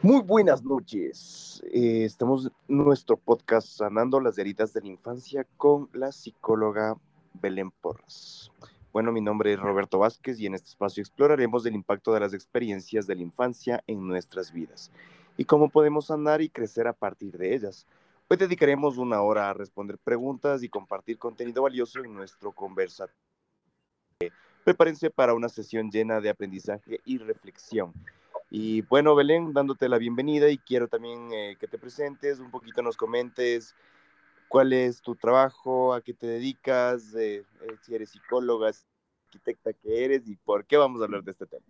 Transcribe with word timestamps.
Muy 0.00 0.22
buenas 0.22 0.62
noches. 0.62 1.60
Eh, 1.72 2.04
estamos 2.04 2.46
en 2.46 2.52
nuestro 2.68 3.16
podcast 3.16 3.66
Sanando 3.66 4.20
las 4.20 4.38
heridas 4.38 4.72
de 4.72 4.80
la 4.80 4.86
infancia 4.86 5.44
con 5.56 5.90
la 5.92 6.12
psicóloga 6.12 6.96
Belén 7.34 7.72
Porras. 7.72 8.52
Bueno, 8.92 9.10
mi 9.10 9.20
nombre 9.20 9.52
es 9.52 9.58
Roberto 9.58 9.98
Vázquez 9.98 10.38
y 10.38 10.46
en 10.46 10.54
este 10.54 10.68
espacio 10.68 11.00
exploraremos 11.00 11.66
el 11.66 11.74
impacto 11.74 12.14
de 12.14 12.20
las 12.20 12.32
experiencias 12.32 13.08
de 13.08 13.16
la 13.16 13.22
infancia 13.22 13.82
en 13.88 14.06
nuestras 14.06 14.52
vidas 14.52 14.92
y 15.36 15.44
cómo 15.44 15.68
podemos 15.68 16.06
sanar 16.06 16.42
y 16.42 16.48
crecer 16.48 16.86
a 16.86 16.92
partir 16.92 17.36
de 17.36 17.56
ellas. 17.56 17.84
Hoy 18.28 18.36
dedicaremos 18.36 18.98
una 18.98 19.20
hora 19.22 19.50
a 19.50 19.54
responder 19.54 19.98
preguntas 19.98 20.62
y 20.62 20.68
compartir 20.68 21.18
contenido 21.18 21.62
valioso 21.62 21.98
en 21.98 22.14
nuestro 22.14 22.52
conversatorio. 22.52 23.18
Prepárense 24.62 25.10
para 25.10 25.34
una 25.34 25.48
sesión 25.48 25.90
llena 25.90 26.20
de 26.20 26.30
aprendizaje 26.30 27.00
y 27.04 27.18
reflexión. 27.18 27.92
Y 28.50 28.80
bueno, 28.82 29.14
Belén, 29.14 29.52
dándote 29.52 29.88
la 29.88 29.98
bienvenida 29.98 30.48
y 30.48 30.58
quiero 30.58 30.88
también 30.88 31.30
eh, 31.32 31.56
que 31.60 31.68
te 31.68 31.78
presentes, 31.78 32.38
un 32.38 32.50
poquito 32.50 32.80
nos 32.80 32.96
comentes 32.96 33.74
cuál 34.48 34.72
es 34.72 35.02
tu 35.02 35.14
trabajo, 35.14 35.92
a 35.92 36.00
qué 36.00 36.14
te 36.14 36.26
dedicas, 36.26 37.14
eh, 37.14 37.44
eh, 37.60 37.76
si 37.82 37.94
eres 37.94 38.10
psicóloga, 38.10 38.70
arquitecta 39.26 39.74
que 39.74 40.04
eres 40.04 40.26
y 40.26 40.36
por 40.36 40.64
qué 40.64 40.78
vamos 40.78 41.02
a 41.02 41.04
hablar 41.04 41.22
de 41.22 41.32
este 41.32 41.44
tema. 41.44 41.66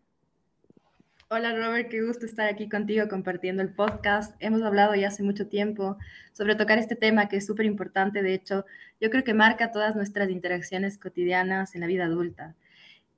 Hola 1.30 1.54
Robert, 1.54 1.91
qué 1.91 2.01
gusto 2.01 2.24
estar 2.24 2.48
aquí 2.48 2.68
contigo 2.68 3.06
compartiendo 3.09 3.60
el 3.60 3.74
podcast. 3.74 4.34
Hemos 4.38 4.62
hablado 4.62 4.95
ya 4.95 5.09
hace 5.09 5.23
mucho 5.23 5.48
tiempo 5.48 5.98
sobre 6.32 6.54
tocar 6.54 6.79
este 6.79 6.96
tema 6.96 7.29
que 7.29 7.37
es 7.37 7.46
súper 7.46 7.66
importante. 7.66 8.23
De 8.23 8.32
hecho, 8.32 8.65
yo 9.01 9.10
creo 9.10 9.24
que 9.24 9.34
marca 9.34 9.73
todas 9.73 9.95
nuestras 9.95 10.30
interacciones 10.30 10.96
cotidianas 10.96 11.74
en 11.74 11.82
la 11.82 11.87
vida 11.87 12.04
adulta. 12.04 12.54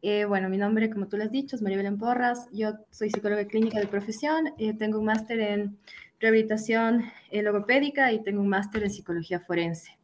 Eh, 0.03 0.25
bueno, 0.25 0.49
mi 0.49 0.57
nombre, 0.57 0.89
como 0.89 1.09
tú 1.09 1.19
lo 1.19 1.25
has 1.25 1.31
dicho, 1.31 1.57
es 1.57 1.63
María 1.63 1.77
Belén 1.77 1.99
Porras. 1.99 2.49
Yo 2.53 2.73
soy 2.91 3.11
psicóloga 3.11 3.45
clínica 3.47 3.79
de 3.79 3.87
profesión. 3.87 4.55
Eh, 4.59 4.73
tengo 4.73 4.99
un 4.99 5.05
máster 5.05 5.41
en 5.41 5.79
rehabilitación 6.19 7.05
eh, 7.31 7.43
logopédica 7.43 8.11
y 8.13 8.23
tengo 8.23 8.41
un 8.41 8.49
máster 8.49 8.83
en 8.83 8.91
psicología 8.91 9.41
forense. 9.41 9.99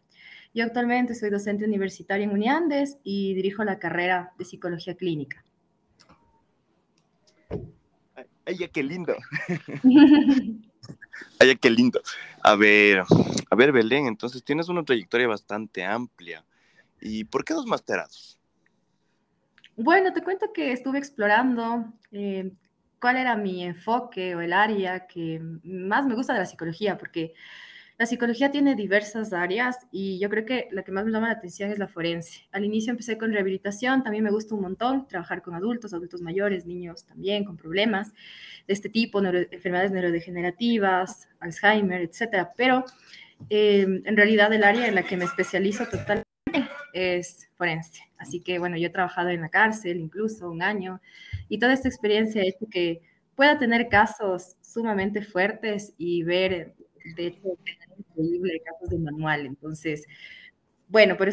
Yo 0.55 0.65
actualmente 0.65 1.15
soy 1.15 1.31
docente 1.31 1.65
universitaria 1.65 2.25
en 2.25 2.31
Uniandes 2.31 2.99
y 3.05 3.35
dirijo 3.35 3.65
la 3.65 3.79
carrera 3.79 4.33
de 4.39 4.45
psicología 4.45 4.95
clínica. 4.97 5.43
¡Ay, 8.47 8.57
qué 8.73 8.83
lindo! 8.83 9.15
¡Ay, 11.41 11.57
qué 11.57 11.71
lindo! 11.71 12.01
A 12.43 12.55
ver, 12.55 13.03
a 13.51 13.57
ver, 13.57 13.73
Belén, 13.73 14.07
entonces 14.07 14.45
tienes 14.45 14.69
una 14.69 14.85
trayectoria 14.85 15.27
bastante 15.27 15.85
amplia. 15.85 16.45
¿Y 17.01 17.25
por 17.25 17.45
qué 17.45 17.55
dos 17.55 17.67
masterados? 17.67 18.36
Bueno, 19.77 20.13
te 20.15 20.23
cuento 20.23 20.53
que 20.55 20.73
estuve 20.73 20.99
explorando 20.99 21.93
eh, 22.11 22.51
cuál 22.99 23.19
era 23.19 23.37
mi 23.37 23.63
enfoque 23.63 24.35
o 24.35 24.41
el 24.41 24.55
área 24.55 25.07
que 25.07 25.39
más 25.65 26.07
me 26.07 26.15
gusta 26.15 26.33
de 26.33 26.39
la 26.39 26.47
psicología, 26.47 26.97
porque 26.97 27.35
la 27.99 28.07
psicología 28.07 28.51
tiene 28.51 28.75
diversas 28.75 29.35
áreas 29.35 29.77
y 29.93 30.19
yo 30.19 30.31
creo 30.31 30.47
que 30.47 30.69
la 30.71 30.83
que 30.83 30.93
más 30.93 31.05
me 31.05 31.13
llama 31.13 31.29
la 31.29 31.35
atención 31.35 31.71
es 31.71 31.79
la 31.79 31.89
forense. 31.89 32.49
Al 32.53 32.65
inicio 32.65 32.91
empecé 32.91 33.19
con 33.19 33.33
rehabilitación, 33.33 34.03
también 34.03 34.25
me 34.25 34.31
gusta 34.31 34.55
un 34.55 34.63
montón 34.63 35.07
trabajar 35.09 35.43
con 35.43 35.55
adultos, 35.55 35.93
adultos 35.93 36.23
mayores, 36.23 36.65
niños 36.65 37.05
también 37.05 37.45
con 37.45 37.59
problemas 37.59 38.13
de 38.67 38.73
este 38.73 38.89
tipo, 38.89 39.23
enfermedades 39.23 39.93
neurodegenerativas, 39.93 41.29
Alzheimer, 41.39 42.01
etcétera. 42.01 42.51
Pero 42.57 42.85
eh, 43.51 43.87
en 44.05 44.17
realidad 44.17 44.51
el 44.55 44.65
área 44.65 44.87
en 44.89 44.95
la 44.95 45.03
que 45.03 45.19
me 45.19 45.27
especializo 45.27 45.85
totalmente 45.85 46.26
es 46.97 47.49
forense. 47.57 48.01
Así 48.19 48.41
que 48.41 48.59
bueno, 48.59 48.77
yo 48.77 48.87
he 48.87 48.91
trabajado 48.91 49.29
en 49.29 49.43
la 49.43 49.51
cárcel 49.51 49.99
incluso 49.99 50.51
un 50.51 50.63
año 50.63 51.01
y 51.49 51.59
toda 51.59 51.75
esta 51.75 51.89
experiencia 51.89 52.43
ha 52.43 52.47
hecho 52.47 52.67
que 52.71 53.03
pueda 53.35 53.59
tener 53.59 53.89
casos 53.89 54.57
sumamente 54.63 55.23
fuertes 55.23 55.93
y 55.99 56.23
ver, 56.23 56.75
de 57.17 57.27
hecho, 57.29 57.59
increíble 57.99 58.63
casos 58.65 58.89
de 58.89 58.99
manual. 58.99 59.47
Entonces, 59.47 60.07
bueno, 60.89 61.17
por 61.17 61.29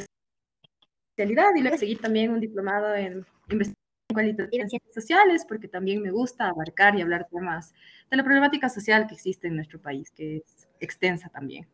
especialidad 1.16 1.56
y 1.56 1.62
luego 1.62 1.78
seguir 1.78 2.00
también 2.00 2.32
un 2.32 2.42
diplomado 2.42 2.94
en 2.96 3.26
investigación 3.50 3.78
cualitativa 4.14 4.64
en 4.64 4.70
ciencias 4.70 4.94
sociales, 4.94 5.46
porque 5.48 5.68
también 5.68 6.02
me 6.02 6.12
gusta 6.12 6.50
abarcar 6.50 6.96
y 6.98 7.02
hablar 7.02 7.28
temas 7.32 7.74
de 8.12 8.18
la 8.18 8.24
problemática 8.24 8.70
social 8.70 9.08
que 9.08 9.16
existe 9.16 9.48
en 9.48 9.56
nuestro 9.56 9.82
país, 9.82 10.12
que 10.12 10.38
es 10.38 10.68
extensa 10.80 11.30
también. 11.30 11.68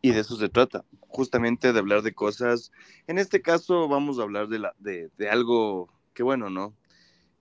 Y 0.00 0.10
de 0.10 0.20
eso 0.20 0.36
se 0.36 0.48
trata, 0.48 0.84
justamente 1.08 1.72
de 1.72 1.78
hablar 1.78 2.02
de 2.02 2.12
cosas. 2.12 2.72
En 3.06 3.18
este 3.18 3.40
caso 3.40 3.88
vamos 3.88 4.18
a 4.18 4.22
hablar 4.22 4.48
de, 4.48 4.58
la, 4.58 4.74
de, 4.78 5.10
algo 5.30 5.88
que 6.12 6.22
bueno, 6.22 6.50
¿no? 6.50 6.74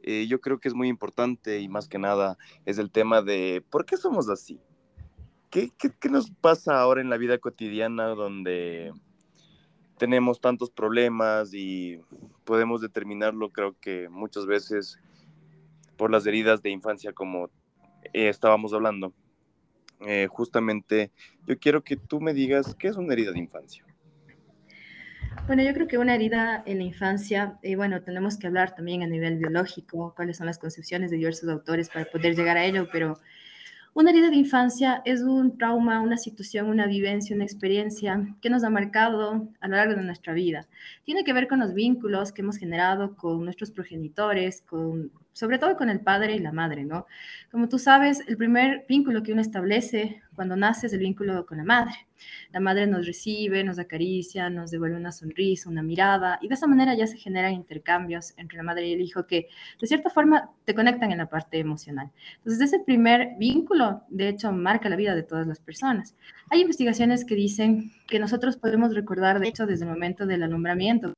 Eh, 0.03 0.27
yo 0.27 0.41
creo 0.41 0.59
que 0.59 0.67
es 0.67 0.73
muy 0.73 0.87
importante 0.87 1.59
y 1.59 1.67
más 1.67 1.87
que 1.87 1.97
nada 1.97 2.37
es 2.65 2.77
el 2.77 2.91
tema 2.91 3.21
de 3.21 3.63
por 3.69 3.85
qué 3.85 3.97
somos 3.97 4.29
así. 4.29 4.59
¿Qué, 5.49 5.71
qué, 5.77 5.91
qué 5.99 6.09
nos 6.09 6.29
pasa 6.29 6.79
ahora 6.79 7.01
en 7.01 7.09
la 7.09 7.17
vida 7.17 7.37
cotidiana 7.39 8.09
donde 8.09 8.93
tenemos 9.97 10.39
tantos 10.39 10.71
problemas 10.71 11.53
y 11.53 11.99
podemos 12.43 12.81
determinarlo, 12.81 13.51
creo 13.51 13.75
que 13.79 14.09
muchas 14.09 14.45
veces 14.47 14.97
por 15.95 16.09
las 16.09 16.25
heridas 16.25 16.63
de 16.63 16.71
infancia 16.71 17.13
como 17.13 17.51
eh, 18.13 18.29
estábamos 18.29 18.73
hablando? 18.73 19.13
Eh, 20.05 20.27
justamente 20.29 21.11
yo 21.45 21.57
quiero 21.59 21.83
que 21.83 21.95
tú 21.95 22.19
me 22.19 22.33
digas 22.33 22.75
qué 22.75 22.87
es 22.87 22.97
una 22.97 23.13
herida 23.13 23.31
de 23.31 23.39
infancia. 23.39 23.85
Bueno, 25.47 25.63
yo 25.63 25.73
creo 25.73 25.87
que 25.87 25.97
una 25.97 26.15
herida 26.15 26.61
en 26.65 26.77
la 26.77 26.83
infancia, 26.83 27.57
y 27.63 27.75
bueno, 27.75 28.01
tenemos 28.03 28.37
que 28.37 28.47
hablar 28.47 28.75
también 28.75 29.01
a 29.01 29.07
nivel 29.07 29.37
biológico, 29.37 30.13
cuáles 30.15 30.37
son 30.37 30.45
las 30.45 30.57
concepciones 30.57 31.09
de 31.09 31.17
diversos 31.17 31.49
autores 31.49 31.89
para 31.89 32.05
poder 32.05 32.35
llegar 32.35 32.57
a 32.57 32.65
ello, 32.65 32.87
pero 32.91 33.19
una 33.93 34.11
herida 34.11 34.29
de 34.29 34.37
infancia 34.37 35.01
es 35.03 35.21
un 35.21 35.57
trauma, 35.57 35.99
una 35.99 36.17
situación, 36.17 36.69
una 36.69 36.87
vivencia, 36.87 37.35
una 37.35 37.43
experiencia 37.43 38.35
que 38.41 38.49
nos 38.49 38.63
ha 38.63 38.69
marcado 38.69 39.49
a 39.59 39.67
lo 39.67 39.75
largo 39.75 39.95
de 39.95 40.03
nuestra 40.03 40.33
vida. 40.33 40.67
Tiene 41.03 41.25
que 41.25 41.33
ver 41.33 41.47
con 41.47 41.59
los 41.59 41.73
vínculos 41.73 42.31
que 42.31 42.41
hemos 42.41 42.57
generado 42.57 43.15
con 43.17 43.43
nuestros 43.43 43.71
progenitores, 43.71 44.61
con, 44.61 45.11
sobre 45.33 45.59
todo 45.59 45.77
con 45.77 45.89
el 45.89 46.01
padre 46.01 46.35
y 46.35 46.39
la 46.39 46.51
madre, 46.51 46.83
¿no? 46.83 47.07
Como 47.51 47.69
tú 47.69 47.79
sabes, 47.79 48.23
el 48.27 48.37
primer 48.37 48.85
vínculo 48.87 49.23
que 49.23 49.31
uno 49.31 49.41
establece 49.41 50.21
cuando 50.35 50.55
nace 50.55 50.87
es 50.87 50.93
el 50.93 50.99
vínculo 50.99 51.45
con 51.45 51.57
la 51.57 51.63
madre. 51.63 51.93
La 52.51 52.59
madre 52.59 52.85
nos 52.85 53.05
recibe, 53.05 53.63
nos 53.63 53.79
acaricia, 53.79 54.49
nos 54.49 54.71
devuelve 54.71 54.97
una 54.97 55.11
sonrisa, 55.11 55.69
una 55.69 55.81
mirada, 55.81 56.37
y 56.41 56.47
de 56.47 56.53
esa 56.53 56.67
manera 56.67 56.93
ya 56.95 57.07
se 57.07 57.17
generan 57.17 57.53
intercambios 57.53 58.33
entre 58.37 58.57
la 58.57 58.63
madre 58.63 58.87
y 58.87 58.93
el 58.93 59.01
hijo 59.01 59.25
que 59.25 59.47
de 59.79 59.87
cierta 59.87 60.09
forma 60.09 60.51
te 60.65 60.75
conectan 60.75 61.11
en 61.11 61.17
la 61.17 61.29
parte 61.29 61.59
emocional. 61.59 62.11
Entonces, 62.37 62.61
ese 62.61 62.79
primer 62.79 63.35
vínculo, 63.37 64.03
de 64.09 64.29
hecho, 64.29 64.51
marca 64.51 64.89
la 64.89 64.95
vida 64.95 65.15
de 65.15 65.23
todas 65.23 65.47
las 65.47 65.59
personas. 65.59 66.15
Hay 66.49 66.61
investigaciones 66.61 67.25
que 67.25 67.35
dicen 67.35 67.91
que 68.07 68.19
nosotros 68.19 68.57
podemos 68.57 68.93
recordar, 68.93 69.39
de 69.39 69.47
hecho, 69.47 69.65
desde 69.65 69.85
el 69.85 69.91
momento 69.91 70.25
del 70.25 70.43
alumbramiento, 70.43 71.13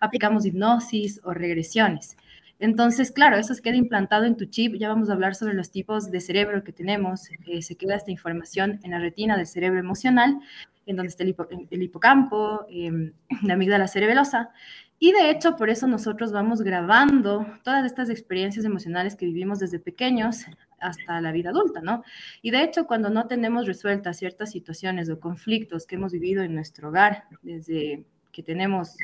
aplicamos 0.00 0.46
hipnosis 0.46 1.20
o 1.24 1.32
regresiones. 1.32 2.16
Entonces, 2.58 3.10
claro, 3.10 3.36
eso 3.36 3.54
se 3.54 3.62
queda 3.62 3.76
implantado 3.76 4.24
en 4.24 4.36
tu 4.36 4.46
chip. 4.46 4.74
Ya 4.76 4.88
vamos 4.88 5.10
a 5.10 5.14
hablar 5.14 5.34
sobre 5.34 5.54
los 5.54 5.70
tipos 5.70 6.10
de 6.10 6.20
cerebro 6.20 6.64
que 6.64 6.72
tenemos. 6.72 7.28
Eh, 7.46 7.62
se 7.62 7.76
queda 7.76 7.96
esta 7.96 8.10
información 8.10 8.80
en 8.82 8.92
la 8.92 8.98
retina 8.98 9.36
del 9.36 9.46
cerebro 9.46 9.80
emocional, 9.80 10.38
en 10.86 10.96
donde 10.96 11.08
está 11.08 11.24
el, 11.24 11.82
hipocampo, 11.82 12.66
em, 12.68 13.12
la 13.42 13.54
amígdala 13.54 13.88
cerebelosa. 13.88 14.50
Y 14.98 15.12
de 15.12 15.30
hecho, 15.30 15.56
por 15.56 15.70
eso 15.70 15.86
nosotros 15.86 16.32
vamos 16.32 16.62
grabando 16.62 17.46
todas 17.62 17.84
estas 17.84 18.08
experiencias 18.10 18.64
emocionales 18.64 19.16
que 19.16 19.26
vivimos 19.26 19.58
desde 19.58 19.78
pequeños 19.78 20.46
hasta 20.80 21.20
la 21.20 21.32
vida 21.32 21.50
adulta, 21.50 21.80
¿no? 21.80 22.04
Y 22.42 22.50
de 22.50 22.62
hecho, 22.62 22.86
cuando 22.86 23.10
no 23.10 23.26
tenemos 23.26 23.66
resueltas 23.66 24.18
ciertas 24.18 24.50
situaciones 24.50 25.10
o 25.10 25.18
conflictos 25.18 25.86
que 25.86 25.96
hemos 25.96 26.12
vivido 26.12 26.42
en 26.42 26.54
nuestro 26.54 26.88
hogar 26.88 27.24
desde 27.42 28.04
que 28.32 28.42
tenemos 28.42 28.96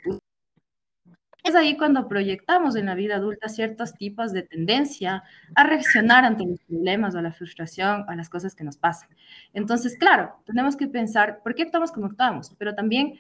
es 1.45 1.55
ahí 1.55 1.77
cuando 1.77 2.09
proyectamos 2.09 2.77
en 2.77 2.87
la 2.87 2.95
vida 2.95 3.17
adulta 3.17 3.49
ciertos 3.49 3.95
tipos 3.95 4.33
de 4.33 4.43
tendencia 4.43 5.22
a 5.54 5.65
reaccionar 5.65 6.25
ante 6.25 6.45
los 6.47 6.60
problemas 6.60 7.15
o 7.15 7.22
la 7.22 7.33
frustración 7.33 8.04
o 8.09 8.13
las 8.13 8.28
cosas 8.28 8.54
que 8.54 8.65
nos 8.65 8.77
pasan. 8.77 9.09
Entonces, 9.54 9.97
claro, 9.97 10.34
tenemos 10.45 10.77
que 10.77 10.87
pensar 10.87 11.41
por 11.42 11.54
qué 11.54 11.63
actuamos 11.63 11.92
como 11.92 12.07
actuamos, 12.07 12.54
pero 12.59 12.75
también 12.75 13.15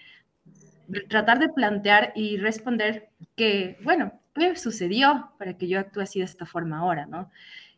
tratar 1.08 1.38
de 1.38 1.48
plantear 1.48 2.12
y 2.14 2.36
responder 2.36 3.10
que, 3.36 3.78
bueno, 3.84 4.12
¿qué 4.34 4.56
sucedió 4.56 5.32
para 5.38 5.56
que 5.56 5.68
yo 5.68 5.78
actúe 5.78 6.00
así 6.00 6.18
de 6.18 6.24
esta 6.24 6.46
forma 6.46 6.78
ahora, 6.78 7.06
no? 7.06 7.30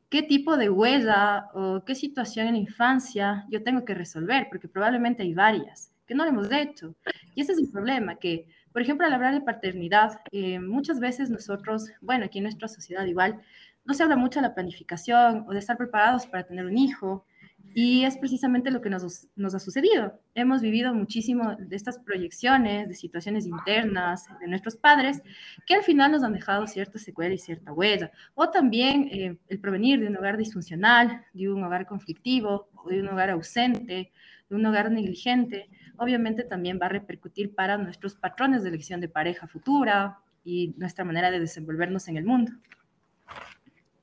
¿Qué 0.09 0.23
tipo 0.23 0.59
de 0.59 0.69
huella 0.69 1.49
o 1.55 1.85
qué 1.87 1.95
situación 1.95 2.47
en 2.47 2.55
la 2.55 2.61
infancia 2.61 3.47
yo 3.51 3.63
tengo 3.63 3.85
que 3.85 3.95
resolver? 3.95 4.47
Porque 4.51 4.69
probablemente 4.69 5.23
hay 5.23 5.33
varias 5.33 5.93
que 6.07 6.15
no 6.15 6.25
lo 6.25 6.31
hemos 6.31 6.53
hecho. 6.53 6.95
Y 7.35 7.41
ese 7.41 7.53
es 7.53 7.59
el 7.59 7.71
problema, 7.71 8.17
que 8.17 8.47
por 8.73 8.83
ejemplo, 8.83 9.07
al 9.07 9.13
hablar 9.13 9.35
de 9.35 9.41
paternidad, 9.41 10.21
eh, 10.31 10.59
muchas 10.59 11.01
veces 11.01 11.31
nosotros, 11.31 11.91
bueno, 12.01 12.25
aquí 12.25 12.39
en 12.39 12.45
nuestra 12.45 12.69
sociedad 12.69 13.05
igual, 13.05 13.41
no 13.85 13.95
se 13.95 14.03
habla 14.03 14.17
mucho 14.17 14.41
de 14.41 14.47
la 14.47 14.55
planificación 14.55 15.45
o 15.49 15.53
de 15.53 15.59
estar 15.59 15.77
preparados 15.77 16.27
para 16.27 16.45
tener 16.45 16.67
un 16.67 16.79
hijo. 16.79 17.27
Y 17.75 18.05
es 18.05 18.19
precisamente 18.19 18.71
lo 18.71 18.83
que 18.83 18.91
nos, 18.91 19.05
ha 19.05 19.59
sucedido. 19.59 20.21
Hemos 20.35 20.61
vivido 20.61 20.93
muchísimo 20.95 21.57
de 21.57 21.75
estas 21.75 21.99
proyecciones, 21.99 22.89
de 22.89 22.95
situaciones 22.95 23.47
internas 23.47 24.27
de 24.41 24.49
nuestros 24.49 24.77
padres, 24.77 25.23
que 25.67 25.75
al 25.75 25.83
final 25.83 26.13
nos 26.13 26.23
han 26.23 26.35
dejado 26.35 26.67
cierta 26.67 26.99
secuela 26.99 27.35
y 27.35 27.39
cierta 27.39 27.73
huella. 27.73 28.11
O 28.35 28.51
también 28.51 29.09
eh, 29.11 29.39
el 29.49 29.59
provenir 29.59 30.01
de 30.01 30.09
un 30.09 30.17
hogar 30.17 30.37
disfuncional, 30.37 31.25
de 31.33 31.51
un 31.51 31.65
hogar 31.65 31.87
conflictivo, 31.87 32.69
o 32.75 32.91
de 32.91 33.01
un 33.01 33.09
hogar 33.09 33.31
ausente, 33.31 34.13
de 34.51 34.57
un 34.57 34.67
hogar 34.67 34.91
negligente, 34.91 35.71
obviamente 35.99 36.45
también 36.45 36.79
va 36.81 36.87
a 36.87 36.91
repercutir 36.91 37.55
para 37.55 37.79
nuestros 37.79 38.15
patrones 38.15 38.63
de 38.63 38.71
elección 38.71 39.01
de 39.01 39.09
pareja 39.09 39.47
futura 39.47 40.19
y 40.45 40.75
nuestra 40.77 41.05
manera 41.05 41.31
de 41.31 41.41
desenvolvernos 41.41 42.09
en 42.09 42.17
el 42.17 42.25
mundo. 42.25 42.53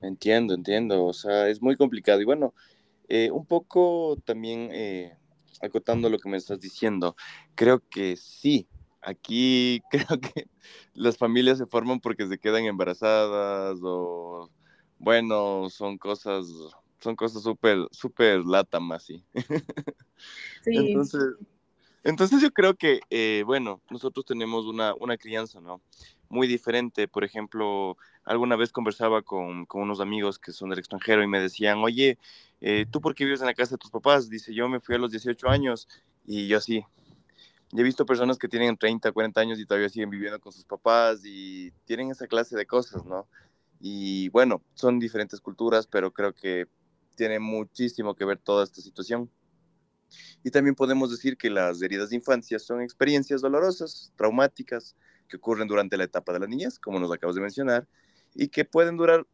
Entiendo, 0.01 0.53
entiendo. 0.53 1.05
O 1.05 1.13
sea, 1.13 1.49
es 1.49 1.61
muy 1.61 1.75
complicado. 1.75 2.21
Y 2.21 2.25
bueno, 2.25 2.53
eh, 3.07 3.29
un 3.31 3.45
poco 3.45 4.17
también 4.23 4.69
eh, 4.71 5.17
acotando 5.61 6.09
lo 6.09 6.19
que 6.19 6.29
me 6.29 6.37
estás 6.37 6.59
diciendo, 6.59 7.15
creo 7.55 7.81
que 7.89 8.15
sí, 8.15 8.67
aquí 9.01 9.81
creo 9.91 10.19
que 10.19 10.47
las 10.93 11.17
familias 11.17 11.57
se 11.57 11.65
forman 11.65 11.99
porque 11.99 12.27
se 12.27 12.37
quedan 12.37 12.65
embarazadas 12.65 13.79
o, 13.83 14.49
bueno, 14.97 15.69
son 15.69 15.97
cosas, 15.97 16.47
son 16.99 17.15
cosas 17.15 17.43
súper, 17.43 17.79
súper 17.91 18.45
latam 18.45 18.91
así. 18.91 19.23
Sí. 20.61 20.75
Entonces, 20.75 21.21
entonces 22.03 22.41
yo 22.41 22.51
creo 22.51 22.75
que, 22.75 23.01
eh, 23.09 23.43
bueno, 23.45 23.81
nosotros 23.89 24.25
tenemos 24.25 24.65
una, 24.65 24.93
una 24.95 25.17
crianza, 25.17 25.59
¿no? 25.61 25.81
Muy 26.29 26.47
diferente. 26.47 27.07
Por 27.07 27.23
ejemplo, 27.23 27.97
alguna 28.23 28.55
vez 28.55 28.71
conversaba 28.71 29.21
con, 29.21 29.65
con 29.65 29.81
unos 29.81 29.99
amigos 29.99 30.39
que 30.39 30.51
son 30.51 30.69
del 30.69 30.79
extranjero 30.79 31.23
y 31.23 31.27
me 31.27 31.39
decían, 31.41 31.79
oye, 31.79 32.17
eh, 32.61 32.85
¿tú 32.89 33.01
por 33.01 33.15
qué 33.15 33.25
vives 33.25 33.41
en 33.41 33.47
la 33.47 33.53
casa 33.53 33.71
de 33.75 33.79
tus 33.79 33.91
papás? 33.91 34.29
Dice, 34.29 34.53
yo 34.53 34.69
me 34.69 34.79
fui 34.79 34.95
a 34.95 34.99
los 34.99 35.11
18 35.11 35.49
años 35.49 35.87
y 36.25 36.47
yo 36.47 36.59
sí. 36.61 36.83
he 37.73 37.83
visto 37.83 38.05
personas 38.05 38.37
que 38.37 38.47
tienen 38.47 38.77
30, 38.77 39.11
40 39.11 39.41
años 39.41 39.59
y 39.59 39.65
todavía 39.65 39.89
siguen 39.89 40.09
viviendo 40.09 40.39
con 40.39 40.51
sus 40.51 40.65
papás 40.65 41.21
y 41.25 41.71
tienen 41.85 42.11
esa 42.11 42.27
clase 42.27 42.55
de 42.55 42.65
cosas, 42.65 43.05
¿no? 43.05 43.27
Y 43.79 44.29
bueno, 44.29 44.61
son 44.73 44.99
diferentes 44.99 45.39
culturas, 45.41 45.87
pero 45.87 46.11
creo 46.11 46.33
que 46.33 46.67
tiene 47.15 47.39
muchísimo 47.39 48.15
que 48.15 48.25
ver 48.25 48.37
toda 48.39 48.63
esta 48.63 48.81
situación. 48.81 49.29
Y 50.43 50.51
también 50.51 50.75
podemos 50.75 51.11
decir 51.11 51.37
que 51.37 51.49
las 51.49 51.81
heridas 51.81 52.09
de 52.09 52.15
infancia 52.15 52.59
son 52.59 52.81
experiencias 52.81 53.41
dolorosas, 53.41 54.11
traumáticas, 54.15 54.95
que 55.27 55.37
ocurren 55.37 55.67
durante 55.67 55.95
la 55.95 56.05
etapa 56.05 56.33
de 56.33 56.39
la 56.39 56.47
niñez, 56.47 56.79
como 56.79 56.99
nos 56.99 57.11
acabas 57.11 57.35
de 57.35 57.41
mencionar, 57.41 57.87
y 58.33 58.47
que 58.47 58.65
pueden 58.65 58.97
durar, 58.97 59.25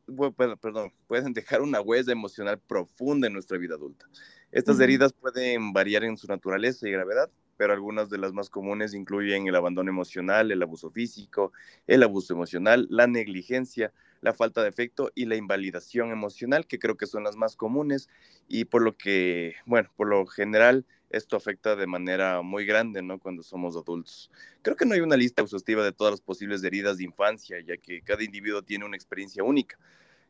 perdón, 0.61 0.93
pueden 1.07 1.33
dejar 1.33 1.61
una 1.61 1.81
huella 1.81 2.11
emocional 2.11 2.59
profunda 2.59 3.27
en 3.27 3.33
nuestra 3.33 3.57
vida 3.57 3.75
adulta. 3.75 4.05
Estas 4.51 4.79
heridas 4.79 5.11
pueden 5.11 5.73
variar 5.73 6.03
en 6.03 6.17
su 6.17 6.27
naturaleza 6.27 6.87
y 6.87 6.91
gravedad, 6.91 7.29
pero 7.57 7.73
algunas 7.73 8.09
de 8.09 8.17
las 8.17 8.33
más 8.33 8.49
comunes 8.49 8.93
incluyen 8.93 9.47
el 9.47 9.55
abandono 9.55 9.89
emocional, 9.89 10.51
el 10.51 10.61
abuso 10.61 10.89
físico, 10.89 11.51
el 11.87 12.03
abuso 12.03 12.33
emocional, 12.33 12.87
la 12.89 13.07
negligencia, 13.07 13.93
la 14.21 14.33
falta 14.33 14.63
de 14.63 14.69
efecto 14.69 15.11
y 15.15 15.25
la 15.25 15.35
invalidación 15.35 16.11
emocional, 16.11 16.65
que 16.65 16.79
creo 16.79 16.97
que 16.97 17.05
son 17.05 17.23
las 17.23 17.35
más 17.35 17.55
comunes 17.55 18.09
y 18.47 18.65
por 18.65 18.81
lo 18.81 18.97
que, 18.97 19.55
bueno, 19.65 19.89
por 19.95 20.07
lo 20.07 20.25
general 20.25 20.85
esto 21.09 21.37
afecta 21.37 21.75
de 21.75 21.87
manera 21.87 22.41
muy 22.41 22.65
grande, 22.65 23.01
¿no? 23.01 23.19
Cuando 23.19 23.43
somos 23.43 23.75
adultos. 23.77 24.31
Creo 24.61 24.75
que 24.75 24.85
no 24.85 24.95
hay 24.95 25.01
una 25.01 25.15
lista 25.15 25.41
exhaustiva 25.41 25.83
de 25.83 25.91
todas 25.91 26.11
las 26.11 26.21
posibles 26.21 26.63
heridas 26.63 26.97
de 26.97 27.05
infancia, 27.05 27.59
ya 27.61 27.77
que 27.77 28.01
cada 28.01 28.23
individuo 28.23 28.63
tiene 28.63 28.85
una 28.85 28.97
experiencia 28.97 29.43
única. 29.43 29.77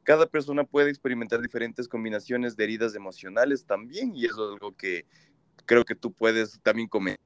Cada 0.04 0.28
persona 0.28 0.64
puede 0.64 0.92
experimentar 0.92 1.42
diferentes 1.42 1.88
combinaciones 1.88 2.56
de 2.56 2.66
heridas 2.66 2.94
emocionales 2.94 3.66
también, 3.66 4.16
y 4.16 4.26
eso 4.26 4.48
es 4.48 4.54
algo 4.54 4.76
que 4.76 5.06
creo 5.66 5.84
que 5.84 5.96
tú 5.96 6.12
puedes 6.12 6.60
también 6.62 6.88
comentar. 6.88 7.26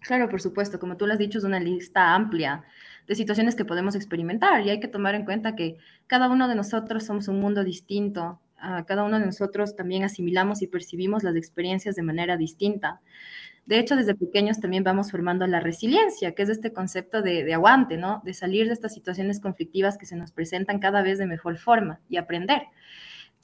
Claro, 0.00 0.28
por 0.28 0.40
supuesto, 0.40 0.78
como 0.78 0.96
tú 0.96 1.06
lo 1.06 1.14
has 1.14 1.18
dicho, 1.18 1.38
es 1.38 1.44
una 1.44 1.58
lista 1.58 2.14
amplia 2.14 2.64
de 3.08 3.14
situaciones 3.16 3.56
que 3.56 3.64
podemos 3.64 3.96
experimentar 3.96 4.64
y 4.64 4.70
hay 4.70 4.78
que 4.78 4.88
tomar 4.88 5.16
en 5.16 5.24
cuenta 5.24 5.56
que 5.56 5.78
cada 6.06 6.28
uno 6.28 6.46
de 6.46 6.54
nosotros 6.54 7.04
somos 7.04 7.26
un 7.26 7.40
mundo 7.40 7.64
distinto, 7.64 8.40
cada 8.86 9.04
uno 9.04 9.18
de 9.18 9.26
nosotros 9.26 9.76
también 9.76 10.04
asimilamos 10.04 10.62
y 10.62 10.68
percibimos 10.68 11.22
las 11.22 11.36
experiencias 11.36 11.96
de 11.96 12.02
manera 12.02 12.36
distinta. 12.36 13.00
De 13.66 13.80
hecho, 13.80 13.96
desde 13.96 14.14
pequeños 14.14 14.60
también 14.60 14.84
vamos 14.84 15.10
formando 15.10 15.44
la 15.48 15.58
resiliencia, 15.58 16.32
que 16.36 16.44
es 16.44 16.48
este 16.50 16.72
concepto 16.72 17.20
de, 17.20 17.42
de, 17.42 17.54
aguante, 17.54 17.96
¿no? 17.96 18.22
De 18.24 18.32
salir 18.32 18.68
de 18.68 18.74
estas 18.74 18.94
situaciones 18.94 19.40
conflictivas 19.40 19.98
que 19.98 20.06
se 20.06 20.14
nos 20.14 20.30
presentan 20.30 20.78
cada 20.78 21.02
vez 21.02 21.18
de 21.18 21.26
mejor 21.26 21.58
forma 21.58 22.00
y 22.08 22.16
aprender. 22.16 22.62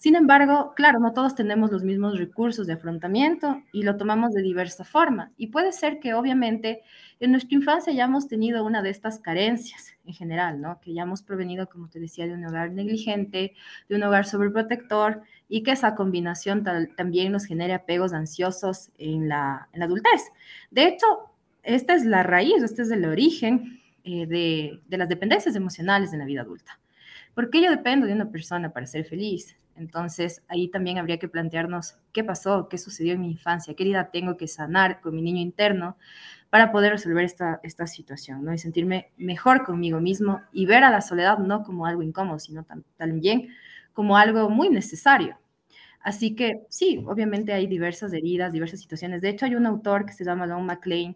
Sin 0.02 0.16
embargo, 0.16 0.72
claro, 0.74 0.98
no 0.98 1.12
todos 1.12 1.36
tenemos 1.36 1.70
los 1.70 1.84
mismos 1.84 2.18
recursos 2.18 2.66
de 2.66 2.72
afrontamiento 2.72 3.62
y 3.70 3.84
lo 3.84 3.96
tomamos 3.96 4.32
de 4.32 4.42
diversa 4.42 4.82
forma. 4.82 5.30
Y 5.36 5.46
puede 5.46 5.70
ser 5.70 6.00
que 6.00 6.12
obviamente 6.12 6.82
en 7.20 7.30
nuestra 7.30 7.54
infancia 7.54 7.92
hayamos 7.92 8.26
tenido 8.26 8.64
una 8.64 8.82
de 8.82 8.90
estas 8.90 9.20
carencias 9.20 9.94
en 10.04 10.12
general, 10.12 10.60
¿no? 10.60 10.80
Que 10.80 10.90
hayamos 10.90 11.22
provenido, 11.22 11.68
como 11.68 11.88
te 11.88 12.00
decía, 12.00 12.26
de 12.26 12.34
un 12.34 12.44
hogar 12.44 12.72
negligente, 12.72 13.54
de 13.88 13.94
un 13.94 14.02
hogar 14.02 14.26
sobreprotector 14.26 15.22
y 15.48 15.62
que 15.62 15.70
esa 15.70 15.94
combinación 15.94 16.64
también 16.96 17.30
nos 17.30 17.44
genere 17.44 17.72
apegos 17.72 18.12
ansiosos 18.12 18.90
en 18.98 19.28
la, 19.28 19.68
adultez. 19.80 20.32
De 20.72 20.88
hecho, 20.88 21.06
esta 21.62 21.94
es 21.94 22.04
la 22.04 22.24
raíz, 22.24 22.60
este 22.64 22.82
es 22.82 22.90
el 22.90 23.04
origen 23.04 23.80
eh, 24.02 24.26
de, 24.26 24.80
de 24.84 24.98
las 24.98 25.08
dependencias 25.08 25.54
emocionales 25.54 26.12
en 26.12 26.18
la 26.18 26.24
vida 26.24 26.40
adulta. 26.40 26.80
¿Por 27.34 27.50
qué 27.50 27.62
yo 27.62 27.70
dependo 27.70 28.08
de 28.08 28.14
una 28.14 28.32
persona 28.32 28.72
para 28.72 28.86
ser 28.86 29.04
feliz? 29.04 29.56
Entonces, 29.76 30.42
ahí 30.48 30.68
también 30.68 30.98
habría 30.98 31.18
que 31.18 31.28
plantearnos 31.28 31.96
qué 32.12 32.24
pasó, 32.24 32.68
qué 32.68 32.78
sucedió 32.78 33.14
en 33.14 33.20
mi 33.20 33.30
infancia, 33.30 33.74
qué 33.74 33.82
herida 33.82 34.10
tengo 34.10 34.36
que 34.36 34.48
sanar 34.48 35.00
con 35.00 35.14
mi 35.14 35.22
niño 35.22 35.40
interno 35.40 35.96
para 36.50 36.70
poder 36.70 36.92
resolver 36.92 37.24
esta, 37.24 37.60
esta 37.62 37.86
situación, 37.86 38.44
¿no? 38.44 38.52
Y 38.52 38.58
sentirme 38.58 39.10
mejor 39.16 39.64
conmigo 39.64 40.00
mismo 40.00 40.42
y 40.52 40.66
ver 40.66 40.84
a 40.84 40.90
la 40.90 41.00
soledad 41.00 41.38
no 41.38 41.62
como 41.62 41.86
algo 41.86 42.02
incómodo, 42.02 42.38
sino 42.38 42.66
también 42.96 43.48
como 43.94 44.16
algo 44.16 44.50
muy 44.50 44.68
necesario. 44.68 45.38
Así 46.00 46.34
que 46.34 46.66
sí, 46.68 47.02
obviamente 47.06 47.52
hay 47.52 47.66
diversas 47.66 48.12
heridas, 48.12 48.52
diversas 48.52 48.80
situaciones. 48.80 49.22
De 49.22 49.30
hecho, 49.30 49.46
hay 49.46 49.54
un 49.54 49.66
autor 49.66 50.04
que 50.04 50.12
se 50.12 50.24
llama 50.24 50.46
Don 50.46 50.66
McLean. 50.66 51.14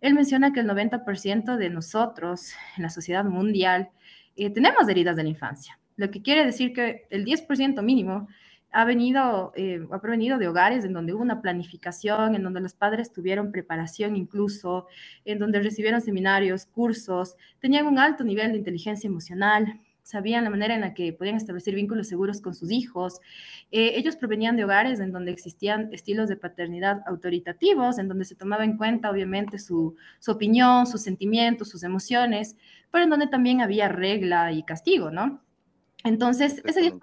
Él 0.00 0.14
menciona 0.14 0.52
que 0.52 0.60
el 0.60 0.68
90% 0.68 1.56
de 1.56 1.70
nosotros 1.70 2.52
en 2.76 2.82
la 2.82 2.90
sociedad 2.90 3.24
mundial 3.24 3.90
eh, 4.36 4.50
tenemos 4.50 4.88
heridas 4.88 5.16
de 5.16 5.22
la 5.24 5.30
infancia 5.30 5.78
lo 5.96 6.10
que 6.10 6.22
quiere 6.22 6.44
decir 6.44 6.72
que 6.72 7.06
el 7.10 7.24
10% 7.24 7.82
mínimo 7.82 8.28
ha 8.72 8.84
venido, 8.84 9.52
eh, 9.56 9.80
ha 9.90 10.00
provenido 10.00 10.38
de 10.38 10.48
hogares 10.48 10.84
en 10.84 10.92
donde 10.92 11.14
hubo 11.14 11.22
una 11.22 11.40
planificación, 11.40 12.34
en 12.34 12.42
donde 12.42 12.60
los 12.60 12.74
padres 12.74 13.12
tuvieron 13.12 13.50
preparación 13.50 14.16
incluso, 14.16 14.86
en 15.24 15.38
donde 15.38 15.60
recibieron 15.60 16.00
seminarios, 16.02 16.66
cursos, 16.66 17.36
tenían 17.58 17.86
un 17.86 17.98
alto 17.98 18.22
nivel 18.22 18.52
de 18.52 18.58
inteligencia 18.58 19.08
emocional, 19.08 19.80
sabían 20.02 20.44
la 20.44 20.50
manera 20.50 20.74
en 20.74 20.82
la 20.82 20.94
que 20.94 21.12
podían 21.12 21.36
establecer 21.36 21.74
vínculos 21.74 22.06
seguros 22.06 22.40
con 22.40 22.54
sus 22.54 22.70
hijos. 22.70 23.18
Eh, 23.72 23.94
ellos 23.96 24.14
provenían 24.14 24.56
de 24.56 24.64
hogares 24.64 25.00
en 25.00 25.10
donde 25.10 25.32
existían 25.32 25.88
estilos 25.92 26.28
de 26.28 26.36
paternidad 26.36 27.02
autoritativos, 27.06 27.98
en 27.98 28.08
donde 28.08 28.24
se 28.24 28.36
tomaba 28.36 28.64
en 28.64 28.76
cuenta 28.76 29.10
obviamente 29.10 29.58
su, 29.58 29.96
su 30.20 30.30
opinión, 30.30 30.86
sus 30.86 31.02
sentimientos, 31.02 31.70
sus 31.70 31.82
emociones, 31.82 32.56
pero 32.92 33.04
en 33.04 33.10
donde 33.10 33.26
también 33.26 33.62
había 33.62 33.88
regla 33.88 34.52
y 34.52 34.62
castigo, 34.62 35.10
¿no? 35.10 35.40
Entonces, 36.06 36.62
ese 36.64 36.82
10% 36.82 37.00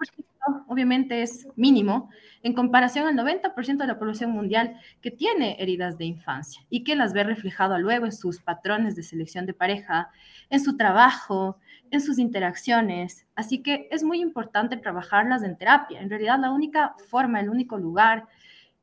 obviamente 0.66 1.22
es 1.22 1.46
mínimo 1.56 2.08
en 2.42 2.54
comparación 2.54 3.06
al 3.06 3.14
90% 3.14 3.76
de 3.76 3.86
la 3.86 3.98
población 3.98 4.30
mundial 4.30 4.78
que 5.02 5.10
tiene 5.10 5.56
heridas 5.58 5.98
de 5.98 6.06
infancia 6.06 6.64
y 6.70 6.84
que 6.84 6.96
las 6.96 7.12
ve 7.12 7.22
reflejado 7.22 7.78
luego 7.78 8.06
en 8.06 8.12
sus 8.12 8.40
patrones 8.40 8.96
de 8.96 9.02
selección 9.02 9.44
de 9.44 9.52
pareja, 9.52 10.10
en 10.48 10.60
su 10.60 10.78
trabajo, 10.78 11.58
en 11.90 12.00
sus 12.00 12.18
interacciones. 12.18 13.26
Así 13.34 13.62
que 13.62 13.88
es 13.90 14.02
muy 14.02 14.22
importante 14.22 14.78
trabajarlas 14.78 15.42
en 15.42 15.58
terapia. 15.58 16.00
En 16.00 16.08
realidad, 16.08 16.38
la 16.38 16.50
única 16.50 16.94
forma, 17.10 17.40
el 17.40 17.50
único 17.50 17.76
lugar, 17.76 18.26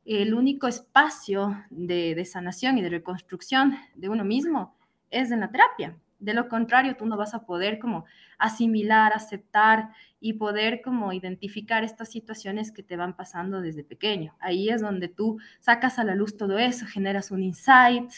el 0.06 0.36
único 0.36 0.68
espacio 0.68 1.66
de, 1.72 2.13
de 2.13 2.25
sanación 2.25 2.78
y 2.78 2.84
de 2.84 2.90
reconstrucción 2.90 3.75
de 3.96 4.10
uno 4.10 4.24
mismo 4.24 4.75
es 5.10 5.32
en 5.32 5.40
la 5.40 5.50
terapia. 5.50 5.96
De 6.22 6.36
lo 6.36 6.48
contrario, 6.48 6.96
tú 6.96 7.08
no 7.08 7.18
vas 7.18 7.34
a 7.34 7.48
poder 7.48 7.80
como 7.80 8.06
asimilar, 8.38 9.12
aceptar 9.12 9.90
y 10.20 10.34
poder 10.34 10.84
como 10.84 11.12
identificar 11.13 11.84
estas 11.84 12.12
situaciones 12.12 12.72
que 12.72 12.84
te 12.84 12.96
van 12.96 13.16
pasando 13.16 13.60
desde 13.60 13.84
pequeño. 13.84 14.36
Ahí 14.40 14.70
es 14.70 14.82
donde 14.82 15.08
tú 15.08 15.40
sacas 15.60 15.98
a 15.98 16.04
la 16.04 16.13
luz 16.13 16.38
todo 16.38 16.60
eso, 16.60 16.86
generas 16.86 17.32
un 17.32 17.42
insight 17.42 18.12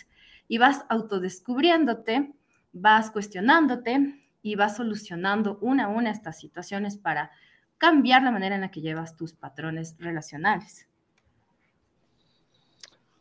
y 0.50 0.58
vas 0.58 0.84
autodescubriéndote, 0.90 2.34
vas 2.74 3.10
cuestionándote 3.10 4.20
y 4.42 4.56
vas 4.56 4.76
solucionando 4.76 5.58
una 5.62 5.86
a 5.86 5.88
una 5.88 6.12
estas 6.12 6.38
situaciones 6.38 6.98
para 6.98 7.32
cambiar 7.78 8.22
la 8.22 8.32
manera 8.32 8.56
en 8.56 8.62
la 8.62 8.72
que 8.72 8.82
llevas 8.82 9.16
tus 9.16 9.32
patrones 9.32 9.96
relacionales. 9.98 10.90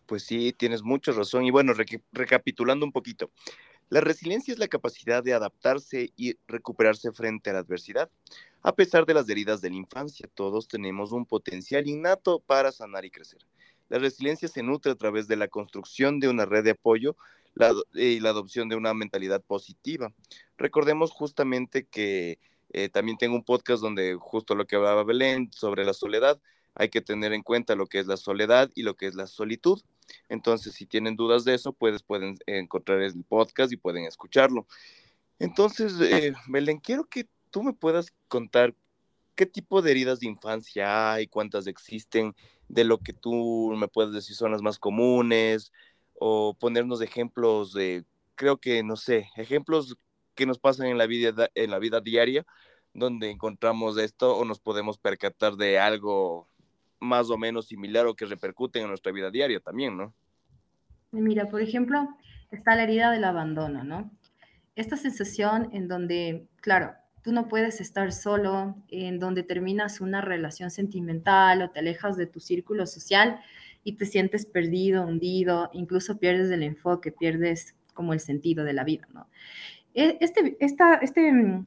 Pues 0.07 0.25
sí, 0.25 0.53
tienes 0.53 0.83
mucha 0.83 1.13
razón. 1.13 1.45
Y 1.45 1.53
bueno, 1.53 1.73
recapitulando 2.13 2.85
un 2.85 2.93
poquito, 2.93 3.31
La 3.93 4.01
resiliencia 4.01 4.53
es 4.53 4.59
la 4.59 4.69
capacidad 4.69 5.23
de 5.23 5.35
adaptarse 5.35 6.15
y 6.17 6.37
recuperarse 6.49 7.13
frente 7.13 7.51
a 7.51 7.53
la 7.53 7.59
adversidad. 7.59 8.09
A 8.63 8.75
pesar 8.75 9.05
de 9.05 9.13
las 9.13 9.29
heridas 9.29 9.61
de 9.61 9.69
la 9.69 9.77
infancia, 9.77 10.27
todos 10.33 10.67
tenemos 10.67 11.13
un 11.13 11.27
potencial 11.27 11.87
innato 11.87 12.41
para 12.41 12.73
sanar 12.73 13.05
y 13.05 13.11
crecer. 13.11 13.41
La 13.91 13.99
resiliencia 13.99 14.49
se 14.49 14.63
nutre 14.63 14.93
a 14.93 14.95
través 14.95 15.29
de 15.29 15.37
la 15.37 15.47
construcción 15.47 16.21
de 16.21 16.31
una 16.31 16.47
red 16.47 16.65
de 16.65 16.71
apoyo 16.71 17.17
y 17.93 18.19
la 18.21 18.31
adopción 18.31 18.71
de 18.71 18.77
una 18.77 18.95
mentalidad 18.95 19.43
positiva. 19.43 20.11
Recordemos 20.57 21.11
justamente 21.11 21.85
que 21.85 22.39
eh, 22.71 22.89
también 22.89 23.19
tengo 23.19 23.35
un 23.35 23.45
podcast 23.45 23.83
donde 23.83 24.17
justo 24.19 24.55
lo 24.55 24.67
que 24.67 24.77
hablaba 24.77 25.05
Belén 25.05 25.53
sobre 25.53 25.85
la 25.85 25.93
soledad, 25.93 26.41
hay 26.75 26.89
que 26.89 27.03
tener 27.03 27.35
en 27.35 27.43
cuenta 27.43 27.75
lo 27.75 27.87
que 27.87 27.99
es 27.99 28.07
la 28.07 28.17
soledad 28.17 28.71
y 28.75 28.85
lo 28.85 28.95
que 28.95 29.07
es 29.07 29.15
la 29.15 29.27
solitud. 29.27 29.83
Entonces, 30.29 30.75
si 30.75 30.87
tienen 30.87 31.17
dudas 31.17 31.45
de 31.45 31.55
eso, 31.55 31.73
pues 31.73 32.03
pueden 32.03 32.39
encontrar 32.47 33.01
el 33.03 33.25
podcast 33.25 33.73
y 33.73 33.77
pueden 33.77 34.05
escucharlo. 34.05 34.67
Entonces, 35.39 35.95
eh, 36.01 36.35
Belén, 36.49 36.79
quiero 36.79 37.05
que 37.05 37.29
tú 37.51 37.63
me 37.63 37.73
puedas 37.73 38.13
contar 38.29 38.75
qué 39.35 39.47
tipo 39.47 39.83
de 39.83 39.91
heridas 39.91 40.21
de 40.21 40.29
infancia 40.29 41.13
hay, 41.13 41.27
cuántas 41.27 41.67
existen, 41.67 42.35
de 42.69 42.85
lo 42.85 42.99
que 42.99 43.13
tú 43.13 43.75
me 43.77 43.89
puedes 43.89 44.13
decir 44.13 44.37
son 44.37 44.53
las 44.53 44.63
más 44.63 44.79
comunes, 44.79 45.73
o 46.15 46.55
ponernos 46.55 47.01
ejemplos 47.01 47.73
de, 47.73 48.05
creo 48.35 48.59
que, 48.59 48.83
no 48.83 48.97
sé, 48.97 49.29
ejemplos 49.37 49.97
que 50.35 50.47
nos 50.47 50.59
pasan 50.59 50.87
en 50.87 50.99
la 50.99 51.07
vida, 51.07 51.51
en 51.55 51.71
la 51.71 51.79
vida 51.79 52.01
diaria, 52.01 52.47
donde 52.95 53.31
encontramos 53.31 53.99
esto 53.99 54.37
o 54.37 54.45
nos 54.45 54.61
podemos 54.61 54.99
percatar 54.99 55.57
de 55.57 55.79
algo 55.79 56.49
más 57.03 57.31
o 57.31 57.37
menos 57.37 57.67
similar 57.67 58.07
o 58.07 58.15
que 58.15 58.25
repercuten 58.25 58.83
en 58.83 58.89
nuestra 58.89 59.13
vida 59.13 59.31
diaria 59.31 59.61
también, 59.61 59.97
¿no? 59.97 60.15
Mira, 61.11 61.49
por 61.49 61.61
ejemplo, 61.61 62.09
está 62.51 62.75
la 62.75 62.85
herida 62.85 63.11
del 63.11 63.25
abandono, 63.25 63.85
¿no? 63.85 64.11
Esta 64.77 64.97
sensación 64.97 65.69
en 65.73 65.89
donde, 65.89 66.47
claro, 66.61 66.95
tú 67.23 67.33
no 67.33 67.49
puedes 67.49 67.81
estar 67.81 68.13
solo, 68.13 68.77
en 68.89 69.19
donde 69.19 69.43
terminas 69.43 70.01
una 70.01 70.21
relación 70.21 70.71
sentimental 70.71 71.63
o 71.63 71.71
te 71.71 71.81
alejas 71.81 72.17
de 72.17 72.27
tu 72.27 72.41
círculo 72.41 72.87
social 72.87 73.41
y 73.85 73.97
te 73.97 74.07
sientes 74.07 74.47
perdido, 74.47 75.05
hundido, 75.05 75.71
incluso 75.73 76.19
pierdes 76.19 76.51
el 76.51 76.63
enfoque, 76.63 77.13
pierdes 77.13 77.75
como 77.95 78.13
el 78.13 78.21
sentido 78.21 78.65
de 78.65 78.73
la 78.73 78.85
vida, 78.85 79.07
¿no? 79.13 79.27
E, 79.93 80.19
este, 80.21 80.57
esta, 80.61 80.95
este, 80.95 81.65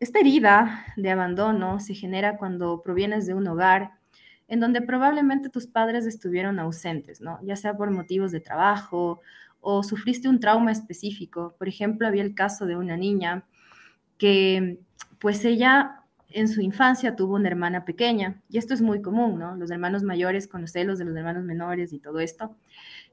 esta 0.00 0.18
herida 0.20 0.86
de 0.96 1.10
abandono 1.10 1.80
se 1.80 1.94
genera 1.94 2.38
cuando 2.38 2.80
provienes 2.82 3.26
de 3.26 3.34
un 3.34 3.46
hogar 3.48 4.01
en 4.48 4.60
donde 4.60 4.82
probablemente 4.82 5.48
tus 5.48 5.66
padres 5.66 6.06
estuvieron 6.06 6.58
ausentes, 6.58 7.20
¿no? 7.20 7.38
Ya 7.42 7.56
sea 7.56 7.76
por 7.76 7.90
motivos 7.90 8.32
de 8.32 8.40
trabajo 8.40 9.20
o 9.60 9.82
sufriste 9.82 10.28
un 10.28 10.40
trauma 10.40 10.72
específico. 10.72 11.54
Por 11.58 11.68
ejemplo, 11.68 12.06
había 12.06 12.22
el 12.22 12.34
caso 12.34 12.66
de 12.66 12.76
una 12.76 12.96
niña 12.96 13.44
que, 14.18 14.78
pues 15.20 15.44
ella 15.44 15.98
en 16.28 16.48
su 16.48 16.60
infancia 16.60 17.14
tuvo 17.14 17.34
una 17.34 17.48
hermana 17.48 17.84
pequeña, 17.84 18.40
y 18.48 18.58
esto 18.58 18.72
es 18.74 18.80
muy 18.80 19.02
común, 19.02 19.38
¿no? 19.38 19.54
Los 19.56 19.70
hermanos 19.70 20.02
mayores 20.02 20.48
con 20.48 20.62
los 20.62 20.72
celos 20.72 20.98
de 20.98 21.04
los 21.04 21.14
hermanos 21.16 21.44
menores 21.44 21.92
y 21.92 21.98
todo 21.98 22.20
esto. 22.20 22.56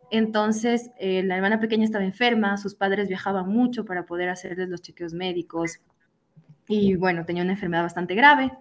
Entonces, 0.10 0.92
eh, 1.00 1.22
la 1.24 1.36
hermana 1.36 1.60
pequeña 1.60 1.84
estaba 1.84 2.06
enferma, 2.06 2.58
sus 2.58 2.76
padres 2.76 3.10
viajaban 3.10 3.48
mucho 3.50 3.86
para 3.86 4.06
poder 4.06 4.30
hacerles 4.30 4.70
los 4.70 4.82
chequeos 4.82 5.14
médicos, 5.14 5.80
y 6.68 6.96
bueno, 6.96 7.26
tenía 7.26 7.44
una 7.44 7.54
enfermedad 7.54 7.84
bastante 7.84 8.16
grave. 8.16 8.52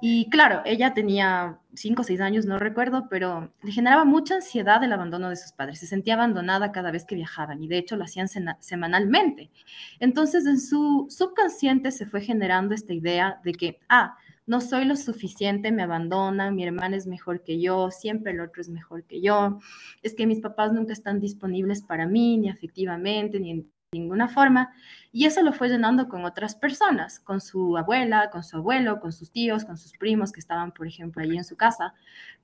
Y 0.00 0.30
claro, 0.30 0.62
ella 0.64 0.94
tenía 0.94 1.58
cinco 1.74 2.02
o 2.02 2.04
seis 2.04 2.20
años, 2.20 2.46
no 2.46 2.58
recuerdo, 2.58 3.08
pero 3.08 3.52
le 3.62 3.72
generaba 3.72 4.04
mucha 4.04 4.36
ansiedad 4.36 4.82
el 4.84 4.92
abandono 4.92 5.28
de 5.28 5.36
sus 5.36 5.52
padres. 5.52 5.80
Se 5.80 5.86
sentía 5.86 6.14
abandonada 6.14 6.72
cada 6.72 6.90
vez 6.90 7.04
que 7.04 7.16
viajaban 7.16 7.62
y 7.62 7.68
de 7.68 7.78
hecho 7.78 7.96
lo 7.96 8.04
hacían 8.04 8.28
semanalmente. 8.60 9.50
Entonces 9.98 10.46
en 10.46 10.60
su 10.60 11.06
subconsciente 11.10 11.90
se 11.90 12.06
fue 12.06 12.20
generando 12.20 12.74
esta 12.74 12.92
idea 12.92 13.40
de 13.44 13.52
que, 13.52 13.80
ah, 13.88 14.16
no 14.46 14.62
soy 14.62 14.86
lo 14.86 14.96
suficiente, 14.96 15.72
me 15.72 15.82
abandonan, 15.82 16.54
mi 16.54 16.64
hermana 16.64 16.96
es 16.96 17.06
mejor 17.06 17.42
que 17.42 17.60
yo, 17.60 17.90
siempre 17.90 18.32
el 18.32 18.40
otro 18.40 18.62
es 18.62 18.70
mejor 18.70 19.04
que 19.04 19.20
yo, 19.20 19.58
es 20.02 20.14
que 20.14 20.26
mis 20.26 20.40
papás 20.40 20.72
nunca 20.72 20.94
están 20.94 21.20
disponibles 21.20 21.82
para 21.82 22.06
mí, 22.06 22.38
ni 22.38 22.48
afectivamente, 22.48 23.38
ni 23.40 23.50
en 23.50 23.70
ninguna 23.92 24.28
forma. 24.28 24.72
Y 25.12 25.24
eso 25.24 25.42
lo 25.42 25.52
fue 25.52 25.68
llenando 25.68 26.08
con 26.08 26.24
otras 26.24 26.54
personas, 26.54 27.20
con 27.20 27.40
su 27.40 27.76
abuela, 27.76 28.30
con 28.30 28.42
su 28.42 28.58
abuelo, 28.58 29.00
con 29.00 29.12
sus 29.12 29.30
tíos, 29.30 29.64
con 29.64 29.78
sus 29.78 29.92
primos 29.92 30.32
que 30.32 30.40
estaban, 30.40 30.72
por 30.72 30.86
ejemplo, 30.86 31.22
allí 31.22 31.36
en 31.36 31.44
su 31.44 31.56
casa. 31.56 31.94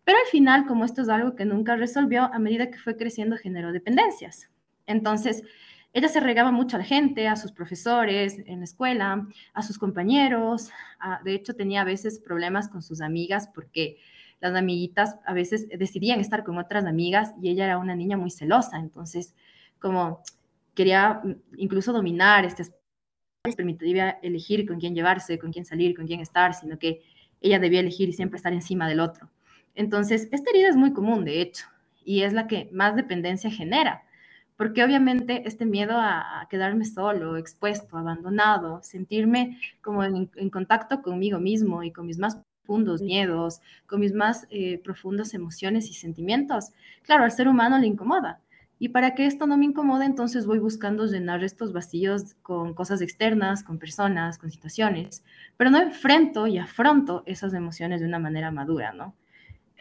Pero 0.05 0.19
al 0.19 0.31
final, 0.31 0.67
como 0.67 0.85
esto 0.85 1.03
es 1.03 1.09
algo 1.09 1.35
que 1.35 1.45
nunca 1.45 1.77
resolvió, 1.77 2.25
a 2.33 2.39
medida 2.39 2.71
que 2.71 2.79
fue 2.79 2.97
creciendo, 2.97 3.37
generó 3.37 3.73
dependencias. 3.73 4.51
Entonces, 4.87 5.43
ella 5.93 6.09
se 6.09 6.21
regaba 6.21 6.51
mucho 6.51 6.77
a 6.77 6.81
la 6.81 6.85
gente, 6.85 7.29
a 7.29 7.37
sus 7.37 7.53
profesores 7.53 8.39
en 8.47 8.61
la 8.61 8.65
escuela, 8.65 9.29
a 9.53 9.63
sus 9.63 9.79
compañeros. 9.79 10.71
de 11.25 11.35
hecho, 11.35 11.55
tenía 11.55 11.83
a 11.83 11.85
veces 11.85 12.19
problemas 12.19 12.69
con 12.69 12.83
sus 12.83 13.01
amigas 13.01 13.49
porque 13.55 13.99
las 14.41 14.55
amiguitas 14.57 15.17
a 15.25 15.33
veces 15.33 15.69
decidían 15.69 16.21
estar 16.21 16.43
con 16.43 16.59
otras 16.59 16.85
amigas 16.85 17.33
y 17.41 17.51
ella 17.51 17.67
era 17.67 17.79
una 17.79 17.95
niña 17.95 18.17
muy 18.17 18.31
celosa. 18.31 18.79
Entonces, 18.79 19.35
como 19.79 20.23
quería 20.75 21.21
mm, 21.23 21.35
incluso 21.57 21.93
dominar 21.93 22.45
este 22.45 22.63
espacio, 22.63 22.85
permitía 23.57 24.19
elegir 24.23 24.67
con 24.67 24.81
quién 24.81 24.95
llevarse, 24.95 25.39
con 25.39 25.53
quién 25.53 25.65
salir, 25.65 25.95
con 25.95 26.07
quién 26.07 26.21
estar, 26.21 26.55
sino 26.55 26.79
que 26.79 27.03
ella 27.41 27.59
debía 27.59 27.81
elegir 27.81 28.09
y 28.09 28.15
siempre 28.15 28.39
estar 28.39 28.53
encima 28.55 28.89
del 28.89 29.01
otro. 29.01 29.31
Entonces, 29.75 30.29
esta 30.33 30.51
herida 30.51 30.69
es 30.69 30.77
muy 30.77 30.93
común, 30.93 31.25
de 31.25 31.43
hecho, 31.43 31.67
y 32.05 32.23
es 32.23 32.33
la 32.33 32.47
que 32.47 32.71
más 32.73 32.97
dependencia 32.97 33.51
genera, 33.51 34.05
porque 34.57 34.85
obviamente 34.85 35.43
este 35.47 35.67
miedo 35.67 35.95
a, 35.97 36.47
quedarme 36.49 36.85
solo, 36.85 37.37
expuesto, 37.37 37.99
abandonado, 37.99 38.81
sentirme 38.83 39.59
como 39.83 40.05
en, 40.05 40.51
contacto 40.51 41.03
conmigo 41.03 41.39
mismo 41.39 41.83
y 41.83 41.91
con 41.91 42.07
mis 42.07 42.19
más 42.19 42.41
profundos 42.63 43.03
miedos, 43.03 43.61
con 43.87 44.01
mis 44.01 44.15
más 44.15 44.47
eh, 44.51 44.79
profundas 44.79 45.35
emociones 45.35 45.91
y 45.91 45.95
sentimientos, 45.95 46.71
claro, 47.03 47.25
al 47.25 47.33
ser 47.33 47.49
humano 47.49 47.79
le 47.79 47.89
incomoda. 47.89 48.41
Y 48.85 48.91
para 48.91 49.15
que 49.15 49.25
esto 49.25 49.47
no 49.47 49.57
me 49.57 49.65
incomode, 49.65 50.05
entonces 50.05 50.45
voy 50.45 50.59
buscando 50.59 51.07
llenar 51.07 51.43
estos 51.43 51.73
vacíos 51.73 52.35
con 52.43 52.75
cosas 52.75 53.01
externas, 53.01 53.65
con 53.65 53.79
personas, 53.79 54.37
con 54.37 54.51
situaciones, 54.51 55.25
pero 55.57 55.71
no 55.71 55.81
enfrento 55.81 56.47
y 56.47 56.59
afronto 56.59 57.23
esas 57.25 57.55
emociones 57.55 58.03
de 58.03 58.07
una 58.07 58.19
manera 58.19 58.51
madura, 58.51 58.93
¿no? 58.93 59.15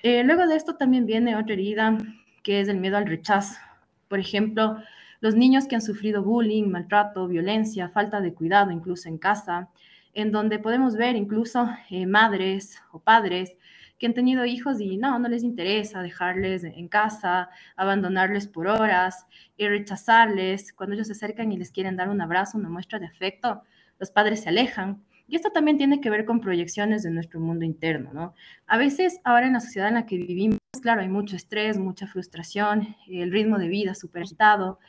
Eh, 0.04 0.24
luego 0.24 0.48
de 0.48 0.56
esto 0.56 0.78
también 0.78 1.06
viene 1.06 1.36
otra 1.36 1.52
herida, 1.52 1.98
que 2.44 2.62
es 2.62 2.70
el 2.70 2.78
miedo 2.78 2.96
al 2.96 3.06
rechazo. 3.06 3.60
Por 4.08 4.20
ejemplo, 4.20 4.78
los 5.20 5.36
niños 5.36 5.68
que 5.68 5.76
han 5.76 5.82
sufrido 5.82 6.24
bullying, 6.24 6.70
maltrato, 6.70 7.28
violencia, 7.28 7.90
falta 7.90 8.22
de 8.22 8.34
cuidado, 8.34 8.72
incluso 8.72 9.10
en 9.10 9.18
casa, 9.18 9.68
en 10.14 10.32
donde 10.32 10.60
podemos 10.60 10.96
ver 10.96 11.18
incluso 11.18 11.70
eh, 11.90 12.06
madres 12.06 12.82
o 12.94 13.00
padres 13.00 13.58
que 14.04 14.08
han 14.08 14.14
tenido 14.14 14.44
hijos 14.44 14.82
y 14.82 14.98
no, 14.98 15.18
no 15.18 15.30
les 15.30 15.46
interesa 15.46 16.02
dejarles 16.02 16.66
en 16.66 16.90
casa, 16.90 17.50
abandonarles 17.78 18.50
por 18.50 18.68
horas 18.68 19.26
y 19.56 19.66
rechazarles. 19.66 20.74
Cuando 20.74 20.96
ellos 20.96 21.08
se 21.08 21.14
acercan 21.14 21.54
y 21.54 21.58
les 21.58 21.72
quieren 21.72 21.96
dar 21.96 22.10
un 22.10 22.20
abrazo, 22.20 22.58
una 22.58 22.68
muestra 22.68 23.00
de 23.00 23.06
afecto, 23.06 23.62
los 24.00 24.12
padres 24.12 24.42
se 24.42 24.50
alejan. 24.50 25.02
Y 25.26 25.38
esto 25.38 25.52
también 25.52 25.78
tiene 25.78 26.02
que 26.02 26.10
ver 26.10 26.26
con 26.26 26.42
proyecciones 26.42 27.02
de 27.04 27.12
nuestro 27.12 27.40
mundo 27.40 27.64
interno, 27.64 28.12
¿no? 28.12 28.34
A 28.68 28.78
veces 28.78 29.22
ahora 29.24 29.48
en 29.48 29.54
la 29.54 29.62
sociedad 29.62 29.88
en 29.88 29.94
la 29.94 30.06
que 30.06 30.18
vivimos, 30.18 30.60
claro, 30.82 31.00
hay 31.00 31.08
mucho 31.08 31.38
estrés, 31.38 31.78
mucha 31.78 32.06
frustración, 32.06 32.98
el 33.08 33.32
ritmo 33.32 33.58
de 33.58 33.70
vida 33.70 33.96
súper 33.96 34.24
agitado, 34.24 34.80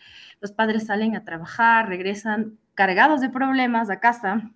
los 0.40 0.50
padres 0.50 0.86
salen 0.86 1.14
a 1.14 1.22
trabajar, 1.22 1.88
regresan 1.88 2.58
cargados 2.74 3.20
de 3.20 3.30
problemas 3.30 3.90
a 3.90 4.00
casa 4.00 4.50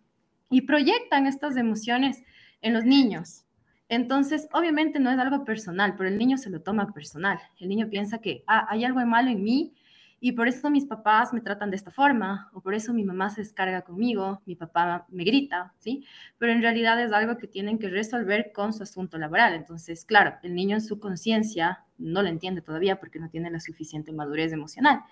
y 0.50 0.62
proyectan 0.62 1.28
estas 1.28 1.56
emociones 1.56 2.24
en 2.60 2.74
los 2.74 2.84
niños. 2.84 3.44
Entonces, 3.88 4.49
obviamente 4.52 5.00
no 5.00 5.11
es 5.11 5.18
algo 5.18 5.45
personal, 5.45 5.95
pero 5.97 6.09
el 6.09 6.18
niño 6.18 6.37
se 6.37 6.50
lo 6.50 6.61
toma 6.61 6.92
personal. 6.92 7.38
El 7.59 7.68
niño 7.68 7.88
piensa 7.88 8.18
que 8.18 8.45
ah, 8.47 8.66
hay 8.68 8.85
algo 8.85 9.04
malo 9.07 9.30
en 9.30 9.42
mí 9.42 9.75
y 10.21 10.33
por 10.33 10.49
eso 10.49 10.68
mis 10.68 10.85
papás 10.85 11.33
me 11.33 11.40
tratan 11.40 11.71
de 11.71 11.76
esta 11.76 11.92
forma, 11.92 12.50
o 12.52 12.61
por 12.61 12.75
eso 12.75 12.92
mi 12.92 13.04
mamá 13.04 13.30
se 13.30 13.40
descarga 13.40 13.83
conmigo, 13.83 14.42
mi 14.47 14.57
papá 14.57 15.07
me 15.11 15.23
grita, 15.23 15.73
¿sí? 15.78 16.04
Pero 16.38 16.52
en 16.52 16.61
realidad 16.61 17.00
es 17.00 17.12
algo 17.12 17.38
que 17.38 17.47
tienen 17.47 17.78
que 17.78 17.88
resolver 17.88 18.50
con 18.52 18.73
su 18.73 18.83
asunto 18.83 19.16
laboral. 19.16 19.54
Entonces, 19.54 20.04
claro, 20.04 20.35
el 20.42 20.54
niño 20.57 20.75
en 20.76 20.83
su 20.83 20.99
conciencia 20.99 21.85
no 21.99 22.23
lo 22.23 22.28
entiende 22.28 22.62
todavía 22.62 22.99
porque 22.99 23.21
no 23.21 23.28
tiene 23.28 23.50
la 23.50 23.61
suficiente 23.61 24.12
madurez 24.12 24.52
emocional. 24.52 25.02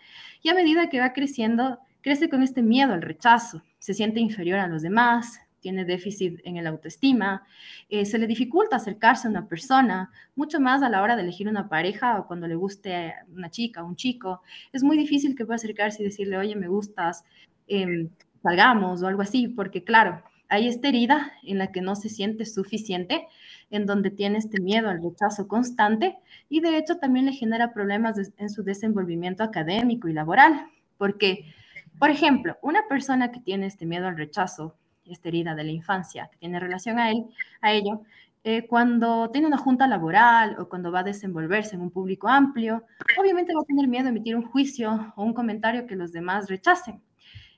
Y 0.43 0.49
a 0.49 0.55
medida 0.55 0.89
que 0.89 0.99
va 0.99 1.13
creciendo, 1.13 1.79
crece 2.01 2.29
con 2.29 2.43
este 2.43 2.63
miedo 2.63 2.93
al 2.93 3.03
rechazo, 3.03 3.63
se 3.79 3.95
siente 3.95 4.19
inferior 4.19 4.59
a 4.59 4.67
los 4.67 4.83
demás, 4.83 5.41
tiene 5.61 5.85
déficit 5.85 6.41
en 6.45 6.57
el 6.57 6.67
autoestima, 6.67 7.47
eh, 7.89 8.05
se 8.05 8.19
le 8.19 8.27
dificulta 8.27 8.77
acercarse 8.77 9.27
a 9.27 9.31
una 9.31 9.49
persona, 9.49 10.11
mucho 10.35 10.61
más 10.61 10.83
a 10.83 10.89
la 10.89 11.03
hora 11.03 11.17
de 11.17 11.23
elegir 11.23 11.49
una 11.49 11.69
pareja 11.69 12.19
o 12.19 12.27
cuando 12.27 12.47
le 12.47 12.55
guste 12.55 13.15
una 13.33 13.51
chica 13.51 13.83
o 13.83 13.87
un 13.87 13.97
chico. 13.97 14.43
Es 14.73 14.83
muy 14.83 14.97
difícil 14.97 15.35
que 15.35 15.45
pueda 15.45 15.57
acercarse 15.57 16.03
y 16.03 16.07
decirle, 16.07 16.37
oye, 16.39 16.57
me 16.57 16.69
gustas, 16.69 17.25
em, 17.69 18.11
salgamos 18.43 19.03
o 19.03 19.07
algo 19.07 19.23
así, 19.23 19.49
porque 19.49 19.83
claro, 19.85 20.23
hay 20.49 20.69
esta 20.69 20.89
herida 20.89 21.33
en 21.43 21.59
la 21.59 21.73
que 21.73 21.81
no 21.81 21.97
se 21.97 22.09
siente 22.09 22.45
suficiente, 22.47 23.27
en 23.71 23.87
donde 23.87 24.11
tiene 24.11 24.39
este 24.39 24.61
miedo 24.61 24.89
al 24.89 25.03
rechazo 25.03 25.49
constante 25.49 26.17
y 26.49 26.61
de 26.61 26.79
hecho 26.79 26.99
también 26.99 27.27
le 27.27 27.33
genera 27.33 27.73
problemas 27.73 28.17
en 28.37 28.51
su 28.51 28.63
desenvolvimiento 28.63 29.43
académico 29.43 30.09
y 30.09 30.13
laboral, 30.13 30.69
porque 30.99 31.47
Por 31.99 32.11
ejemplo, 32.11 32.59
una 32.63 32.87
persona 32.89 33.33
que 33.33 33.41
tiene 33.41 33.67
este 33.67 33.87
miedo 33.87 34.07
al 34.07 34.19
rechazo, 34.19 34.77
esta 35.13 35.29
herida 35.29 35.55
de 35.55 35.65
la 35.65 35.73
infancia, 35.73 36.29
que 36.31 36.39
tiene 36.39 36.61
relación 36.61 36.99
a, 36.99 37.11
él, 37.11 37.25
a 37.61 37.73
ello, 37.73 38.03
eh, 38.45 38.67
cuando 38.69 39.31
tiene 39.31 39.49
una 39.49 39.59
junta 39.59 39.89
laboral 39.89 40.57
o 40.61 40.69
cuando 40.69 40.93
va 40.93 41.01
a 41.01 41.03
desenvolverse 41.03 41.75
en 41.75 41.83
un 41.83 41.91
público 41.91 42.29
amplio, 42.29 42.85
obviamente 43.19 43.53
va 43.55 43.63
a 43.63 43.65
tener 43.65 43.89
miedo 43.89 44.07
a 44.07 44.11
emitir 44.11 44.37
un 44.37 44.47
juicio 44.47 45.13
o 45.17 45.25
un 45.25 45.35
comentario 45.35 45.87
que 45.87 45.97
los 45.97 46.13
demás 46.13 46.49
rechacen. 46.49 47.03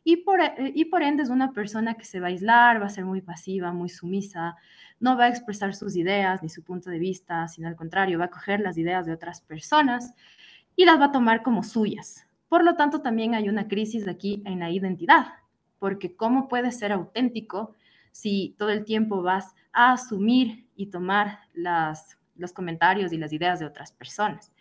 Y 0.02 0.17
por, 0.17 0.40
y 0.59 0.87
por 0.87 1.02
ende 1.02 1.23
es 1.23 1.28
una 1.28 1.52
persona 1.52 1.95
que 1.95 2.07
se 2.07 2.21
va 2.21 2.28
a 2.28 2.31
aislar, 2.31 2.81
va 2.81 2.87
a 2.87 2.88
ser 2.88 3.05
muy 3.05 3.21
pasiva, 3.21 3.73
muy 3.73 3.90
sumisa, 3.90 4.57
no 5.00 5.17
va 5.19 5.25
a 5.25 5.28
expresar 5.28 5.75
sus 5.75 5.95
ideas 5.97 6.43
ni 6.43 6.49
su 6.49 6.64
punto 6.64 6.88
de 6.88 6.99
vista, 6.99 7.47
sino 7.49 7.69
al 7.69 7.76
contrario, 7.76 8.19
va 8.19 8.25
a 8.26 8.31
coger 8.31 8.61
las 8.61 8.78
ideas 8.78 9.05
de 9.05 9.12
otras 9.12 9.43
personas 9.43 10.14
y 10.75 10.87
las 10.87 10.99
va 10.99 11.07
a 11.07 11.12
tomar 11.12 11.43
como 11.43 11.62
suyas. 11.62 12.26
Por 12.49 12.64
lo 12.64 12.76
tanto, 12.76 13.02
también 13.02 13.35
hay 13.35 13.49
una 13.49 13.69
crisis 13.69 14.09
aquí 14.09 14.43
en 14.47 14.61
la 14.61 14.71
identidad, 14.71 15.26
porque 15.79 16.17
¿cómo 16.17 16.49
puedes 16.49 16.79
ser 16.79 16.93
auténtico 16.93 17.75
si 18.13 18.55
todo 18.59 18.71
el 18.71 18.85
tiempo 18.85 19.23
vas 19.23 19.55
a 19.73 19.93
asumir 19.93 20.67
y 20.77 20.87
tomar 20.87 21.41
los 21.55 22.53
comentarios 22.53 23.13
y 23.13 23.19
las 23.19 23.33
ideas 23.33 23.61
de 23.61 23.67
otras 23.67 23.93
personas? 23.93 24.53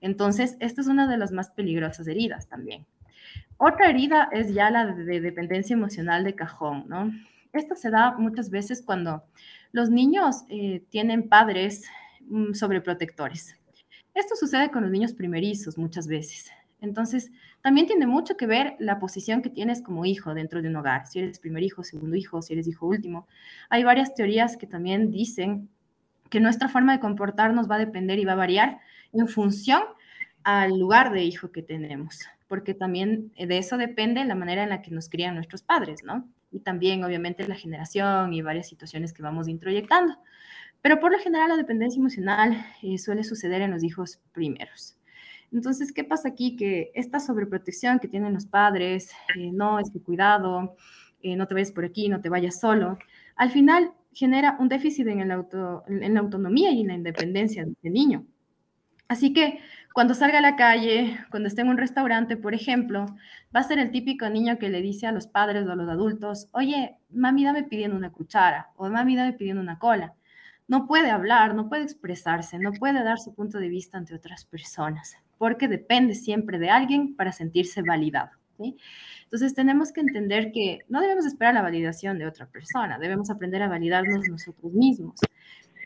Entonces, 0.00 0.56
esta 0.60 0.80
es 0.80 0.86
una 0.86 1.06
de 1.06 1.18
las 1.18 1.32
más 1.32 1.50
peligrosas 1.50 2.06
heridas 2.06 2.48
también. 2.48 2.86
Otra 3.58 3.90
herida 3.90 4.28
es 4.32 4.54
ya 4.54 4.70
la 4.70 4.86
de 4.86 5.20
dependencia 5.20 5.74
emocional 5.74 6.24
de 6.24 6.34
cajón, 6.34 6.84
¿no? 6.88 7.10
Esto 7.52 7.74
se 7.74 7.90
da 7.90 8.12
muchas 8.16 8.48
veces 8.48 8.82
cuando 8.82 9.24
los 9.72 9.90
niños 9.90 10.44
eh, 10.48 10.82
tienen 10.88 11.28
padres 11.28 11.84
mm, 12.22 12.54
sobreprotectores. 12.54 13.56
Esto 14.14 14.34
sucede 14.36 14.70
con 14.70 14.82
los 14.82 14.90
niños 14.90 15.12
primerizos 15.12 15.76
muchas 15.76 16.06
veces. 16.06 16.50
Entonces, 16.80 17.30
también 17.62 17.86
tiene 17.86 18.06
mucho 18.06 18.36
que 18.36 18.46
ver 18.46 18.76
la 18.78 18.98
posición 18.98 19.42
que 19.42 19.50
tienes 19.50 19.82
como 19.82 20.06
hijo 20.06 20.34
dentro 20.34 20.62
de 20.62 20.68
un 20.68 20.76
hogar, 20.76 21.06
si 21.06 21.18
eres 21.18 21.38
primer 21.38 21.62
hijo, 21.62 21.84
segundo 21.84 22.16
hijo, 22.16 22.40
si 22.40 22.54
eres 22.54 22.66
hijo 22.66 22.86
último. 22.86 23.26
Hay 23.68 23.84
varias 23.84 24.14
teorías 24.14 24.56
que 24.56 24.66
también 24.66 25.10
dicen 25.10 25.68
que 26.30 26.40
nuestra 26.40 26.68
forma 26.68 26.94
de 26.94 27.00
comportarnos 27.00 27.70
va 27.70 27.74
a 27.74 27.80
depender 27.80 28.18
y 28.18 28.24
va 28.24 28.32
a 28.32 28.36
variar 28.36 28.78
en 29.12 29.28
función 29.28 29.82
al 30.42 30.78
lugar 30.78 31.12
de 31.12 31.24
hijo 31.24 31.52
que 31.52 31.62
tenemos, 31.62 32.20
porque 32.48 32.72
también 32.72 33.32
de 33.36 33.58
eso 33.58 33.76
depende 33.76 34.24
la 34.24 34.34
manera 34.34 34.62
en 34.62 34.70
la 34.70 34.80
que 34.80 34.90
nos 34.90 35.08
crían 35.08 35.34
nuestros 35.34 35.62
padres, 35.62 36.02
¿no? 36.02 36.26
Y 36.52 36.60
también, 36.60 37.04
obviamente, 37.04 37.46
la 37.46 37.54
generación 37.54 38.32
y 38.32 38.42
varias 38.42 38.68
situaciones 38.68 39.12
que 39.12 39.22
vamos 39.22 39.48
introyectando. 39.48 40.16
Pero 40.82 40.98
por 40.98 41.12
lo 41.12 41.18
general, 41.18 41.50
la 41.50 41.56
dependencia 41.56 41.98
emocional 41.98 42.66
eh, 42.82 42.96
suele 42.96 43.22
suceder 43.22 43.60
en 43.60 43.70
los 43.70 43.84
hijos 43.84 44.18
primeros. 44.32 44.96
Entonces, 45.52 45.92
¿qué 45.92 46.04
pasa 46.04 46.28
aquí? 46.28 46.56
Que 46.56 46.92
esta 46.94 47.18
sobreprotección 47.18 47.98
que 47.98 48.08
tienen 48.08 48.34
los 48.34 48.46
padres, 48.46 49.10
eh, 49.36 49.50
no, 49.52 49.78
es 49.78 49.90
que 49.90 50.00
cuidado, 50.00 50.76
eh, 51.22 51.36
no 51.36 51.46
te 51.46 51.54
vayas 51.54 51.72
por 51.72 51.84
aquí, 51.84 52.08
no 52.08 52.20
te 52.20 52.28
vayas 52.28 52.60
solo, 52.60 52.98
al 53.36 53.50
final 53.50 53.92
genera 54.12 54.56
un 54.60 54.68
déficit 54.68 55.06
en, 55.08 55.20
el 55.20 55.30
auto, 55.30 55.84
en 55.88 56.14
la 56.14 56.20
autonomía 56.20 56.70
y 56.72 56.82
en 56.82 56.88
la 56.88 56.94
independencia 56.94 57.64
del 57.64 57.92
niño. 57.92 58.26
Así 59.08 59.32
que 59.32 59.58
cuando 59.92 60.14
salga 60.14 60.38
a 60.38 60.42
la 60.42 60.56
calle, 60.56 61.18
cuando 61.30 61.48
esté 61.48 61.62
en 61.62 61.68
un 61.68 61.78
restaurante, 61.78 62.36
por 62.36 62.54
ejemplo, 62.54 63.06
va 63.54 63.60
a 63.60 63.64
ser 63.64 63.80
el 63.80 63.90
típico 63.90 64.28
niño 64.28 64.58
que 64.58 64.68
le 64.68 64.82
dice 64.82 65.06
a 65.06 65.12
los 65.12 65.26
padres 65.26 65.66
o 65.66 65.72
a 65.72 65.76
los 65.76 65.88
adultos, 65.88 66.48
oye, 66.52 66.96
mami, 67.10 67.44
dame 67.44 67.64
pidiendo 67.64 67.96
una 67.96 68.12
cuchara 68.12 68.70
o 68.76 68.88
mami, 68.88 69.16
dame 69.16 69.32
pidiendo 69.32 69.60
una 69.62 69.78
cola. 69.78 70.14
No 70.68 70.86
puede 70.86 71.10
hablar, 71.10 71.56
no 71.56 71.68
puede 71.68 71.82
expresarse, 71.82 72.58
no 72.60 72.72
puede 72.72 73.02
dar 73.02 73.18
su 73.18 73.34
punto 73.34 73.58
de 73.58 73.68
vista 73.68 73.98
ante 73.98 74.14
otras 74.14 74.44
personas 74.44 75.16
porque 75.40 75.68
depende 75.68 76.14
siempre 76.14 76.58
de 76.58 76.68
alguien 76.68 77.16
para 77.16 77.32
sentirse 77.32 77.80
validado. 77.80 78.28
Entonces 79.22 79.54
tenemos 79.54 79.90
que 79.90 80.02
entender 80.02 80.52
que 80.52 80.80
no 80.90 81.00
debemos 81.00 81.24
esperar 81.24 81.54
la 81.54 81.62
validación 81.62 82.18
de 82.18 82.26
otra 82.26 82.44
persona, 82.44 82.98
debemos 82.98 83.30
aprender 83.30 83.62
a 83.62 83.68
validarnos 83.68 84.28
nosotros 84.28 84.70
mismos. 84.74 85.18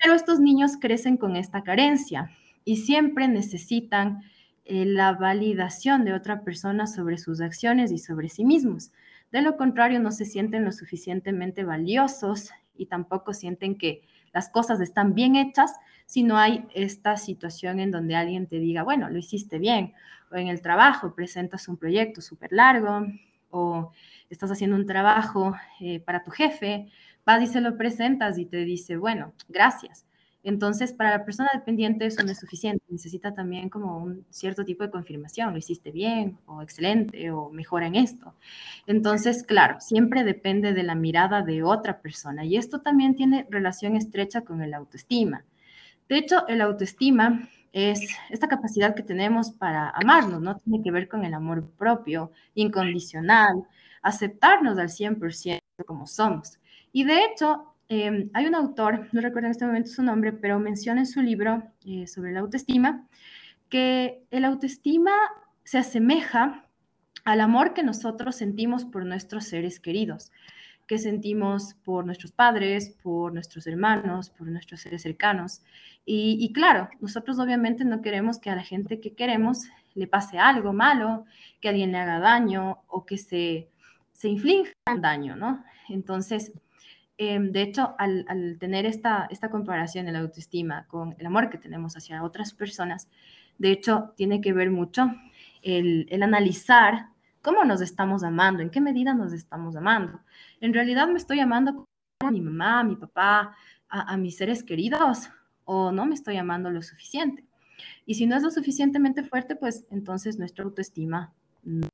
Pero 0.02 0.14
estos 0.14 0.40
niños 0.40 0.72
crecen 0.80 1.16
con 1.16 1.36
esta 1.36 1.62
carencia 1.62 2.32
y 2.64 2.78
siempre 2.78 3.28
necesitan 3.28 4.22
eh, 4.64 4.86
la 4.86 5.12
validación 5.12 6.04
de 6.04 6.14
otra 6.14 6.42
persona 6.42 6.88
sobre 6.88 7.16
sus 7.16 7.40
acciones 7.40 7.92
y 7.92 7.98
sobre 7.98 8.30
sí 8.30 8.44
mismos. 8.44 8.90
De 9.30 9.40
lo 9.40 9.56
contrario, 9.56 10.00
no 10.00 10.10
se 10.10 10.24
sienten 10.24 10.64
lo 10.64 10.72
suficientemente 10.72 11.62
valiosos 11.62 12.50
y 12.76 12.86
tampoco 12.86 13.32
sienten 13.32 13.78
que 13.78 14.02
las 14.34 14.50
cosas 14.50 14.80
están 14.80 15.14
bien 15.14 15.36
hechas 15.36 15.72
si 16.06 16.22
no 16.22 16.36
hay 16.36 16.66
esta 16.74 17.16
situación 17.16 17.80
en 17.80 17.90
donde 17.90 18.16
alguien 18.16 18.46
te 18.46 18.58
diga, 18.58 18.82
bueno, 18.82 19.08
lo 19.08 19.16
hiciste 19.16 19.58
bien, 19.58 19.94
o 20.30 20.36
en 20.36 20.48
el 20.48 20.60
trabajo 20.60 21.14
presentas 21.14 21.68
un 21.68 21.78
proyecto 21.78 22.20
súper 22.20 22.52
largo, 22.52 23.06
o 23.50 23.92
estás 24.28 24.50
haciendo 24.50 24.76
un 24.76 24.86
trabajo 24.86 25.54
eh, 25.80 26.00
para 26.00 26.24
tu 26.24 26.30
jefe, 26.30 26.88
vas 27.24 27.42
y 27.42 27.46
se 27.46 27.60
lo 27.60 27.78
presentas 27.78 28.36
y 28.36 28.44
te 28.44 28.64
dice, 28.64 28.96
bueno, 28.96 29.32
gracias. 29.48 30.04
Entonces, 30.44 30.92
para 30.92 31.10
la 31.10 31.24
persona 31.24 31.50
dependiente 31.54 32.06
eso 32.06 32.22
no 32.22 32.30
es 32.30 32.38
suficiente, 32.38 32.84
necesita 32.88 33.32
también 33.34 33.70
como 33.70 33.98
un 33.98 34.26
cierto 34.30 34.64
tipo 34.64 34.84
de 34.84 34.90
confirmación, 34.90 35.52
lo 35.52 35.58
hiciste 35.58 35.90
bien 35.90 36.38
o 36.46 36.62
excelente 36.62 37.30
o 37.30 37.50
mejora 37.50 37.86
en 37.86 37.96
esto. 37.96 38.34
Entonces, 38.86 39.42
claro, 39.42 39.80
siempre 39.80 40.22
depende 40.22 40.74
de 40.74 40.82
la 40.82 40.94
mirada 40.94 41.42
de 41.42 41.62
otra 41.62 42.00
persona 42.00 42.44
y 42.44 42.56
esto 42.56 42.80
también 42.80 43.16
tiene 43.16 43.46
relación 43.50 43.96
estrecha 43.96 44.42
con 44.42 44.62
el 44.62 44.74
autoestima. 44.74 45.44
De 46.08 46.18
hecho, 46.18 46.46
el 46.48 46.60
autoestima 46.60 47.48
es 47.72 48.00
esta 48.30 48.48
capacidad 48.48 48.94
que 48.94 49.02
tenemos 49.02 49.50
para 49.50 49.90
amarnos, 49.90 50.40
¿no? 50.40 50.56
Tiene 50.58 50.82
que 50.82 50.90
ver 50.92 51.08
con 51.08 51.24
el 51.24 51.34
amor 51.34 51.68
propio, 51.78 52.30
incondicional, 52.54 53.64
aceptarnos 54.02 54.78
al 54.78 54.90
100% 54.90 55.60
como 55.86 56.06
somos. 56.06 56.60
Y 56.92 57.04
de 57.04 57.24
hecho, 57.24 57.73
em, 57.88 58.30
hay 58.34 58.46
un 58.46 58.54
autor, 58.54 59.08
no 59.12 59.20
recuerdo 59.20 59.46
en 59.46 59.52
este 59.52 59.66
momento 59.66 59.90
su 59.90 60.02
nombre, 60.02 60.32
pero 60.32 60.58
menciona 60.58 61.00
en 61.00 61.06
su 61.06 61.20
libro 61.22 61.62
eh, 61.86 62.06
sobre 62.06 62.32
la 62.32 62.40
autoestima 62.40 63.06
que 63.68 64.22
el 64.30 64.44
autoestima 64.44 65.12
se 65.64 65.78
asemeja 65.78 66.66
al 67.24 67.40
amor 67.40 67.74
que 67.74 67.82
nosotros 67.82 68.36
sentimos 68.36 68.84
por 68.84 69.04
nuestros 69.04 69.44
seres 69.44 69.80
queridos 69.80 70.30
que 70.86 70.98
sentimos 70.98 71.74
por 71.84 72.04
nuestros 72.04 72.32
padres, 72.32 72.90
por 73.02 73.32
nuestros 73.32 73.66
hermanos, 73.66 74.30
por 74.30 74.48
nuestros 74.48 74.80
seres 74.80 75.02
cercanos. 75.02 75.62
Y, 76.06 76.52
claro, 76.52 76.90
nosotros 77.00 77.38
obviamente 77.38 77.84
no 77.84 78.02
queremos 78.02 78.38
que 78.38 78.50
a 78.50 78.56
la 78.56 78.62
gente 78.62 79.00
que 79.00 79.14
queremos 79.14 79.64
le 79.94 80.06
pase 80.06 80.38
algo 80.38 80.72
malo, 80.72 81.24
que 81.60 81.68
alguien 81.70 81.92
le 81.92 81.98
haga 81.98 82.18
daño 82.18 82.82
o 82.88 83.06
que 83.06 83.16
se, 83.16 83.68
se 84.12 84.28
inflinja 84.28 84.72
daño, 85.00 85.36
¿no? 85.36 85.64
Entonces, 85.88 86.52
em, 87.18 87.52
de 87.52 87.62
hecho, 87.62 87.94
al, 87.98 88.56
tener 88.58 88.86
esta, 88.86 89.28
comparación 89.50 90.06
de 90.06 90.12
la 90.12 90.20
autoestima 90.20 90.86
con 90.86 91.14
el 91.18 91.26
amor 91.26 91.50
que 91.50 91.58
tenemos 91.58 91.96
hacia 91.96 92.22
otras 92.22 92.52
personas, 92.52 93.08
de 93.58 93.70
hecho, 93.70 94.12
tiene 94.16 94.40
que 94.40 94.52
ver 94.52 94.70
mucho 94.70 95.12
el, 95.62 96.08
analizar 96.22 97.08
cómo 97.42 97.64
nos 97.64 97.80
estamos 97.80 98.24
amando, 98.24 98.62
en 98.62 98.70
qué 98.70 98.80
medida 98.80 99.14
nos 99.14 99.32
estamos 99.32 99.76
amando. 99.76 100.20
En 100.60 100.72
realidad 100.74 101.08
me 101.08 101.18
estoy 101.18 101.40
amando 101.40 101.86
a 102.20 102.30
mi 102.30 102.40
mamá, 102.40 102.80
a 102.80 102.84
mi 102.84 102.96
papá, 102.96 103.54
a, 103.88 104.16
mis 104.16 104.36
seres 104.36 104.64
queridos, 104.64 105.30
o 105.64 105.92
no 105.92 106.06
me 106.06 106.14
estoy 106.14 106.36
amando 106.36 106.70
lo 106.70 106.82
suficiente. 106.82 107.44
Y 108.06 108.14
si 108.14 108.26
no 108.26 108.36
es 108.36 108.42
lo 108.42 108.50
suficientemente 108.50 109.22
fuerte, 109.22 109.56
pues 109.56 109.86
entonces 109.90 110.38
nuestra 110.38 110.64
autoestima 110.64 111.32
no 111.62 111.88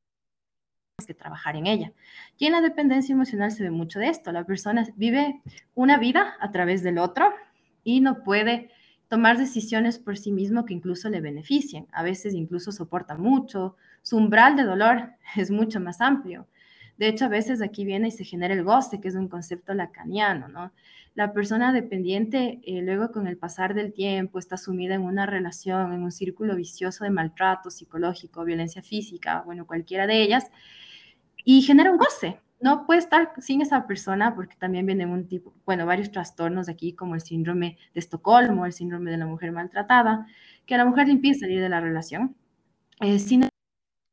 que 1.07 1.15
trabajar 1.15 1.57
en 1.57 1.67
ella. 1.67 1.93
Y 2.39 2.47
en 2.47 2.53
la 2.53 2.61
dependencia 2.61 3.13
emocional 3.13 3.53
se 3.53 3.63
ve 3.63 3.71
mucho 3.71 3.99
de 3.99 4.09
esto. 4.09 4.33
La 4.33 4.45
persona 4.45 4.87
vive 4.97 5.41
una 5.75 5.99
vida 5.99 6.35
a 6.41 6.51
través 6.51 6.83
del 6.83 6.99
otro 6.99 7.33
y 7.85 8.01
no 8.01 8.23
puede 8.23 8.71
tomar 9.09 9.39
decisiones 9.39 9.99
por 9.99 10.17
sí 10.17 10.31
mismo 10.31 10.65
que 10.65 10.75
incluso 10.75 11.09
le 11.09 11.21
beneficien. 11.21 11.87
A 11.93 12.03
veces 12.03 12.35
incluso 12.35 12.73
soporta 12.73 13.17
mucho, 13.17 13.77
su 14.03 14.17
umbral 14.17 14.57
de 14.57 14.63
dolor 14.63 15.11
es 15.37 15.51
mucho 15.51 15.81
más 15.81 16.01
amplio. 16.01 16.47
De 16.97 17.09
hecho, 17.09 17.25
a 17.25 17.29
veces 17.29 17.63
aquí 17.63 17.85
viene 17.85 18.09
y 18.09 18.11
se 18.11 18.25
genera 18.25 18.53
el 18.53 18.63
goce, 18.63 19.01
que 19.01 19.09
es 19.09 19.15
un 19.15 19.29
concepto 19.29 19.73
lacaniano, 19.73 20.49
¿no? 20.49 20.71
La 21.15 21.33
persona 21.33 21.73
dependiente, 21.73 22.61
eh, 22.63 22.83
luego 22.83 23.11
con 23.11 23.27
el 23.27 23.37
pasar 23.37 23.75
del 23.75 23.93
tiempo, 23.93 24.39
está 24.39 24.57
sumida 24.57 24.95
en 24.95 25.03
una 25.03 25.27
relación, 25.27 25.93
en 25.93 26.03
un 26.03 26.13
círculo 26.13 26.55
vicioso 26.55 27.05
de 27.05 27.11
maltrato 27.11 27.71
psicológico, 27.71 28.45
violencia 28.45 28.83
física, 28.83 29.43
bueno, 29.45 29.67
cualquiera 29.67 30.07
de 30.07 30.23
ellas, 30.23 30.51
y 31.45 31.63
genera 31.63 31.91
un 31.91 31.99
goce. 31.99 32.41
No 32.61 32.87
puede 32.87 33.01
estar 33.01 33.33
sin 33.39 33.63
esa 33.63 33.87
persona 33.87 34.35
porque 34.35 34.57
también 34.57 34.85
viene 34.85 35.07
un 35.07 35.27
tipo, 35.27 35.55
bueno, 35.65 35.87
varios 35.87 36.11
trastornos 36.11 36.69
aquí, 36.69 36.93
como 36.93 37.15
el 37.15 37.23
síndrome 37.23 37.79
de 37.95 38.01
Estocolmo, 38.01 38.67
el 38.67 38.73
síndrome 38.73 39.11
de 39.11 39.17
la 39.17 39.27
mujer 39.27 39.53
maltratada, 39.53 40.27
que 40.67 40.75
a 40.75 40.79
la 40.79 40.85
mujer 40.85 41.07
le 41.07 41.15
impide 41.15 41.35
salir 41.35 41.61
de 41.61 41.69
la 41.71 41.81
relación. 41.81 42.37
Eh, 43.01 43.19
sin 43.19 43.49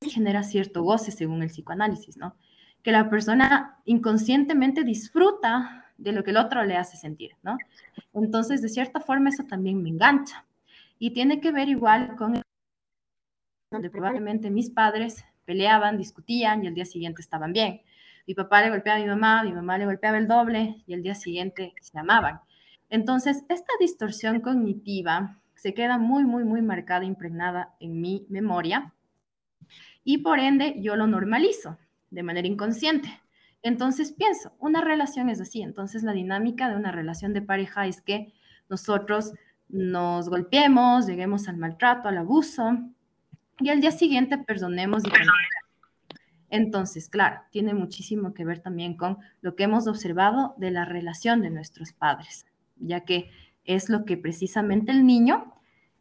genera 0.02 0.44
cierto 0.44 0.84
goce 0.84 1.12
según 1.12 1.44
el 1.44 1.50
psicoanálisis, 1.50 2.18
¿no? 2.18 2.36
Que 2.84 2.92
la 2.92 3.10
persona 3.10 3.80
inconscientemente 3.86 4.84
disfruta 4.84 5.92
de 5.98 6.12
lo 6.12 6.24
que 6.24 6.32
el 6.32 6.38
otro 6.38 6.64
le 6.64 6.78
hace 6.78 6.96
sentir, 6.96 7.32
¿no? 7.44 7.58
Entonces, 8.14 8.62
de 8.62 8.70
cierta 8.70 9.00
forma, 9.00 9.30
eso 9.30 9.44
también 9.44 9.82
me 9.82 9.90
engancha. 9.90 10.46
Y 11.00 11.12
tiene 11.12 11.42
que 11.42 11.52
ver 11.52 11.68
igual 11.68 12.16
con 12.16 12.42
donde 13.72 13.90
probablemente 13.90 14.50
mis 14.50 14.70
padres 14.70 15.26
peleaban, 15.48 15.98
discutían 15.98 16.64
y 16.64 16.68
el 16.68 16.76
día 16.76 16.86
siguiente 16.86 17.22
estaban 17.22 17.54
bien. 17.54 17.82
Mi 18.28 18.36
papá 18.36 18.62
le 18.62 18.70
golpeaba 18.70 19.00
a 19.00 19.02
mi 19.02 19.08
mamá, 19.08 19.44
mi 19.44 19.54
mamá 19.54 19.78
le 19.78 19.86
golpeaba 19.86 20.18
el 20.18 20.28
doble 20.28 20.84
y 20.86 20.94
el 20.94 21.02
día 21.02 21.16
siguiente 21.16 21.74
se 21.82 21.98
amaban. 21.98 22.42
Entonces, 22.90 23.44
esta 23.48 23.72
distorsión 23.80 24.42
cognitiva 24.42 25.40
se 25.56 25.74
queda 25.74 25.98
muy, 25.98 26.26
muy, 26.26 26.44
muy 26.44 26.62
marcada, 26.62 27.06
impregnada 27.06 27.74
en 27.80 28.02
mi 28.02 28.26
memoria 28.30 28.94
y 30.04 30.20
por 30.20 30.40
ende 30.40 30.76
yo 30.80 30.96
lo 30.96 31.08
normalizo 31.08 31.78
de 32.12 32.24
manera 32.24 32.48
inconsciente. 32.48 33.10
Entonces 33.64 34.12
pienso, 34.12 34.54
una 34.60 34.82
relación 34.82 35.30
es 35.30 35.42
así, 35.42 35.62
entonces 35.62 36.04
la 36.04 36.14
dinámica 36.14 36.70
de 36.70 36.76
una 36.76 36.92
relación 36.92 37.34
de 37.34 37.42
pareja 37.42 37.88
es 37.88 38.02
que 38.02 38.34
nosotros 38.70 39.34
nos 39.70 40.30
golpeemos, 40.30 41.08
lleguemos 41.08 41.48
al 41.48 41.58
maltrato, 41.58 42.08
al 42.08 42.18
abuso 42.20 42.78
y 43.60 43.70
al 43.70 43.82
día 43.82 43.92
siguiente 43.92 44.38
perdonemos 44.38 45.04
entonces, 46.50 47.10
claro, 47.10 47.42
tiene 47.52 47.74
muchísimo 47.74 48.34
que 48.34 48.46
ver 48.46 48.60
también 48.60 48.96
con 48.96 49.18
lo 49.42 49.56
que 49.56 49.64
hemos 49.64 49.88
observado 49.88 50.56
de 50.58 50.72
la 50.72 50.86
relación 50.86 51.42
de 51.42 51.50
nuestros 51.50 51.92
padres, 51.92 52.46
ya 52.78 53.02
que 53.02 53.30
es 53.66 53.90
lo 53.90 54.06
que 54.06 54.18
precisamente 54.18 54.92
el 54.92 55.06
niño 55.06 55.54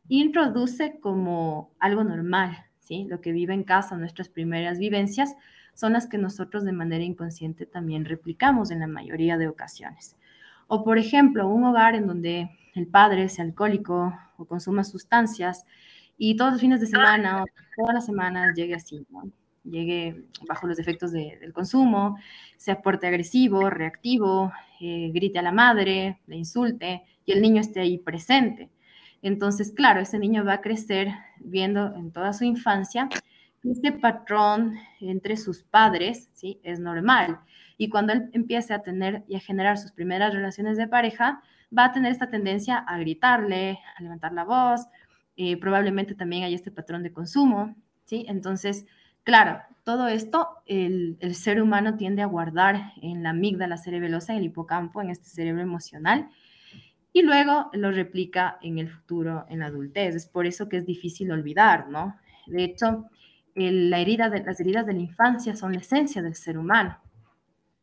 introduce 0.09 1.01
como 1.01 1.73
algo 1.81 2.05
normal, 2.05 2.57
¿sí? 2.79 3.07
Lo 3.09 3.21
que 3.21 3.33
vive 3.33 3.55
en 3.55 3.65
casa, 3.65 3.97
nuestras 3.97 4.29
primeras 4.29 4.79
vivencias, 4.79 5.35
son 5.75 5.95
las 5.95 6.07
que 6.07 6.17
nosotros 6.17 6.65
de 6.65 6.73
manera 6.73 7.05
inconsciente 7.05 7.67
también 7.67 8.05
replicamos 8.05 8.71
en 8.71 8.81
la 8.81 8.87
mayoría 8.87 9.37
de 9.37 9.49
ocasiones. 9.49 10.17
O, 10.69 10.85
por 10.85 10.97
ejemplo, 10.97 11.49
un 11.49 11.65
hogar 11.65 11.97
en 11.97 12.07
donde 12.07 12.51
el 12.75 12.87
padre 12.87 13.29
sea 13.29 13.45
alcohólico 13.45 14.17
o 14.37 14.45
consuma 14.45 14.85
sustancias 14.85 15.67
y 16.19 16.37
todos 16.37 16.53
los 16.53 16.61
fines 16.61 16.81
de 16.81 16.87
semana 16.87 17.43
o 17.43 17.47
todas 17.77 17.95
las 17.95 18.07
semanas 18.07 18.55
llegue 18.55 18.75
así, 18.75 19.07
¿no? 19.11 19.31
llegue 19.71 20.27
bajo 20.49 20.67
los 20.67 20.79
efectos 20.79 21.13
del 21.13 21.53
consumo, 21.53 22.19
sea 22.57 22.81
porte 22.83 23.07
agresivo, 23.07 23.69
reactivo, 23.71 24.53
eh, 24.81 25.11
grite 25.13 25.39
a 25.39 25.43
la 25.43 25.53
madre, 25.53 26.21
le 26.27 26.37
insulte 26.37 27.03
y 27.25 27.33
el 27.33 27.43
niño 27.43 27.61
esté 27.61 27.81
ahí 27.81 27.99
presente. 27.99 28.71
Entonces, 29.23 29.73
claro, 29.73 30.01
ese 30.01 30.19
niño 30.19 30.45
va 30.45 30.55
a 30.55 30.61
crecer 30.61 31.09
viendo 31.39 31.95
en 31.97 32.13
toda 32.13 32.33
su 32.33 32.45
infancia 32.45 33.09
que 33.63 33.71
este 33.71 33.93
patrón 33.93 34.75
entre 35.01 35.37
sus 35.37 35.63
padres, 35.63 36.31
¿sí? 36.33 36.61
Es 36.63 36.79
normal. 36.79 37.41
Y 37.79 37.89
cuando 37.89 38.13
él 38.13 38.31
empiece 38.33 38.73
a 38.73 38.83
tener 38.83 39.25
y 39.29 39.37
a 39.37 39.41
generar 39.41 39.79
sus 39.79 39.93
primeras 39.93 40.33
relaciones 40.33 40.77
de 40.77 40.87
pareja, 40.87 41.43
va 41.77 41.87
a 41.87 41.93
tener 41.93 42.13
esta 42.13 42.31
tendencia 42.31 42.77
a 42.79 42.99
gritarle, 42.99 43.79
a 43.97 44.03
levantar 44.03 44.33
la 44.33 44.45
voz, 44.45 44.87
eh, 45.37 45.57
probablemente 45.57 46.15
también 46.15 46.45
hay 46.45 46.55
este 46.55 46.71
patrón 46.71 47.03
de 47.03 47.13
consumo, 47.13 47.77
¿sí? 48.05 48.25
Entonces, 48.29 48.87
Claro, 49.27 49.61
todo 49.83 50.07
esto 50.07 50.63
el, 50.67 51.19
ser 51.35 51.61
humano 51.61 51.97
tiende 51.97 52.23
a 52.23 52.27
guardar 52.27 52.93
en 53.03 53.25
la 53.25 53.31
amígdala 53.31 53.77
cerebelosa, 53.77 54.33
en 54.33 54.39
el 54.39 54.45
hipocampo, 54.45 55.03
en 55.03 55.11
este 55.11 55.29
cerebro 55.29 55.63
emocional, 55.63 56.29
y 57.13 57.23
luego 57.23 57.69
lo 57.73 57.91
replica 57.91 58.57
en 58.63 58.79
el 58.79 58.89
futuro, 58.89 59.45
en 59.49 59.59
la 59.59 59.67
adultez. 59.67 60.15
Es 60.15 60.29
por 60.29 60.47
eso 60.47 60.69
que 60.69 60.77
es 60.77 60.87
difícil 60.87 61.33
olvidar, 61.33 61.89
¿no? 61.89 62.15
De 62.47 62.63
hecho, 62.63 63.11
la 63.57 63.99
herida 63.99 64.31
de, 64.31 64.45
las 64.45 64.61
heridas 64.61 64.87
de 64.87 64.93
la 64.93 65.01
infancia 65.01 65.57
son 65.57 65.73
la 65.73 65.81
esencia 65.81 66.23
del 66.23 66.37
ser 66.37 66.57
humano. 66.57 66.97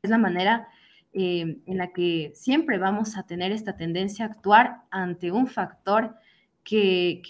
Es 0.02 0.10
la 0.10 0.18
manera 0.18 0.70
eh, 1.12 1.58
en 1.66 1.78
la 1.78 1.92
que 1.92 2.32
siempre 2.36 2.78
vamos 2.78 3.18
a 3.18 3.24
tener 3.24 3.52
esta 3.52 3.76
tendencia 3.76 4.24
a 4.24 4.30
actuar 4.30 4.84
ante 4.92 5.30
un 5.30 5.48
factor 5.48 6.16
que, 6.64 7.22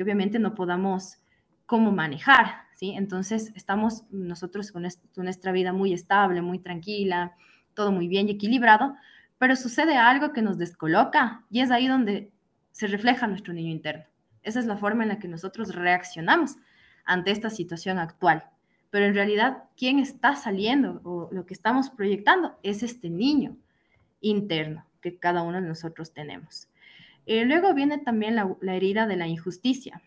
obviamente 0.00 0.38
no 0.38 0.54
podamos 0.54 1.18
cómo 1.66 1.92
manejar, 1.92 2.64
entonces 2.80 3.52
estamos 3.54 4.04
nosotros 4.10 4.72
con, 4.72 4.86
nuestra 5.16 5.52
vida 5.52 5.72
muy 5.72 5.92
estable, 5.92 6.40
muy 6.40 6.58
tranquila, 6.58 7.34
todo 7.74 7.92
muy 7.92 8.08
bien 8.08 8.28
y 8.28 8.32
equilibrado, 8.32 8.94
pero 9.38 9.54
sucede 9.54 9.96
algo 9.96 10.32
que 10.32 10.40
nos 10.40 10.56
descoloca 10.56 11.44
y 11.50 11.60
es 11.60 11.70
ahí 11.70 11.88
donde 11.88 12.30
se 12.72 12.86
refleja 12.86 13.26
nuestro 13.26 13.52
niño 13.52 13.70
interno. 13.70 14.04
Esa 14.42 14.60
es 14.60 14.66
la 14.66 14.78
forma 14.78 15.02
en 15.02 15.10
la 15.10 15.18
que 15.18 15.28
nosotros 15.28 15.74
reaccionamos 15.74 16.56
ante 17.04 17.30
esta 17.30 17.50
situación 17.50 17.98
actual. 17.98 18.44
Pero 18.88 19.04
en 19.04 19.14
realidad, 19.14 19.64
¿quién 19.76 19.98
está 19.98 20.34
saliendo 20.34 21.00
o 21.04 21.28
lo 21.32 21.44
que 21.44 21.54
estamos 21.54 21.90
proyectando 21.90 22.58
es 22.62 22.82
este 22.82 23.10
niño 23.10 23.56
interno 24.20 24.84
que 25.00 25.18
cada 25.18 25.42
uno 25.42 25.60
de 25.60 25.68
nosotros 25.68 26.12
tenemos. 26.12 26.68
Eh, 27.26 27.44
luego 27.44 27.74
viene 27.74 27.98
también 27.98 28.36
la 28.36 28.74
herida 28.74 29.06
de 29.06 29.16
la 29.16 29.26
injusticia. 29.28 30.02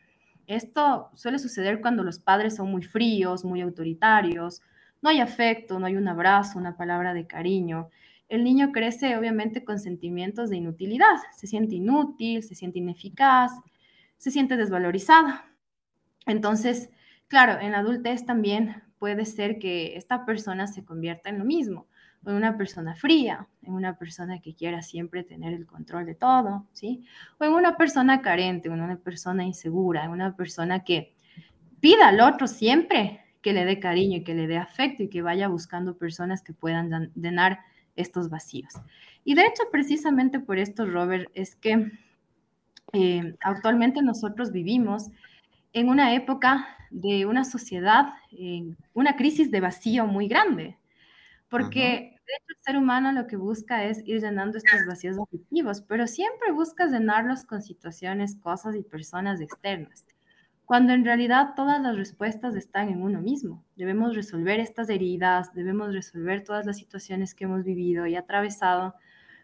Esto 0.48 1.10
suele 1.16 1.40
suceder 1.40 1.80
cuando 1.80 2.04
los 2.04 2.20
padres 2.20 2.56
son 2.56 2.70
muy 2.70 2.84
fríos, 2.84 3.46
muy 3.46 3.62
autoritarios, 3.62 4.62
no 5.02 5.10
hay 5.10 5.20
afecto, 5.20 5.80
no 5.80 5.86
hay 5.86 5.96
un 5.96 6.08
abrazo, 6.08 6.60
una 6.60 6.76
palabra 6.76 7.14
de 7.14 7.28
cariño. 7.28 7.90
El 8.30 8.44
niño 8.44 8.72
crece 8.72 9.18
obviamente 9.18 9.64
con 9.64 9.80
sentimientos 9.80 10.50
de 10.50 10.58
inutilidad, 10.58 11.16
se 11.36 11.48
siente 11.48 11.76
inútil, 11.76 12.44
se 12.44 12.56
siente 12.56 12.80
ineficaz, 12.80 13.52
se 14.18 14.32
siente 14.32 14.58
desvalorizado. 14.58 15.28
Entonces, 16.26 16.90
claro, 17.28 17.60
en 17.60 17.72
la 17.72 17.80
adultez 17.80 18.26
también 18.26 18.84
puede 18.98 19.26
ser 19.26 19.60
que 19.60 19.98
esta 19.98 20.26
persona 20.26 20.68
se 20.68 20.84
convierta 20.86 21.30
en 21.30 21.40
lo 21.40 21.46
mismo 21.46 21.88
en 22.26 22.36
una 22.36 22.58
persona 22.58 22.96
fría, 22.96 23.48
en 23.64 23.74
una 23.74 23.98
persona 23.98 24.40
que 24.40 24.54
quiera 24.54 24.82
siempre 24.82 25.24
tener 25.24 25.54
el 25.54 25.66
control 25.66 26.06
de 26.06 26.16
todo, 26.16 26.66
¿sí? 26.72 27.06
O 27.40 27.44
en 27.44 27.54
una 27.54 27.78
persona 27.78 28.22
carente, 28.22 28.70
en 28.70 28.82
una 28.82 28.98
persona 28.98 29.44
insegura, 29.44 30.06
en 30.06 30.12
una 30.12 30.36
persona 30.36 30.84
que 30.84 31.14
pida 31.80 32.08
al 32.08 32.22
otro 32.22 32.48
siempre 32.48 33.22
que 33.42 33.54
le 33.54 33.66
dé 33.66 33.80
cariño 33.80 34.18
y 34.18 34.24
que 34.24 34.34
le 34.34 34.48
dé 34.48 34.58
afecto 34.58 35.04
y 35.04 35.10
que 35.10 35.22
vaya 35.22 35.50
buscando 35.50 35.98
personas 35.98 36.42
que 36.42 36.54
puedan 36.54 37.12
llenar 37.16 37.60
estos 37.96 38.30
vacíos. 38.30 38.74
Y 39.26 39.36
de 39.36 39.44
hecho, 39.44 39.64
precisamente 39.72 40.40
por 40.40 40.58
esto, 40.58 40.86
Robert, 40.86 41.30
es 41.34 41.56
que 41.56 41.92
eh, 42.94 43.36
actualmente 43.42 44.02
nosotros 44.02 44.52
vivimos 44.52 45.10
en 45.74 45.90
una 45.90 46.14
época 46.14 46.68
de 46.90 47.26
una 47.26 47.44
sociedad, 47.44 48.14
en 48.32 48.78
una 48.94 49.16
crisis 49.16 49.52
de 49.52 49.60
vacío 49.60 50.06
muy 50.06 50.28
grande, 50.28 50.78
porque 51.54 52.14
de 52.26 52.34
hecho, 52.34 52.58
el 52.58 52.64
ser 52.64 52.78
humano 52.78 53.12
lo 53.12 53.28
que 53.28 53.36
busca 53.36 53.86
es 53.86 54.02
ir 54.08 54.22
llenando 54.22 54.58
estos 54.58 54.88
vacíos 54.88 55.20
afectivos, 55.20 55.82
pero 55.82 56.08
siempre 56.08 56.52
busca 56.52 56.88
llenarlos 56.88 57.46
con 57.46 57.62
situaciones, 57.62 58.36
cosas 58.38 58.76
y 58.76 58.82
personas 58.82 59.40
externas, 59.40 60.04
cuando 60.66 60.94
en 60.94 61.06
realidad 61.06 61.54
todas 61.56 61.80
las 61.80 61.96
respuestas 61.96 62.56
están 62.56 62.90
en 62.90 63.04
uno 63.04 63.22
mismo. 63.22 63.64
Debemos 63.76 64.16
resolver 64.16 64.60
estas 64.60 64.90
heridas, 64.90 65.54
debemos 65.54 65.94
resolver 65.94 66.44
todas 66.44 66.66
las 66.66 66.78
situaciones 66.78 67.36
que 67.36 67.44
hemos 67.44 67.64
vivido 67.64 68.08
y 68.08 68.16
atravesado 68.16 68.96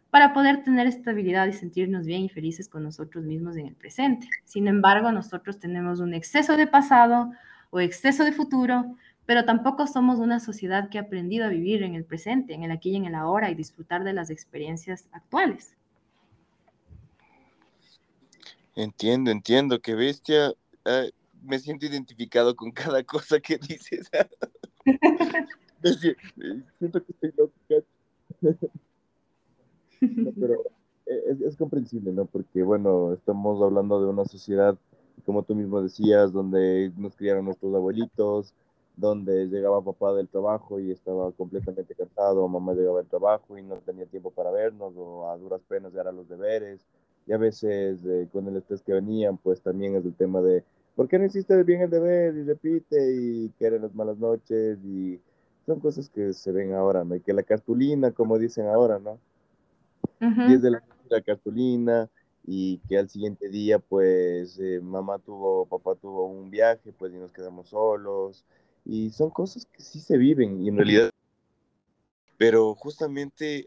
para 0.09 0.33
poder 0.33 0.63
tener 0.63 0.87
estabilidad 0.87 1.45
y 1.45 1.53
sentirnos 1.53 2.07
bien 2.07 2.23
y 2.23 2.29
felices 2.29 2.69
con 2.69 2.81
nosotros 2.81 3.23
mismos 3.23 3.55
en 3.55 3.67
el 3.67 3.75
presente. 3.75 4.27
Sin 4.45 4.67
embargo, 4.67 5.11
nosotros 5.11 5.59
tenemos 5.59 5.99
un 5.99 6.15
exceso 6.15 6.57
de 6.57 6.65
pasado 6.65 7.29
o 7.69 7.79
exceso 7.79 8.23
de 8.23 8.31
futuro 8.31 8.95
pero 9.29 9.45
tampoco 9.45 9.85
somos 9.85 10.17
una 10.17 10.39
sociedad 10.39 10.89
que 10.89 10.97
ha 10.97 11.01
aprendido 11.01 11.45
a 11.45 11.49
vivir 11.49 11.83
en 11.83 11.93
el 11.93 12.03
presente, 12.03 12.55
en 12.55 12.63
el 12.63 12.71
aquí 12.71 12.89
y 12.89 12.95
en 12.95 13.05
el 13.05 13.13
ahora 13.13 13.51
y 13.51 13.53
disfrutar 13.53 14.03
de 14.03 14.11
las 14.11 14.31
experiencias 14.31 15.07
actuales. 15.11 15.77
Entiendo, 18.75 19.29
entiendo, 19.29 19.79
qué 19.81 19.93
bestia. 19.93 20.55
me 21.43 21.59
siento 21.59 21.85
identificado 21.85 22.55
con 22.55 22.71
cada 22.71 23.03
cosa 23.03 23.39
que 23.39 23.59
dices. 23.59 24.09
siento 26.79 27.05
que 27.05 27.11
estoy 27.11 27.31
loco. 27.37 27.53
pero 30.39 30.63
es, 31.05 31.39
es, 31.41 31.55
comprensible, 31.55 32.11
¿no? 32.13 32.25
Porque, 32.25 32.63
bueno, 32.63 33.13
estamos 33.13 33.61
hablando 33.61 34.01
de 34.01 34.07
una 34.07 34.25
sociedad, 34.25 34.75
como 35.23 35.43
tú 35.43 35.53
mismo 35.53 35.83
decías, 35.83 36.33
donde 36.33 36.91
nos 36.97 37.15
criaron 37.15 37.45
nuestros 37.45 37.75
abuelitos, 37.75 38.55
donde 38.99 39.47
llegaba 39.47 39.81
papá 39.81 40.13
del 40.13 40.27
trabajo 40.27 40.79
y 40.79 40.91
estaba 40.91 41.31
completamente 41.31 41.95
cansado, 41.95 42.47
mamá 42.47 42.73
llegaba 42.73 42.99
del 42.99 43.07
trabajo 43.07 43.57
y 43.57 43.63
no 43.63 43.77
tenía 43.77 44.05
tiempo 44.05 44.29
para 44.31 44.51
vernos, 44.51 44.93
o 44.97 45.29
a 45.29 45.37
duras 45.37 45.61
penas 45.67 45.95
era 45.95 46.11
los 46.11 46.27
deberes, 46.27 46.81
y 47.25 47.31
a 47.31 47.37
veces 47.37 48.03
eh, 48.05 48.27
con 48.31 48.47
el 48.47 48.57
estrés 48.57 48.81
que 48.81 48.93
venían, 48.93 49.37
pues 49.37 49.61
también 49.61 49.95
es 49.95 50.03
el 50.03 50.13
tema 50.13 50.41
de, 50.41 50.63
¿por 50.95 51.07
qué 51.07 51.17
no 51.17 51.25
hiciste 51.25 51.63
bien 51.63 51.81
el 51.81 51.89
deber? 51.89 52.35
Y 52.35 52.43
repite, 52.43 53.13
y 53.15 53.49
que 53.57 53.65
eran 53.65 53.83
las 53.83 53.95
malas 53.95 54.17
noches, 54.17 54.77
y 54.83 55.19
son 55.65 55.79
cosas 55.79 56.09
que 56.09 56.33
se 56.33 56.51
ven 56.51 56.73
ahora, 56.73 57.05
¿no? 57.05 57.15
Y 57.15 57.21
que 57.21 57.31
la 57.31 57.43
cartulina, 57.43 58.11
como 58.11 58.37
dicen 58.37 58.67
ahora, 58.67 58.99
¿no? 58.99 59.17
Y 60.19 60.53
es 60.53 60.61
de 60.61 60.71
la, 60.71 60.83
la 61.07 61.21
cartulina, 61.21 62.09
y 62.45 62.79
que 62.89 62.97
al 62.97 63.07
siguiente 63.07 63.47
día, 63.47 63.79
pues, 63.79 64.59
eh, 64.59 64.81
mamá 64.81 65.19
tuvo, 65.19 65.65
papá 65.67 65.95
tuvo 65.95 66.25
un 66.25 66.49
viaje, 66.49 66.91
pues, 66.97 67.13
y 67.13 67.17
nos 67.17 67.31
quedamos 67.31 67.69
solos, 67.69 68.43
y 68.85 69.09
son 69.11 69.29
cosas 69.29 69.65
que 69.65 69.81
sí 69.81 69.99
se 69.99 70.17
viven 70.17 70.61
y 70.61 70.69
en 70.69 70.77
realidad, 70.77 71.11
pero 72.37 72.73
justamente 72.75 73.65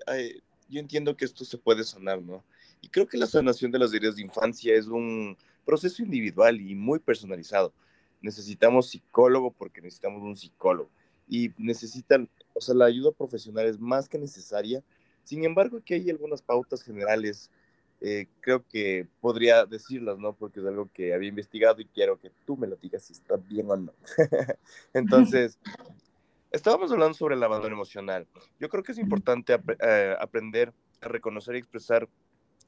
yo 0.69 0.81
entiendo 0.81 1.17
que 1.17 1.25
esto 1.25 1.45
se 1.45 1.59
puede 1.59 1.85
sanar, 1.85 2.23
¿no? 2.23 2.45
Y 2.81 2.89
creo 2.89 3.07
que 3.07 3.19
la 3.19 3.27
sanación 3.27 3.71
de 3.71 3.79
las 3.79 3.93
heridas 3.93 4.17
de 4.17 4.23
infancia 4.23 4.75
es 4.75 4.87
un 4.87 5.37
proceso 5.65 6.03
individual 6.03 6.61
y 6.61 6.75
muy 6.75 6.99
personalizado. 6.99 7.73
necesitamos 8.21 8.89
psicólogo 8.89 9.51
porque 9.53 9.81
necesitamos 9.81 10.23
un 10.23 10.37
psicólogo 10.37 10.91
y 11.29 11.51
necesitan, 11.59 12.29
o 12.55 12.61
sea, 12.61 12.75
la 12.75 12.87
ayuda 12.87 13.11
profesional 13.13 13.67
es 13.67 13.79
más 13.79 14.09
que 14.09 14.19
necesaria. 14.19 14.83
Sin 15.25 15.45
embargo, 15.45 15.79
aquí 15.79 15.95
hay 15.95 16.11
algunas 16.11 16.43
pautas 16.43 16.83
generales, 16.83 17.51
eh, 18.05 18.27
creo 18.41 18.67
que 18.67 19.07
podría 19.21 19.65
decirlas, 19.65 20.19
¿no? 20.19 20.33
Porque 20.35 20.59
es 20.59 20.67
algo 20.67 20.91
que 20.93 21.15
había 21.15 21.29
investigado 21.29 21.81
y 21.81 21.85
quiero 21.85 22.19
que 22.19 22.33
tú 22.45 22.57
me 22.57 22.67
lo 22.67 22.75
digas 22.75 23.05
si 23.05 23.13
está 23.13 23.37
bien 23.37 23.71
o 23.71 23.77
no. 23.77 23.93
Entonces, 24.93 25.57
estábamos 26.51 26.91
hablando 26.91 27.15
sobre 27.15 27.37
el 27.37 27.43
abandono 27.45 27.75
emocional. 27.77 28.27
Yo 28.59 28.69
creo 28.69 28.83
que 28.83 28.91
es 28.91 28.99
importante 28.99 29.57
eh, 29.81 30.17
aprender 30.19 30.73
a 31.01 31.07
reconocer 31.09 31.55
y 31.55 31.59
expresar 31.59 32.09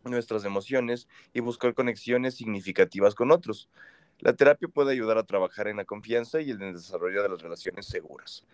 nuestras 0.05 0.45
emociones 0.45 1.09
y 1.33 1.41
buscar 1.41 1.75
conexiones 1.75 2.37
significativas 2.37 3.17
con 3.17 3.33
otros. 3.33 3.69
La 4.21 4.35
terapia 4.35 4.69
puede 4.69 4.93
ayudar 4.93 5.19
a 5.19 5.25
trabajar 5.25 5.67
en 5.67 5.79
la 5.79 5.85
confianza 5.85 6.41
y 6.41 6.53
en 6.53 6.63
el 6.63 6.75
desarrollo 6.75 7.25
de 7.25 7.29
las 7.29 7.43
relaciones 7.43 7.87
seguras. 7.87 8.45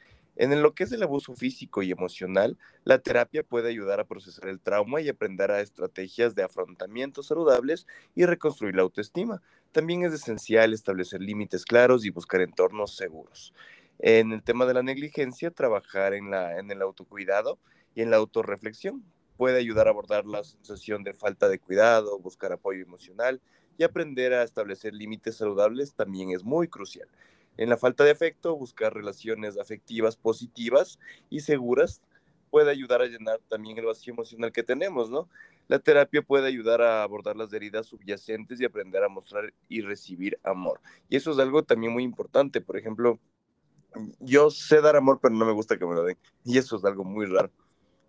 En 0.40 0.62
lo 0.62 0.74
que 0.74 0.84
es 0.84 0.92
el 0.92 1.02
abuso 1.02 1.34
físico 1.34 1.82
y 1.82 1.90
emocional, 1.90 2.56
la 2.84 2.98
terapia 2.98 3.42
puede 3.42 3.68
ayudar 3.68 4.00
a 4.00 4.06
procesar 4.06 4.48
el 4.48 4.58
trauma 4.58 5.02
y 5.02 5.10
aprender 5.10 5.50
a 5.50 5.60
estrategias 5.60 6.34
de 6.34 6.42
afrontamiento 6.42 7.22
saludables 7.22 7.86
y 8.14 8.24
reconstruir 8.24 8.74
la 8.74 8.80
autoestima. 8.80 9.42
También 9.70 10.02
es 10.02 10.14
esencial 10.14 10.72
establecer 10.72 11.20
límites 11.20 11.66
claros 11.66 12.06
y 12.06 12.10
buscar 12.10 12.40
entornos 12.40 12.96
seguros. 12.96 13.52
En 13.98 14.32
el 14.32 14.42
tema 14.42 14.64
de 14.64 14.72
la 14.72 14.82
negligencia, 14.82 15.50
trabajar 15.50 16.14
en, 16.14 16.30
la, 16.30 16.58
en 16.58 16.70
el 16.70 16.80
autocuidado 16.80 17.58
y 17.94 18.00
en 18.00 18.10
la 18.10 18.16
autorreflexión 18.16 19.04
puede 19.36 19.58
ayudar 19.58 19.88
a 19.88 19.90
abordar 19.90 20.24
la 20.24 20.42
sensación 20.42 21.04
de 21.04 21.12
falta 21.12 21.50
de 21.50 21.58
cuidado, 21.58 22.18
buscar 22.18 22.50
apoyo 22.52 22.82
emocional 22.82 23.42
y 23.76 23.82
aprender 23.82 24.32
a 24.32 24.42
establecer 24.42 24.94
límites 24.94 25.36
saludables 25.36 25.92
también 25.92 26.30
es 26.30 26.44
muy 26.44 26.66
crucial. 26.66 27.08
En 27.60 27.68
la 27.68 27.76
falta 27.76 28.04
de 28.04 28.10
afecto, 28.10 28.56
buscar 28.56 28.94
relaciones 28.94 29.58
afectivas 29.58 30.16
positivas 30.16 30.98
y 31.28 31.40
seguras 31.40 32.00
puede 32.48 32.70
ayudar 32.70 33.02
a 33.02 33.06
llenar 33.06 33.38
también 33.48 33.76
el 33.76 33.84
vacío 33.84 34.14
emocional 34.14 34.50
que 34.50 34.62
tenemos, 34.62 35.10
¿no? 35.10 35.28
La 35.68 35.78
terapia 35.78 36.22
puede 36.22 36.48
ayudar 36.48 36.80
a 36.80 37.02
abordar 37.02 37.36
las 37.36 37.52
heridas 37.52 37.86
subyacentes 37.86 38.58
y 38.62 38.64
aprender 38.64 39.04
a 39.04 39.10
mostrar 39.10 39.52
y 39.68 39.82
recibir 39.82 40.38
amor. 40.42 40.80
Y 41.10 41.16
eso 41.16 41.32
es 41.32 41.38
algo 41.38 41.62
también 41.62 41.92
muy 41.92 42.02
importante. 42.02 42.62
Por 42.62 42.78
ejemplo, 42.78 43.20
yo 44.20 44.50
sé 44.50 44.80
dar 44.80 44.96
amor, 44.96 45.18
pero 45.20 45.34
no 45.34 45.44
me 45.44 45.52
gusta 45.52 45.76
que 45.76 45.84
me 45.84 45.94
lo 45.94 46.02
den. 46.02 46.16
Y 46.46 46.56
eso 46.56 46.78
es 46.78 46.84
algo 46.86 47.04
muy 47.04 47.26
raro. 47.26 47.50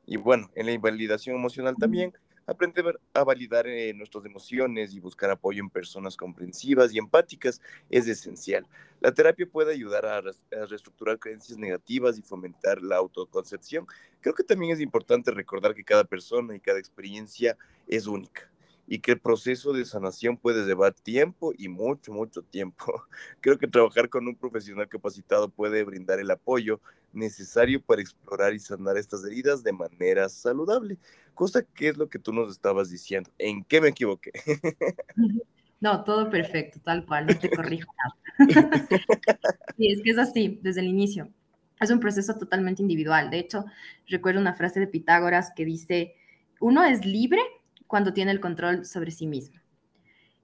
Y 0.05 0.15
bueno, 0.15 0.49
en 0.55 0.67
la 0.67 0.71
invalidación 0.71 1.35
emocional 1.35 1.75
también, 1.77 2.13
aprender 2.45 2.99
a 3.13 3.23
validar 3.23 3.67
eh, 3.67 3.93
nuestras 3.93 4.25
emociones 4.25 4.93
y 4.93 4.99
buscar 4.99 5.29
apoyo 5.29 5.61
en 5.61 5.69
personas 5.69 6.17
comprensivas 6.17 6.93
y 6.93 6.97
empáticas 6.97 7.61
es 7.89 8.07
esencial. 8.07 8.65
La 8.99 9.13
terapia 9.13 9.45
puede 9.45 9.73
ayudar 9.73 10.05
a, 10.05 10.17
a, 10.17 10.65
reestructurar 10.65 11.19
creencias 11.19 11.57
negativas 11.57 12.17
y 12.17 12.21
fomentar 12.21 12.81
la 12.81 12.97
autoconcepción. 12.97 13.85
Creo 14.19 14.35
que 14.35 14.43
también 14.43 14.73
es 14.73 14.81
importante 14.81 15.31
recordar 15.31 15.73
que 15.73 15.83
cada 15.83 16.03
persona 16.03 16.55
y 16.55 16.59
cada 16.59 16.79
experiencia 16.79 17.57
es 17.87 18.07
única 18.07 18.51
y 18.87 18.99
que 18.99 19.13
el 19.13 19.21
proceso 19.21 19.71
de 19.71 19.85
sanación 19.85 20.35
puede 20.35 20.65
llevar 20.65 20.93
tiempo 20.93 21.53
y 21.57 21.69
mucho, 21.69 22.11
mucho 22.11 22.41
tiempo. 22.41 23.05
Creo 23.39 23.57
que 23.57 23.67
trabajar 23.67 24.09
con 24.09 24.27
un 24.27 24.35
profesional 24.35 24.89
capacitado 24.89 25.47
puede 25.47 25.85
brindar 25.85 26.19
el 26.19 26.29
apoyo 26.29 26.81
necesario 27.13 27.81
para 27.81 28.01
explorar 28.01 28.53
y 28.53 28.59
sanar 28.59 28.97
estas 28.97 29.23
heridas 29.25 29.63
de 29.63 29.73
manera 29.73 30.29
saludable. 30.29 30.97
Cosa 31.33 31.63
que 31.63 31.89
es 31.89 31.97
lo 31.97 32.09
que 32.09 32.19
tú 32.19 32.33
nos 32.33 32.51
estabas 32.51 32.89
diciendo. 32.89 33.29
¿En 33.37 33.63
qué 33.63 33.81
me 33.81 33.89
equivoqué? 33.89 34.31
No, 35.81 36.03
todo 36.03 36.29
perfecto, 36.29 36.79
tal 36.79 37.07
cual, 37.07 37.25
no 37.25 37.39
te 37.39 37.49
corrijo 37.49 37.91
nada. 38.37 38.69
Sí, 39.77 39.91
es 39.91 40.01
que 40.03 40.11
es 40.11 40.17
así, 40.19 40.59
desde 40.61 40.81
el 40.81 40.87
inicio. 40.87 41.33
Es 41.79 41.89
un 41.89 41.99
proceso 41.99 42.37
totalmente 42.37 42.83
individual. 42.83 43.31
De 43.31 43.39
hecho, 43.39 43.65
recuerdo 44.07 44.39
una 44.39 44.53
frase 44.53 44.79
de 44.79 44.85
Pitágoras 44.85 45.51
que 45.55 45.65
dice, 45.65 46.13
uno 46.59 46.83
es 46.83 47.03
libre 47.03 47.41
cuando 47.87 48.13
tiene 48.13 48.29
el 48.29 48.39
control 48.39 48.85
sobre 48.85 49.09
sí 49.09 49.25
mismo. 49.25 49.59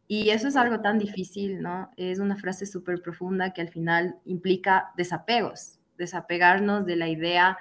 Y 0.07 0.29
eso 0.29 0.47
es 0.47 0.55
algo 0.55 0.81
tan 0.81 0.97
difícil, 0.97 1.61
¿no? 1.61 1.91
Es 1.97 2.17
una 2.19 2.37
frase 2.37 2.65
súper 2.65 3.01
profunda 3.01 3.53
que 3.53 3.61
al 3.61 3.69
final 3.69 4.15
implica 4.25 4.91
desapegos, 4.97 5.79
desapegarnos 5.97 6.85
de 6.85 6.95
la 6.95 7.07
idea 7.09 7.57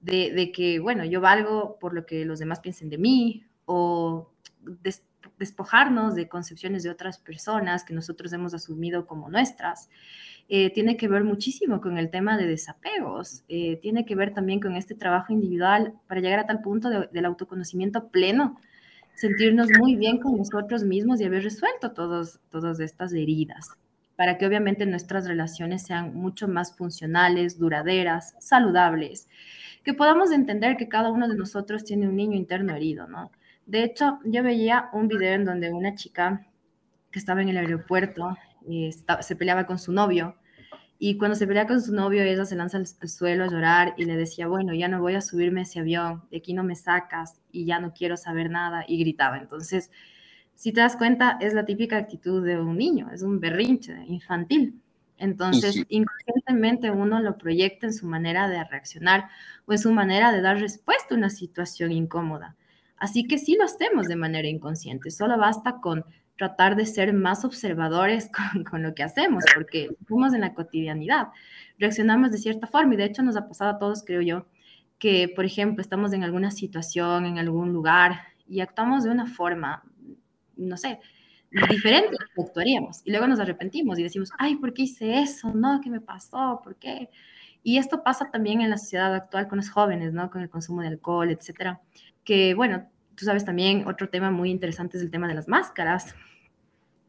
de, 0.00 0.50
que, 0.52 0.80
bueno, 0.80 1.04
yo 1.04 1.20
valgo 1.20 1.78
por 1.78 1.94
lo 1.94 2.06
que 2.06 2.24
los 2.24 2.38
demás 2.38 2.60
piensen 2.60 2.90
de 2.90 2.98
mí 2.98 3.44
o 3.66 4.30
despojarnos 5.38 6.14
de 6.14 6.28
concepciones 6.28 6.82
de 6.82 6.90
otras 6.90 7.18
personas 7.18 7.84
que 7.84 7.94
nosotros 7.94 8.32
hemos 8.32 8.52
asumido 8.54 9.06
como 9.06 9.30
nuestras. 9.30 9.88
Eh, 10.48 10.70
tiene 10.70 10.96
que 10.96 11.08
ver 11.08 11.24
muchísimo 11.24 11.80
con 11.80 11.98
el 11.98 12.10
tema 12.10 12.36
de 12.36 12.46
desapegos, 12.46 13.44
eh, 13.48 13.76
tiene 13.76 14.04
que 14.04 14.16
ver 14.16 14.34
también 14.34 14.60
con 14.60 14.74
este 14.74 14.94
trabajo 14.94 15.32
individual 15.32 15.94
para 16.08 16.20
llegar 16.20 16.40
a 16.40 16.46
tal 16.46 16.60
punto 16.60 16.90
del 16.90 17.24
autoconocimiento 17.24 18.08
pleno 18.08 18.58
sentirnos 19.14 19.68
muy 19.78 19.96
bien 19.96 20.18
con 20.18 20.36
nosotros 20.36 20.84
mismos 20.84 21.20
y 21.20 21.24
haber 21.24 21.44
resuelto 21.44 21.92
todos, 21.92 22.40
todas 22.50 22.80
estas 22.80 23.12
heridas, 23.12 23.70
para 24.22 24.38
que 24.38 24.46
obviamente 24.46 24.86
nuestras 24.86 25.26
relaciones 25.26 25.82
sean 25.82 26.14
mucho 26.14 26.46
más 26.46 26.76
funcionales, 26.76 27.58
duraderas, 27.58 28.36
saludables, 28.38 29.26
que 29.82 29.94
podamos 29.94 30.30
entender 30.30 30.76
que 30.76 30.86
cada 30.86 31.10
uno 31.10 31.26
de 31.26 31.34
nosotros 31.34 31.82
tiene 31.82 32.06
un 32.06 32.14
niño 32.14 32.36
interno 32.36 32.72
herido, 32.72 33.08
¿no? 33.08 33.32
De 33.66 33.82
hecho, 33.82 34.20
yo 34.24 34.44
veía 34.44 34.90
un 34.92 35.08
video 35.08 35.32
en 35.32 35.44
donde 35.44 35.72
una 35.72 35.96
chica 35.96 36.46
que 37.10 37.18
estaba 37.18 37.42
en 37.42 37.48
el 37.48 37.56
aeropuerto 37.56 38.38
y 38.64 38.90
eh, 38.90 38.92
se 39.22 39.34
peleaba 39.34 39.66
con 39.66 39.80
su 39.80 39.90
novio 39.90 40.36
y 41.00 41.18
cuando 41.18 41.34
se 41.34 41.48
pelea 41.48 41.66
con 41.66 41.82
su 41.82 41.92
novio, 41.92 42.22
ella 42.22 42.44
se 42.44 42.54
lanza 42.54 42.76
al, 42.76 42.86
suelo 42.86 43.42
a 43.42 43.48
llorar 43.48 43.94
y 43.96 44.04
le 44.04 44.14
decía, 44.14 44.46
bueno, 44.46 44.72
ya 44.72 44.86
no 44.86 45.00
voy 45.00 45.16
a 45.16 45.20
subirme 45.20 45.58
a 45.58 45.62
ese 45.64 45.80
avión, 45.80 46.22
de 46.30 46.36
aquí 46.36 46.54
no 46.54 46.62
me 46.62 46.76
sacas 46.76 47.40
y 47.50 47.64
ya 47.64 47.80
no 47.80 47.92
quiero 47.92 48.16
saber 48.16 48.50
nada, 48.50 48.84
y 48.86 49.00
gritaba. 49.00 49.38
Entonces, 49.38 49.90
si 50.62 50.72
te 50.72 50.80
das 50.80 50.96
cuenta, 50.96 51.38
es 51.40 51.54
la 51.54 51.64
típica 51.64 51.96
actitud 51.96 52.46
de 52.46 52.56
un 52.56 52.76
niño, 52.76 53.10
es 53.12 53.22
un 53.22 53.40
berrinche 53.40 53.96
infantil. 54.06 54.80
Entonces, 55.18 55.84
inconscientemente 55.88 56.88
uno 56.92 57.18
lo 57.18 57.36
proyecta 57.36 57.86
en 57.86 57.92
su 57.92 58.06
manera 58.06 58.48
de 58.48 58.62
reaccionar 58.62 59.28
o 59.66 59.72
en 59.72 59.78
su 59.80 59.90
manera 59.90 60.30
de 60.30 60.40
dar 60.40 60.60
respuesta 60.60 61.16
a 61.16 61.18
una 61.18 61.30
situación 61.30 61.90
incómoda. 61.90 62.54
Así 62.96 63.26
que 63.26 63.38
sí 63.38 63.56
lo 63.56 63.64
hacemos 63.64 64.06
de 64.06 64.14
manera 64.14 64.46
inconsciente, 64.46 65.10
solo 65.10 65.36
basta 65.36 65.80
con 65.80 66.04
tratar 66.38 66.76
de 66.76 66.86
ser 66.86 67.12
más 67.12 67.44
observadores 67.44 68.30
con, 68.70 68.84
lo 68.84 68.94
que 68.94 69.02
hacemos, 69.02 69.42
porque 69.56 69.90
fuimos 70.06 70.32
en 70.32 70.42
la 70.42 70.54
cotidianidad, 70.54 71.30
reaccionamos 71.76 72.30
de 72.30 72.38
cierta 72.38 72.68
forma 72.68 72.94
y 72.94 72.98
de 72.98 73.06
hecho 73.06 73.24
nos 73.24 73.34
ha 73.34 73.48
pasado 73.48 73.72
a 73.72 73.78
todos, 73.80 74.04
creo 74.04 74.22
yo, 74.22 74.46
que 75.00 75.28
por 75.28 75.44
ejemplo 75.44 75.82
estamos 75.82 76.12
en 76.12 76.22
alguna 76.22 76.52
situación, 76.52 77.26
en 77.26 77.38
algún 77.40 77.72
lugar 77.72 78.20
y 78.48 78.60
actuamos 78.60 79.02
de 79.02 79.10
una 79.10 79.26
forma, 79.26 79.82
no 80.56 80.76
sé, 80.76 81.00
diferente 81.68 82.16
que 82.34 82.42
actuaríamos 82.42 83.02
y 83.04 83.10
luego 83.10 83.26
nos 83.26 83.38
arrepentimos 83.38 83.98
y 83.98 84.02
decimos, 84.02 84.30
ay, 84.38 84.56
¿por 84.56 84.72
qué 84.72 84.82
hice 84.82 85.20
eso? 85.20 85.52
No, 85.52 85.80
¿qué 85.82 85.90
me 85.90 86.00
pasó? 86.00 86.60
¿Por 86.64 86.76
qué? 86.76 87.10
Y 87.62 87.78
esto 87.78 88.02
pasa 88.02 88.30
también 88.30 88.60
en 88.60 88.70
la 88.70 88.78
sociedad 88.78 89.14
actual 89.14 89.48
con 89.48 89.58
los 89.58 89.70
jóvenes, 89.70 90.12
¿no? 90.12 90.30
Con 90.30 90.42
el 90.42 90.50
consumo 90.50 90.82
de 90.82 90.88
alcohol, 90.88 91.30
etcétera. 91.30 91.80
Que 92.24 92.54
bueno, 92.54 92.88
tú 93.14 93.24
sabes 93.24 93.44
también, 93.44 93.86
otro 93.86 94.08
tema 94.08 94.30
muy 94.30 94.50
interesante 94.50 94.96
es 94.96 95.02
el 95.02 95.10
tema 95.10 95.28
de 95.28 95.34
las 95.34 95.48
máscaras. 95.48 96.14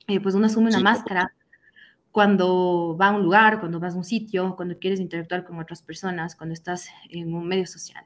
Eh, 0.08 0.20
pues 0.20 0.36
uno 0.36 0.46
asume 0.46 0.68
una 0.68 0.80
máscara 0.80 1.34
cuando 2.12 2.96
va 3.00 3.08
a 3.08 3.12
un 3.12 3.24
lugar, 3.24 3.60
cuando 3.60 3.80
vas 3.80 3.96
a 3.96 3.98
un 3.98 4.04
sitio, 4.04 4.56
cuando 4.56 4.78
quieres 4.78 5.00
interactuar 5.00 5.44
con 5.44 5.60
otras 5.60 5.82
personas, 5.82 6.36
cuando 6.36 6.54
estás 6.54 6.88
en 7.10 7.34
un 7.34 7.48
medio 7.48 7.66
social. 7.66 8.06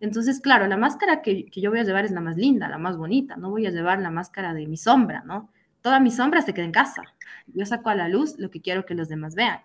Entonces, 0.00 0.40
claro, 0.40 0.66
la 0.66 0.76
máscara 0.76 1.22
que, 1.22 1.46
que, 1.46 1.60
yo 1.60 1.70
voy 1.70 1.80
a 1.80 1.84
llevar 1.84 2.04
es 2.04 2.12
la 2.12 2.20
más 2.20 2.36
linda, 2.36 2.68
la 2.68 2.78
más 2.78 2.96
bonita, 2.96 3.36
no 3.36 3.50
voy 3.50 3.66
a 3.66 3.70
llevar 3.70 4.00
la 4.00 4.10
máscara 4.10 4.54
de 4.54 4.66
mi 4.66 4.76
sombra, 4.76 5.22
¿no? 5.24 5.50
Toda 5.80 6.00
mi 6.00 6.10
sombra 6.10 6.42
se 6.42 6.54
queda 6.54 6.64
en 6.64 6.72
casa. 6.72 7.02
Yo 7.46 7.64
saco 7.66 7.90
a 7.90 7.94
la 7.94 8.08
luz 8.08 8.38
lo 8.38 8.50
que 8.50 8.60
quiero 8.60 8.86
que 8.86 8.94
los 8.94 9.08
demás 9.08 9.34
vean 9.34 9.60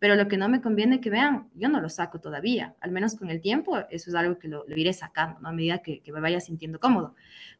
pero 0.00 0.16
lo 0.16 0.28
que 0.28 0.38
no 0.38 0.48
me 0.48 0.62
conviene 0.62 1.00
que 1.00 1.10
vean, 1.10 1.50
yo 1.54 1.68
no 1.68 1.78
lo 1.78 1.90
saco 1.90 2.20
todavía, 2.20 2.74
al 2.80 2.90
menos 2.90 3.16
con 3.16 3.28
el 3.28 3.42
tiempo, 3.42 3.76
eso 3.90 4.08
es 4.08 4.16
algo 4.16 4.38
que 4.38 4.48
lo, 4.48 4.64
iré 4.74 4.94
sacando, 4.94 5.38
¿no? 5.40 5.50
a 5.50 5.52
medida 5.52 5.82
que, 5.82 6.02
me 6.06 6.20
vaya 6.20 6.40
sintiendo 6.40 6.80
cómodo. 6.80 7.14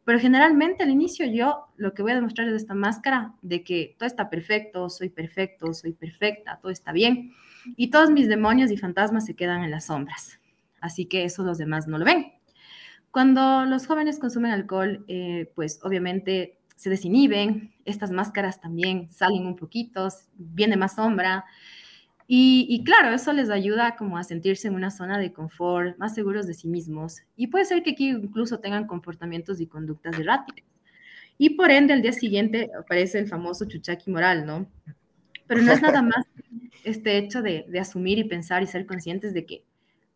Pero 0.05 0.18
generalmente 0.18 0.83
al 0.83 0.88
inicio 0.88 1.26
yo 1.26 1.66
lo 1.76 1.92
que 1.92 2.00
voy 2.00 2.12
a 2.12 2.14
demostrar 2.14 2.48
es 2.48 2.55
esta 2.55 2.74
máscara 2.74 3.35
de 3.42 3.62
que 3.62 3.94
todo 3.98 4.07
está 4.07 4.31
perfecto, 4.31 4.88
soy 4.88 5.11
perfecto, 5.11 5.74
soy 5.74 5.92
perfecta, 5.92 6.59
todo 6.62 6.72
está 6.72 6.92
bien, 6.92 7.35
y 7.76 7.90
todos 7.90 8.11
mis 8.11 8.26
demonios 8.26 8.70
y 8.70 8.79
fantasmas 8.79 9.26
se 9.26 9.37
quedan 9.37 9.62
en 9.62 9.70
las 9.70 9.85
sombras. 9.87 10.39
Así 10.81 11.07
que 11.07 11.25
eso 11.25 11.45
los 11.45 11.59
demás 11.59 11.87
no 11.87 11.99
lo 11.99 12.05
ven. 12.05 12.33
Cuando 13.11 13.64
los 13.64 13.87
jóvenes 13.87 14.19
consumen 14.19 14.53
alcohol, 14.53 15.05
eh, 15.09 15.51
pues 15.55 15.81
obviamente 15.83 16.59
se 16.77 16.90
desinhiben, 16.90 17.75
estas 17.85 18.11
máscaras 18.11 18.61
también 18.61 19.11
salen 19.11 19.47
un 19.47 19.57
poquito, 19.57 20.09
viene 20.37 20.77
más 20.77 20.95
sombra, 20.95 21.45
y, 22.33 22.85
claro, 22.85 23.12
eso 23.12 23.33
les 23.33 23.51
ayuda 23.51 23.97
como 23.97 24.16
a 24.16 24.23
sentirse 24.23 24.69
en 24.69 24.77
una 24.77 24.93
zona 24.93 25.19
de 25.19 25.33
confort, 25.33 25.99
más 25.99 26.14
seguros 26.14 26.47
de 26.47 26.55
sí 26.55 26.69
mismos. 26.69 27.23
Y 27.35 27.49
puede 27.49 27.64
ser 27.64 27.83
que 27.83 27.90
aquí 27.90 28.11
incluso 28.11 28.61
tengan 28.61 28.87
comportamientos 28.87 29.61
y 29.61 29.66
conductas 29.66 30.16
erráticas. 30.16 30.64
Y 31.38 31.57
por 31.57 31.73
ende, 31.73 31.93
al 31.93 32.03
día 32.03 32.12
siguiente 32.12 32.71
aparece 32.79 33.19
el 33.19 33.27
famoso 33.27 33.64
chuchaqui 33.64 34.12
moral, 34.12 34.47
¿no? 34.47 34.71
Pero 35.49 35.62
no 35.62 35.73
es 35.73 35.83
nada 35.83 36.03
más 36.03 36.25
este 36.85 37.19
hecho 37.19 37.43
de, 37.43 37.66
de 37.69 37.81
asumir 37.81 38.21
y 38.21 38.25
pensar 38.29 38.62
y 38.62 38.69
ser 38.69 38.87
conscientes 38.87 39.35
de 39.35 39.45
que, 39.45 39.64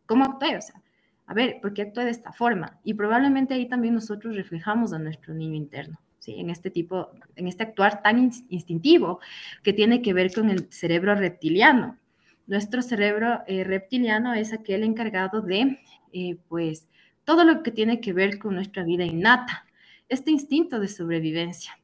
¿cómo 0.07 0.25
actué? 0.25 0.57
O 0.57 0.61
sea, 0.61 0.81
a 1.27 1.35
ver, 1.35 1.61
¿por 1.61 1.75
qué 1.75 1.83
actué 1.83 2.05
de 2.05 2.11
esta 2.11 2.33
forma? 2.33 2.79
Y 2.85 2.95
probablemente 2.95 3.55
ahí 3.55 3.67
también 3.67 3.95
nosotros 3.95 4.37
reflejamos 4.37 4.93
a 4.93 4.99
nuestro 4.99 5.35
niño 5.35 5.55
interno. 5.55 5.99
¿Sí? 6.19 6.41
en 6.41 6.49
este 6.49 6.71
tipo, 6.71 7.11
en 7.37 7.49
este 7.49 7.65
actuar 7.65 8.01
tan 8.01 8.19
instintivo 8.49 9.21
que 9.63 9.75
tiene 9.75 10.01
que 10.01 10.15
ver 10.15 10.33
con 10.33 10.49
el 10.49 10.73
cerebro 10.73 11.15
reptiliano. 11.15 11.99
Nuestro 12.47 12.81
cerebro 12.81 13.43
eh, 13.47 13.63
reptiliano 13.63 14.33
es 14.33 14.55
aquel 14.55 14.85
encargado 14.85 15.43
de, 15.43 15.79
eh, 16.15 16.39
pues, 16.49 16.89
todo 17.25 17.45
lo 17.45 17.63
que 17.63 17.71
tiene 17.71 18.01
que 18.01 18.15
ver 18.15 18.39
con 18.39 18.55
nuestra 18.55 18.85
vida 18.85 19.05
innata, 19.05 19.67
este 20.09 20.31
instinto 20.31 20.81
de 20.81 20.89
sobrevivencia. 20.89 21.79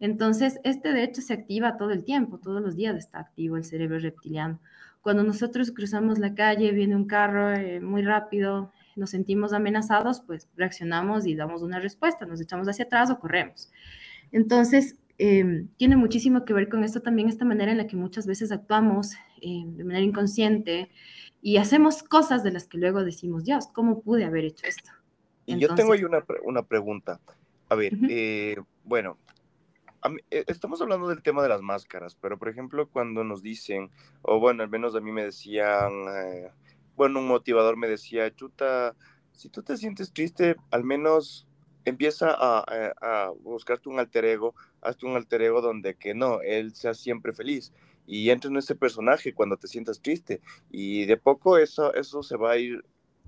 Entonces, 0.00 0.60
este 0.64 0.92
de 0.92 1.04
hecho 1.04 1.20
se 1.20 1.32
activa 1.32 1.76
todo 1.76 1.90
el 1.90 2.04
tiempo, 2.04 2.38
todos 2.38 2.62
los 2.62 2.76
días 2.76 2.96
está 2.96 3.18
activo 3.18 3.56
el 3.56 3.64
cerebro 3.64 3.98
reptiliano. 3.98 4.60
Cuando 5.00 5.22
nosotros 5.22 5.70
cruzamos 5.70 6.18
la 6.18 6.34
calle, 6.34 6.72
viene 6.72 6.96
un 6.96 7.06
carro 7.06 7.52
eh, 7.52 7.80
muy 7.80 8.02
rápido, 8.02 8.72
nos 8.96 9.10
sentimos 9.10 9.52
amenazados, 9.52 10.20
pues 10.20 10.48
reaccionamos 10.56 11.26
y 11.26 11.34
damos 11.34 11.62
una 11.62 11.78
respuesta, 11.78 12.26
nos 12.26 12.40
echamos 12.40 12.68
hacia 12.68 12.84
atrás 12.84 13.10
o 13.10 13.18
corremos. 13.18 13.70
Entonces, 14.32 14.96
em, 15.18 15.68
tiene 15.76 15.96
muchísimo 15.96 16.44
que 16.44 16.52
ver 16.52 16.68
con 16.68 16.84
esto 16.84 17.00
también, 17.00 17.28
esta 17.28 17.44
manera 17.44 17.72
en 17.72 17.78
la 17.78 17.86
que 17.86 17.96
muchas 17.96 18.26
veces 18.26 18.52
actuamos 18.52 19.14
eh, 19.40 19.64
de 19.66 19.84
manera 19.84 20.04
inconsciente 20.04 20.90
y 21.40 21.56
hacemos 21.56 22.02
cosas 22.02 22.42
de 22.42 22.50
las 22.50 22.66
que 22.66 22.78
luego 22.78 23.04
decimos, 23.04 23.44
Dios, 23.44 23.68
¿cómo 23.68 24.02
pude 24.02 24.24
haber 24.24 24.44
hecho 24.44 24.66
esto? 24.66 24.90
Y 25.46 25.58
yo 25.58 25.74
tengo 25.74 25.92
ahí 25.92 26.04
una, 26.04 26.24
una 26.44 26.62
pregunta. 26.62 27.20
A 27.70 27.74
ver, 27.74 27.92
eh, 28.08 28.56
bueno, 28.84 29.16
eh, 30.30 30.44
estamos 30.46 30.80
hablando 30.80 31.08
del 31.08 31.22
tema 31.22 31.42
de 31.42 31.48
las 31.48 31.62
máscaras, 31.62 32.14
pero 32.14 32.38
por 32.38 32.48
ejemplo, 32.48 32.88
cuando 32.88 33.24
nos 33.24 33.42
dicen, 33.42 33.90
o 34.22 34.38
bueno, 34.40 34.62
al 34.62 34.70
menos 34.70 34.94
a 34.94 35.00
mí 35.00 35.12
me 35.12 35.24
decían, 35.24 35.92
bueno, 36.96 37.20
un 37.20 37.28
motivador 37.28 37.76
me 37.76 37.88
decía, 37.88 38.34
chuta, 38.34 38.94
si 39.32 39.48
tú 39.48 39.62
te 39.62 39.76
sientes 39.76 40.12
triste, 40.12 40.56
al 40.70 40.84
menos 40.84 41.46
empieza 41.84 42.34
a, 42.36 43.30
buscarte 43.40 43.88
un 43.88 43.98
alter 43.98 44.24
ego, 44.24 44.54
hazte 44.82 45.06
un 45.06 45.16
alter 45.16 45.42
ego 45.42 45.60
donde 45.60 45.94
que 45.94 46.14
no, 46.14 46.40
él 46.42 46.74
sea 46.74 46.94
siempre 46.94 47.32
feliz 47.32 47.72
y 48.06 48.30
entra 48.30 48.50
en 48.50 48.56
ese 48.56 48.74
personaje 48.74 49.34
cuando 49.34 49.56
te 49.56 49.68
sientas 49.68 50.00
triste 50.00 50.40
y 50.70 51.06
de 51.06 51.16
poco 51.16 51.58
eso, 51.58 51.94
eso 51.94 52.22
se 52.22 52.36
va 52.36 52.52
a 52.52 52.56
ir 52.58 52.84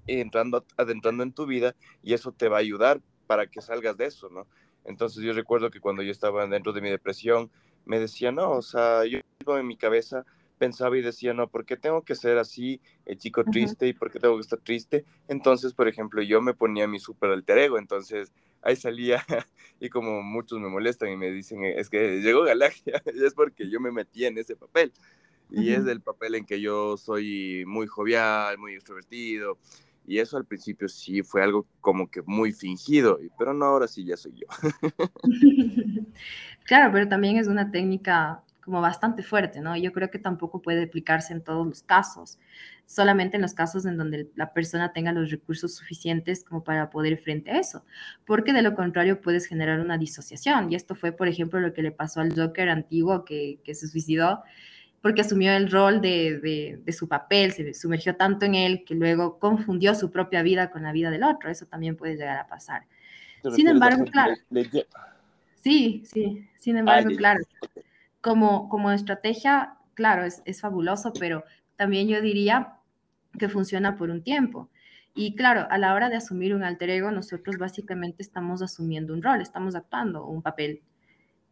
entrando, 0.07 0.65
adentrando 0.77 1.23
en 1.23 1.33
tu 1.33 1.47
vida 1.47 1.77
y 2.03 2.15
eso 2.15 2.33
te 2.33 2.49
va 2.49 2.57
a 2.57 2.61
ayudar 2.61 3.01
para 3.27 3.47
que 3.47 3.61
salgas 3.61 3.97
de 3.97 4.07
eso, 4.07 4.29
¿no? 4.31 4.47
Entonces 4.85 5.23
yo 5.23 5.33
recuerdo 5.33 5.71
que 5.71 5.81
cuando 5.81 6.03
yo 6.03 6.11
estaba 6.11 6.47
dentro 6.47 6.73
de 6.73 6.81
mi 6.81 6.90
depresión, 6.90 7.51
me 7.85 7.99
decía, 7.99 8.33
no, 8.33 8.53
o 8.53 8.62
sea, 8.62 9.05
yo 9.05 9.21
en 9.47 9.66
mi 9.66 9.77
cabeza 9.77 10.25
pensaba 10.59 10.97
y 10.99 11.01
decía, 11.03 11.33
no, 11.33 11.49
¿por 11.49 11.64
qué 11.64 11.79
tengo 11.79 12.03
que 12.03 12.14
ser 12.14 12.37
así, 12.37 12.83
el 13.07 13.16
chico 13.16 13.45
triste, 13.45 13.88
y 13.88 13.95
por 13.95 14.12
qué 14.12 14.21
tengo 14.21 14.37
que 14.37 14.43
estar 14.43 14.59
triste? 14.59 15.07
Entonces, 15.27 15.73
por 15.73 15.88
ejemplo, 15.88 16.21
yo 16.23 16.43
me 16.43 16.53
ponía 16.53 16.87
mi 16.87 16.99
super 16.99 17.31
alter 17.31 17.57
ego, 17.59 17.79
entonces 17.79 18.31
ahí 18.61 18.77
salía, 18.77 19.25
y 19.81 19.88
como 19.88 20.23
muchos 20.23 20.61
me 20.61 20.69
molestan 20.69 21.11
y 21.11 21.16
me 21.16 21.31
dicen, 21.31 21.64
es 21.64 21.88
que 21.88 22.21
llegó 22.21 22.43
Galaxia, 22.43 23.03
es 23.07 23.33
porque 23.33 23.71
yo 23.71 23.81
me 23.81 23.90
metí 23.90 24.27
en 24.27 24.37
ese 24.37 24.55
papel, 24.55 24.93
y 25.51 25.73
es 25.73 25.87
el 25.87 26.01
papel 26.01 26.37
en 26.37 26.45
que 26.45 26.61
yo 26.61 26.97
soy 26.97 27.64
muy 27.66 27.87
jovial, 27.87 28.59
muy 28.59 28.75
extrovertido, 28.75 29.59
y 30.07 30.19
eso 30.19 30.37
al 30.37 30.45
principio 30.45 30.89
sí 30.89 31.23
fue 31.23 31.43
algo 31.43 31.67
como 31.81 32.11
que 32.11 32.23
muy 32.23 32.53
fingido, 32.53 33.19
pero 33.39 33.55
no, 33.55 33.67
ahora 33.67 33.87
sí 33.87 34.05
ya 34.05 34.17
soy 34.17 34.33
yo. 34.33 34.47
claro, 36.65 36.91
pero 36.93 37.09
también 37.09 37.37
es 37.37 37.47
una 37.47 37.71
técnica 37.71 38.43
como 38.61 38.81
bastante 38.81 39.23
fuerte, 39.23 39.61
¿no? 39.61 39.77
Yo 39.77 39.93
creo 39.93 40.11
que 40.11 40.19
tampoco 40.19 40.63
puede 40.63 40.85
aplicarse 40.85 41.33
en 41.33 41.43
todos 41.43 41.67
los 41.67 41.83
casos, 41.83 42.39
solamente 42.87 43.37
en 43.37 43.43
los 43.43 43.55
casos 43.55 43.87
en 43.87 43.97
donde 43.97 44.31
la 44.37 44.53
persona 44.53 44.93
tenga 44.93 45.13
los 45.13 45.31
recursos 45.31 45.75
suficientes 45.75 46.45
como 46.45 46.63
para 46.63 46.91
poder 46.91 47.19
frente 47.19 47.51
a 47.51 47.59
eso, 47.59 47.85
porque 48.25 48.53
de 48.53 48.63
lo 48.63 48.75
contrario 48.75 49.21
puedes 49.21 49.47
generar 49.47 49.81
una 49.81 49.99
disociación. 49.99 50.71
Y 50.71 50.75
esto 50.75 50.95
fue, 50.95 51.13
por 51.13 51.29
ejemplo, 51.29 51.61
lo 51.61 51.73
que 51.73 51.83
le 51.83 51.93
pasó 51.93 52.21
al 52.21 52.35
Joker 52.35 52.69
antiguo 52.69 53.25
que, 53.25 53.61
que 53.65 53.75
se 53.75 53.89
suicidó 53.89 54.43
porque 55.03 55.23
asumió 55.23 55.53
el 55.53 55.71
rol 55.71 56.01
de, 56.01 56.39
de, 56.41 56.81
de, 56.85 56.93
su 56.93 57.09
papel, 57.09 57.53
se 57.53 57.73
sumergió 57.75 58.17
tanto 58.17 58.45
en 58.47 58.55
él 58.55 58.85
que 58.85 58.95
luego 58.95 59.39
confundió 59.39 59.95
su 59.95 60.11
propia 60.11 60.43
vida 60.43 60.71
con 60.71 60.83
la 60.83 60.93
vida 60.93 61.11
del 61.11 61.25
otro. 61.25 61.51
Eso 61.51 61.67
también 61.67 61.97
puede 61.97 62.17
llegar 62.17 62.39
a 62.39 62.47
pasar. 62.47 62.87
Sin 63.55 63.69
embargo, 63.69 64.05
claro. 64.05 64.35
Sí, 65.63 66.03
sí, 66.05 66.47
sin 66.59 66.77
embargo, 66.77 67.11
claro 67.17 67.41
como, 68.21 68.69
como 68.69 68.91
estrategia, 68.91 69.75
claro, 69.95 70.25
es, 70.25 70.43
es 70.45 70.61
fabuloso, 70.61 71.13
pero 71.19 71.45
también 71.77 72.09
yo 72.09 72.21
diría 72.21 72.75
que 73.39 73.49
funciona 73.49 73.97
por 73.97 74.11
un 74.11 74.23
tiempo. 74.23 74.69
Y 75.15 75.35
claro, 75.35 75.67
a 75.71 75.79
la 75.79 75.95
hora 75.95 76.09
de 76.09 76.17
asumir 76.17 76.55
un 76.55 76.63
alter 76.63 76.91
ego, 76.91 77.11
nosotros 77.11 77.59
básicamente 77.59 78.23
estamos 78.23 78.63
asumiendo 78.63 79.13
un 79.13 79.23
rol, 79.23 79.41
estamos 79.41 79.75
actuando 79.75 80.27
un 80.27 80.43
papel. 80.43 80.83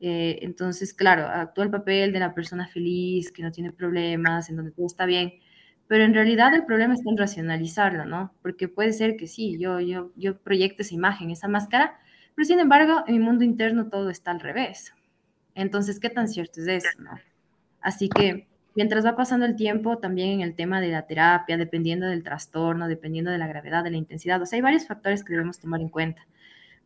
Eh, 0.01 0.39
entonces, 0.43 0.95
claro, 0.95 1.27
actúa 1.27 1.65
el 1.65 1.71
papel 1.71 2.13
de 2.13 2.21
la 2.21 2.35
persona 2.35 2.69
feliz, 2.69 3.33
que 3.33 3.43
no 3.43 3.51
tiene 3.51 3.73
problemas, 3.73 4.49
en 4.49 4.57
donde 4.57 4.71
todo 4.73 4.87
está 4.87 5.07
bien, 5.07 5.35
pero 5.89 6.05
en 6.05 6.15
realidad 6.15 6.55
el 6.55 6.65
problema 6.65 6.95
está 6.95 7.11
en 7.11 7.17
racionalizarlo, 7.17 8.05
¿no? 8.05 8.33
Porque 8.43 8.69
puede 8.69 8.93
ser 8.93 9.17
que 9.17 9.27
sí, 9.27 9.59
yo, 9.59 9.81
yo, 9.81 10.13
yo 10.17 10.39
proyecto 10.39 10.83
esa 10.83 10.95
imagen, 10.95 11.31
esa 11.31 11.49
máscara, 11.49 11.99
pero 12.35 12.47
sin 12.47 12.61
embargo, 12.61 13.03
en 13.07 13.15
mi 13.15 13.21
mundo 13.21 13.45
interno 13.45 13.89
todo 13.89 14.11
está 14.11 14.31
al 14.31 14.41
revés. 14.41 14.93
Entonces, 15.55 15.99
¿qué 15.99 16.11
tan 16.11 16.29
cierto 16.29 16.61
es 16.61 16.69
eso? 16.69 16.89
Así 17.81 18.09
que 18.09 18.47
mientras 18.77 19.05
va 19.05 19.17
pasando 19.17 19.45
el 19.45 19.57
tiempo, 19.57 19.99
también 19.99 20.31
en 20.31 20.41
el 20.43 20.55
tema 20.55 20.81
de 20.81 20.89
la 20.89 21.07
terapia, 21.07 21.57
dependiendo 21.57 22.07
del 22.07 22.23
trastorno, 22.23 22.87
dependiendo 22.87 23.31
de 23.31 23.39
la 23.39 23.49
gravedad, 23.49 23.83
de 23.83 23.91
la 23.91 23.97
intensidad, 23.97 24.41
o 24.41 24.47
sea, 24.47 24.59
hay 24.59 24.63
varios 24.63 24.87
factores 24.87 25.25
que 25.25 25.33
debemos 25.33 25.59
tomar 25.59 25.81
en 25.81 25.89
cuenta. 25.89 26.27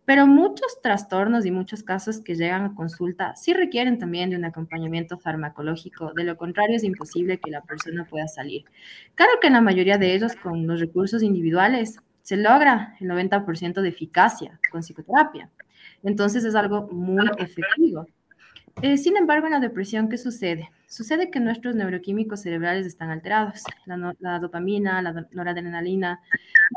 Pero 0.04 0.26
muchos 0.26 0.80
trastornos 0.82 1.46
y 1.46 1.52
muchos 1.52 1.82
casos 1.84 2.20
que 2.20 2.34
llegan 2.34 2.64
a 2.64 2.74
consulta 2.74 3.36
sí 3.36 3.52
requieren 3.52 3.98
también 3.98 4.30
de 4.30 4.36
un 4.36 4.44
acompañamiento 4.44 5.16
farmacológico. 5.18 6.12
De 6.14 6.24
lo 6.24 6.36
contrario, 6.36 6.76
es 6.76 6.84
imposible 6.84 7.38
que 7.38 7.50
la 7.50 7.62
persona 7.62 8.04
pueda 8.04 8.26
salir. 8.26 8.64
Claro 9.14 9.32
que 9.40 9.46
en 9.46 9.52
la 9.52 9.60
mayoría 9.60 9.98
de 9.98 10.14
ellos, 10.14 10.34
con 10.34 10.66
los 10.66 10.80
recursos 10.80 11.22
individuales, 11.22 11.98
se 12.22 12.36
logra 12.36 12.96
el 13.00 13.08
90% 13.08 13.80
de 13.80 13.88
eficacia 13.88 14.58
con 14.70 14.82
psicoterapia. 14.82 15.50
Entonces 16.02 16.44
es 16.44 16.54
algo 16.54 16.88
muy 16.88 17.28
efectivo. 17.38 18.06
Eh, 18.80 18.96
sin 18.96 19.16
embargo, 19.16 19.46
en 19.46 19.52
la 19.52 19.60
depresión, 19.60 20.08
¿qué 20.08 20.16
sucede? 20.18 20.70
Sucede 20.88 21.30
que 21.30 21.40
nuestros 21.40 21.74
neuroquímicos 21.74 22.40
cerebrales 22.40 22.86
están 22.86 23.10
alterados. 23.10 23.62
La, 23.86 24.38
dopamina, 24.38 25.02
la 25.02 25.26
noradrenalina 25.32 26.20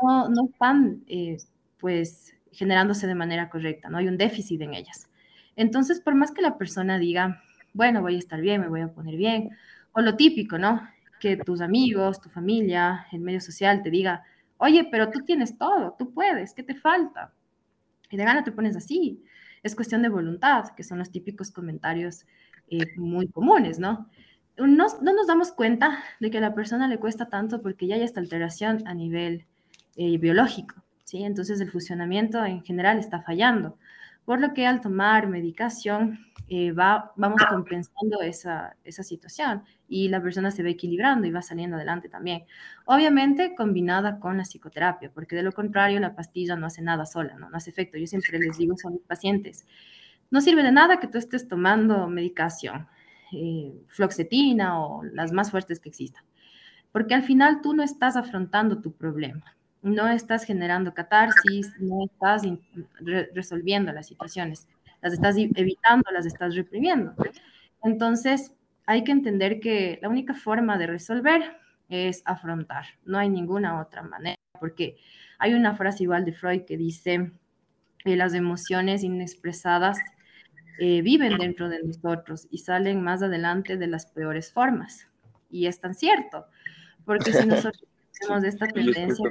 no, 0.02 0.28
no 0.28 0.48
están 0.50 1.02
eh, 1.06 1.38
pues, 1.78 2.35
generándose 2.56 3.06
de 3.06 3.14
manera 3.14 3.48
correcta, 3.48 3.88
no 3.88 3.98
hay 3.98 4.08
un 4.08 4.16
déficit 4.16 4.60
en 4.62 4.74
ellas. 4.74 5.08
Entonces, 5.54 6.00
por 6.00 6.14
más 6.14 6.32
que 6.32 6.42
la 6.42 6.58
persona 6.58 6.98
diga, 6.98 7.42
bueno, 7.72 8.02
voy 8.02 8.16
a 8.16 8.18
estar 8.18 8.40
bien, 8.40 8.60
me 8.60 8.68
voy 8.68 8.80
a 8.80 8.88
poner 8.88 9.16
bien, 9.16 9.50
o 9.92 10.00
lo 10.00 10.16
típico, 10.16 10.58
¿no? 10.58 10.82
Que 11.20 11.36
tus 11.36 11.60
amigos, 11.60 12.20
tu 12.20 12.28
familia, 12.28 13.06
el 13.12 13.20
medio 13.20 13.40
social 13.40 13.82
te 13.82 13.90
diga, 13.90 14.24
oye, 14.58 14.88
pero 14.90 15.10
tú 15.10 15.20
tienes 15.24 15.56
todo, 15.56 15.94
tú 15.98 16.12
puedes, 16.12 16.52
¿qué 16.54 16.62
te 16.62 16.74
falta? 16.74 17.32
Y 18.10 18.16
de 18.16 18.24
gana 18.24 18.44
te 18.44 18.52
pones 18.52 18.76
así 18.76 19.22
es 19.66 19.74
cuestión 19.74 20.02
de 20.02 20.08
voluntad, 20.08 20.68
que 20.76 20.84
son 20.84 20.98
los 20.98 21.10
típicos 21.10 21.50
comentarios 21.50 22.24
eh, 22.68 22.96
muy 22.96 23.28
comunes, 23.28 23.78
¿no? 23.78 24.08
¿no? 24.56 24.86
No 25.02 25.12
nos 25.12 25.26
damos 25.26 25.52
cuenta 25.52 26.02
de 26.20 26.30
que 26.30 26.38
a 26.38 26.40
la 26.40 26.54
persona 26.54 26.88
le 26.88 26.98
cuesta 26.98 27.28
tanto 27.28 27.60
porque 27.60 27.86
ya 27.86 27.96
hay 27.96 28.02
esta 28.02 28.20
alteración 28.20 28.86
a 28.86 28.94
nivel 28.94 29.44
eh, 29.96 30.18
biológico, 30.18 30.76
¿sí? 31.06 31.22
Entonces 31.22 31.60
el 31.60 31.70
funcionamiento 31.70 32.44
en 32.44 32.62
general 32.64 32.98
está 32.98 33.22
fallando, 33.22 33.78
por 34.24 34.40
lo 34.40 34.52
que 34.52 34.66
al 34.66 34.80
tomar 34.80 35.28
medicación 35.28 36.18
eh, 36.48 36.72
va, 36.72 37.12
vamos 37.16 37.40
compensando 37.48 38.20
esa, 38.22 38.76
esa 38.82 39.04
situación 39.04 39.62
y 39.88 40.08
la 40.08 40.20
persona 40.20 40.50
se 40.50 40.64
va 40.64 40.68
equilibrando 40.68 41.26
y 41.26 41.30
va 41.30 41.42
saliendo 41.42 41.76
adelante 41.76 42.08
también. 42.08 42.42
Obviamente 42.86 43.54
combinada 43.54 44.18
con 44.18 44.36
la 44.36 44.42
psicoterapia, 44.42 45.12
porque 45.14 45.36
de 45.36 45.44
lo 45.44 45.52
contrario 45.52 46.00
la 46.00 46.16
pastilla 46.16 46.56
no 46.56 46.66
hace 46.66 46.82
nada 46.82 47.06
sola, 47.06 47.36
no, 47.38 47.48
no 47.48 47.56
hace 47.56 47.70
efecto. 47.70 47.98
Yo 47.98 48.06
siempre 48.08 48.38
les 48.40 48.58
digo 48.58 48.74
a 48.84 48.90
mis 48.90 49.02
pacientes, 49.02 49.64
no 50.30 50.40
sirve 50.40 50.64
de 50.64 50.72
nada 50.72 50.98
que 50.98 51.06
tú 51.06 51.18
estés 51.18 51.46
tomando 51.46 52.08
medicación, 52.08 52.88
eh, 53.32 53.72
floxetina 53.86 54.80
o 54.80 55.04
las 55.04 55.30
más 55.30 55.52
fuertes 55.52 55.78
que 55.78 55.88
existan, 55.88 56.24
porque 56.90 57.14
al 57.14 57.22
final 57.22 57.60
tú 57.62 57.74
no 57.74 57.84
estás 57.84 58.16
afrontando 58.16 58.80
tu 58.80 58.92
problema, 58.92 59.55
no 59.86 60.08
estás 60.08 60.44
generando 60.44 60.92
catarsis, 60.92 61.72
no 61.78 62.04
estás 62.04 62.42
resolviendo 63.32 63.92
las 63.92 64.08
situaciones, 64.08 64.68
las 65.00 65.12
estás 65.12 65.36
evitando, 65.36 66.10
las 66.12 66.26
estás 66.26 66.56
reprimiendo. 66.56 67.14
Entonces, 67.84 68.52
hay 68.84 69.04
que 69.04 69.12
entender 69.12 69.60
que 69.60 69.98
la 70.02 70.08
única 70.08 70.34
forma 70.34 70.76
de 70.76 70.88
resolver 70.88 71.56
es 71.88 72.22
afrontar, 72.24 72.86
no 73.04 73.16
hay 73.16 73.28
ninguna 73.28 73.80
otra 73.80 74.02
manera, 74.02 74.36
porque 74.58 74.96
hay 75.38 75.54
una 75.54 75.76
frase 75.76 76.02
igual 76.02 76.24
de 76.24 76.32
Freud 76.32 76.62
que 76.62 76.76
dice, 76.76 77.30
que 77.98 78.16
las 78.16 78.34
emociones 78.34 79.04
inexpresadas 79.04 79.98
eh, 80.80 81.00
viven 81.02 81.38
dentro 81.38 81.68
de 81.68 81.82
nosotros 81.82 82.48
y 82.50 82.58
salen 82.58 83.02
más 83.02 83.22
adelante 83.22 83.76
de 83.76 83.86
las 83.86 84.06
peores 84.06 84.52
formas. 84.52 85.08
Y 85.48 85.66
es 85.66 85.80
tan 85.80 85.94
cierto, 85.94 86.46
porque 87.04 87.32
si 87.32 87.46
nosotros 87.46 87.84
tenemos 88.20 88.44
esta 88.44 88.66
tendencia... 88.66 89.30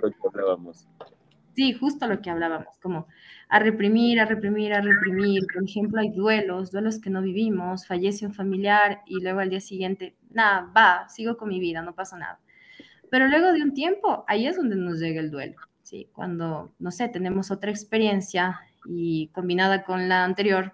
Sí, 1.56 1.72
justo 1.74 2.06
lo 2.08 2.22
que 2.22 2.30
hablábamos, 2.30 2.78
como 2.82 3.08
a 3.48 3.60
reprimir, 3.60 4.20
a 4.20 4.26
reprimir, 4.26 4.74
a 4.74 4.82
reprimir. 4.82 5.44
Por 5.54 5.64
ejemplo, 5.64 6.02
hay 6.02 6.10
duelos, 6.10 6.72
duelos 6.72 7.00
que 7.00 7.10
no 7.10 7.22
vivimos, 7.22 7.88
fallece 7.88 8.26
un 8.26 8.34
familiar 8.34 9.02
y 9.06 9.22
luego 9.22 9.40
al 9.40 9.50
día 9.50 9.62
siguiente, 9.62 10.18
nada, 10.32 10.70
va, 10.76 11.08
sigo 11.08 11.38
con 11.38 11.48
mi 11.48 11.62
vida, 11.62 11.82
no 11.82 11.96
pasa 11.96 12.18
nada. 12.18 12.40
Pero 13.10 13.28
luego 13.30 13.54
de 13.54 13.64
un 13.64 13.74
tiempo, 13.74 14.26
ahí 14.28 14.48
es 14.48 14.58
donde 14.58 14.76
nos 14.76 15.00
llega 15.00 15.22
el 15.22 15.32
duelo, 15.32 15.56
¿sí? 15.82 16.10
Cuando, 16.12 16.74
no 16.80 16.92
sé, 16.92 17.08
tenemos 17.08 17.52
otra 17.52 17.72
experiencia 17.72 18.60
y 18.86 19.28
combinada 19.28 19.84
con 19.84 20.10
la 20.10 20.26
anterior, 20.26 20.74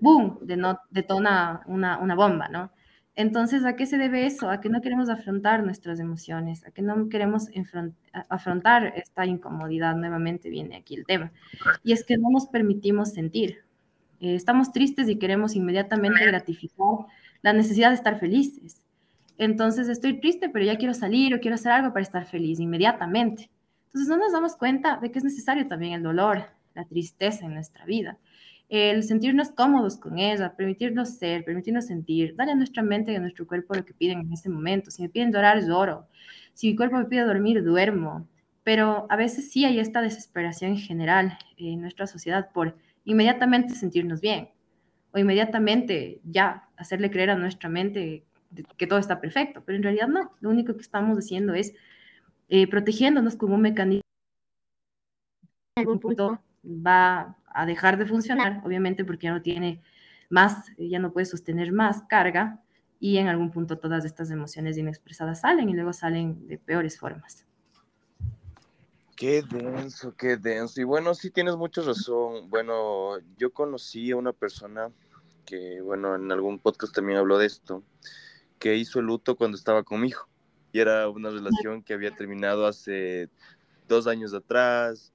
¡boom!, 0.00 0.38
de 0.42 0.56
no, 0.56 0.78
detona 0.90 1.62
una, 1.66 1.98
una 1.98 2.14
bomba, 2.14 2.48
¿no? 2.48 2.70
Entonces, 3.16 3.64
¿a 3.64 3.76
qué 3.76 3.86
se 3.86 3.96
debe 3.96 4.26
eso? 4.26 4.50
A 4.50 4.60
que 4.60 4.68
no 4.68 4.80
queremos 4.80 5.08
afrontar 5.08 5.62
nuestras 5.62 6.00
emociones, 6.00 6.64
a 6.66 6.72
que 6.72 6.82
no 6.82 7.08
queremos 7.08 7.48
afrontar 8.28 8.92
esta 8.96 9.24
incomodidad. 9.24 9.94
Nuevamente 9.94 10.50
viene 10.50 10.76
aquí 10.76 10.96
el 10.96 11.06
tema. 11.06 11.30
Y 11.84 11.92
es 11.92 12.04
que 12.04 12.18
no 12.18 12.30
nos 12.30 12.46
permitimos 12.46 13.12
sentir. 13.12 13.58
Eh, 14.20 14.34
estamos 14.34 14.72
tristes 14.72 15.08
y 15.08 15.16
queremos 15.16 15.54
inmediatamente 15.54 16.26
gratificar 16.26 17.06
la 17.42 17.52
necesidad 17.52 17.90
de 17.90 17.96
estar 17.96 18.18
felices. 18.18 18.82
Entonces, 19.38 19.88
estoy 19.88 20.20
triste, 20.20 20.48
pero 20.48 20.64
ya 20.64 20.76
quiero 20.76 20.94
salir 20.94 21.34
o 21.34 21.40
quiero 21.40 21.54
hacer 21.54 21.70
algo 21.70 21.92
para 21.92 22.02
estar 22.02 22.24
feliz 22.26 22.58
inmediatamente. 22.58 23.48
Entonces, 23.86 24.08
no 24.08 24.16
nos 24.16 24.32
damos 24.32 24.56
cuenta 24.56 24.96
de 24.96 25.12
que 25.12 25.18
es 25.18 25.24
necesario 25.24 25.68
también 25.68 25.92
el 25.92 26.02
dolor, 26.02 26.46
la 26.74 26.84
tristeza 26.84 27.46
en 27.46 27.54
nuestra 27.54 27.84
vida 27.84 28.18
el 28.74 29.02
sentirnos 29.02 29.50
cómodos 29.50 29.96
con 29.96 30.18
ella, 30.18 30.54
permitirnos 30.56 31.10
ser, 31.10 31.44
permitirnos 31.44 31.86
sentir, 31.86 32.34
darle 32.36 32.52
a 32.52 32.56
nuestra 32.56 32.82
mente 32.82 33.12
y 33.12 33.16
a 33.16 33.20
nuestro 33.20 33.46
cuerpo 33.46 33.74
lo 33.74 33.84
que 33.84 33.94
piden 33.94 34.20
en 34.20 34.32
ese 34.32 34.48
momento. 34.48 34.90
Si 34.90 35.02
me 35.02 35.08
piden 35.08 35.32
llorar, 35.32 35.62
lloro. 35.64 36.06
Si 36.54 36.68
mi 36.68 36.76
cuerpo 36.76 36.96
me 36.96 37.04
pide 37.04 37.22
dormir, 37.22 37.62
duermo. 37.62 38.28
Pero 38.62 39.06
a 39.10 39.16
veces 39.16 39.50
sí 39.50 39.64
hay 39.64 39.78
esta 39.78 40.00
desesperación 40.00 40.72
en 40.72 40.78
general 40.78 41.38
en 41.56 41.80
nuestra 41.80 42.06
sociedad 42.06 42.50
por 42.52 42.76
inmediatamente 43.04 43.74
sentirnos 43.74 44.20
bien 44.20 44.48
o 45.12 45.18
inmediatamente 45.18 46.20
ya 46.24 46.68
hacerle 46.76 47.10
creer 47.10 47.30
a 47.30 47.36
nuestra 47.36 47.68
mente 47.68 48.24
que 48.76 48.86
todo 48.86 48.98
está 48.98 49.20
perfecto, 49.20 49.62
pero 49.64 49.76
en 49.76 49.82
realidad 49.82 50.08
no. 50.08 50.32
Lo 50.40 50.50
único 50.50 50.74
que 50.74 50.82
estamos 50.82 51.18
haciendo 51.18 51.54
es 51.54 51.74
eh, 52.48 52.66
protegiéndonos 52.66 53.36
como 53.36 53.54
un 53.54 53.62
mecanismo. 53.62 54.02
En 55.76 55.82
algún 55.82 56.00
punto 56.00 56.40
va 56.64 57.36
a 57.54 57.64
dejar 57.64 57.96
de 57.96 58.06
funcionar, 58.06 58.60
obviamente 58.64 59.04
porque 59.04 59.28
ya 59.28 59.32
no 59.32 59.40
tiene 59.40 59.80
más, 60.28 60.66
ya 60.76 60.98
no 60.98 61.12
puede 61.12 61.26
sostener 61.26 61.72
más 61.72 62.02
carga 62.02 62.60
y 62.98 63.18
en 63.18 63.28
algún 63.28 63.50
punto 63.50 63.78
todas 63.78 64.04
estas 64.04 64.30
emociones 64.30 64.76
inexpresadas 64.76 65.40
salen 65.40 65.68
y 65.68 65.74
luego 65.74 65.92
salen 65.92 66.46
de 66.48 66.58
peores 66.58 66.98
formas. 66.98 67.46
Qué 69.16 69.42
denso, 69.42 70.14
qué 70.16 70.36
denso. 70.36 70.80
Y 70.80 70.84
bueno, 70.84 71.14
sí 71.14 71.30
tienes 71.30 71.56
mucha 71.56 71.82
razón. 71.82 72.50
Bueno, 72.50 73.18
yo 73.38 73.52
conocí 73.52 74.10
a 74.10 74.16
una 74.16 74.32
persona 74.32 74.90
que, 75.46 75.80
bueno, 75.80 76.16
en 76.16 76.32
algún 76.32 76.58
podcast 76.58 76.92
también 76.92 77.18
habló 77.18 77.38
de 77.38 77.46
esto, 77.46 77.84
que 78.58 78.74
hizo 78.74 78.98
el 78.98 79.06
luto 79.06 79.36
cuando 79.36 79.56
estaba 79.56 79.84
conmigo. 79.84 80.26
Y 80.72 80.80
era 80.80 81.08
una 81.08 81.30
relación 81.30 81.84
que 81.84 81.94
había 81.94 82.10
terminado 82.10 82.66
hace 82.66 83.28
dos 83.86 84.08
años 84.08 84.34
atrás 84.34 85.13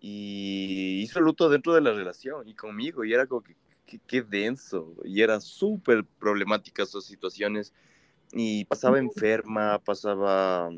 y 0.00 1.00
hizo 1.02 1.20
luto 1.20 1.48
dentro 1.48 1.74
de 1.74 1.80
la 1.80 1.92
relación 1.92 2.48
y 2.48 2.54
conmigo 2.54 3.04
y 3.04 3.12
era 3.12 3.26
como 3.26 3.42
que 3.42 3.56
qué 4.06 4.22
denso 4.22 4.94
y 5.04 5.22
era 5.22 5.40
súper 5.40 6.04
problemática 6.04 6.84
sus 6.84 7.06
situaciones 7.06 7.72
y 8.32 8.64
pasaba 8.64 8.98
enferma, 8.98 9.78
pasaba, 9.78 10.70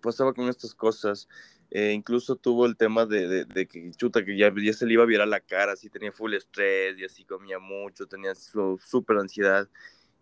pasaba 0.00 0.32
con 0.34 0.48
estas 0.48 0.74
cosas. 0.74 1.28
Eh, 1.70 1.92
incluso 1.92 2.36
tuvo 2.36 2.64
el 2.64 2.76
tema 2.76 3.04
de, 3.04 3.44
de, 3.44 3.66
que 3.66 3.90
chuta, 3.90 4.24
que 4.24 4.38
ya, 4.38 4.50
ya, 4.56 4.72
se 4.72 4.86
le 4.86 4.94
iba 4.94 5.02
a 5.02 5.06
virar 5.06 5.28
la 5.28 5.40
cara, 5.40 5.72
así 5.72 5.90
tenía 5.90 6.12
full 6.12 6.32
estrés 6.32 6.98
y 6.98 7.04
así 7.04 7.24
comía 7.24 7.58
mucho, 7.58 8.06
tenía 8.06 8.34
súper 8.34 9.18
ansiedad 9.18 9.68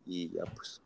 y 0.05 0.31
ya 0.31 0.45
pues 0.45 0.83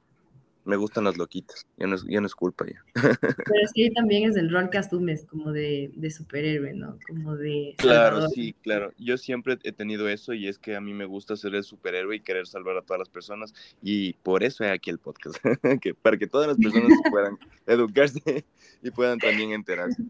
me 0.64 0.76
gustan 0.76 1.04
las 1.04 1.16
loquitas, 1.16 1.66
ya 1.78 1.86
no 1.86 1.94
es, 1.94 2.04
ya 2.04 2.20
no 2.20 2.26
es 2.26 2.34
culpa 2.34 2.66
ya. 2.66 2.84
Pero 2.94 3.60
es 3.64 3.72
que 3.72 3.90
también 3.90 4.28
es 4.28 4.36
el 4.36 4.50
rol 4.50 4.70
que 4.70 4.78
asumes 4.78 5.24
como 5.26 5.52
de, 5.52 5.90
de 5.94 6.10
superhéroe, 6.10 6.74
¿no? 6.74 6.98
Como 7.08 7.36
de... 7.36 7.74
Claro, 7.78 8.28
sí, 8.28 8.54
claro. 8.62 8.92
Yo 8.98 9.16
siempre 9.16 9.58
he 9.62 9.72
tenido 9.72 10.08
eso 10.08 10.34
y 10.34 10.48
es 10.48 10.58
que 10.58 10.76
a 10.76 10.80
mí 10.80 10.92
me 10.92 11.06
gusta 11.06 11.36
ser 11.36 11.54
el 11.54 11.64
superhéroe 11.64 12.16
y 12.16 12.20
querer 12.20 12.46
salvar 12.46 12.76
a 12.76 12.82
todas 12.82 12.98
las 12.98 13.08
personas 13.08 13.54
y 13.82 14.12
por 14.14 14.42
eso 14.42 14.64
hay 14.64 14.70
aquí 14.70 14.90
el 14.90 14.98
podcast, 14.98 15.36
que, 15.80 15.94
para 15.94 16.18
que 16.18 16.26
todas 16.26 16.48
las 16.48 16.58
personas 16.58 16.90
puedan 17.10 17.38
educarse 17.66 18.44
y 18.82 18.90
puedan 18.90 19.18
también 19.18 19.52
enterarse. 19.52 20.02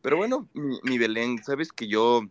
Pero 0.00 0.16
bueno, 0.16 0.48
mi, 0.54 0.78
mi 0.82 0.98
Belén, 0.98 1.42
sabes 1.44 1.70
que 1.70 1.86
yo 1.86 2.22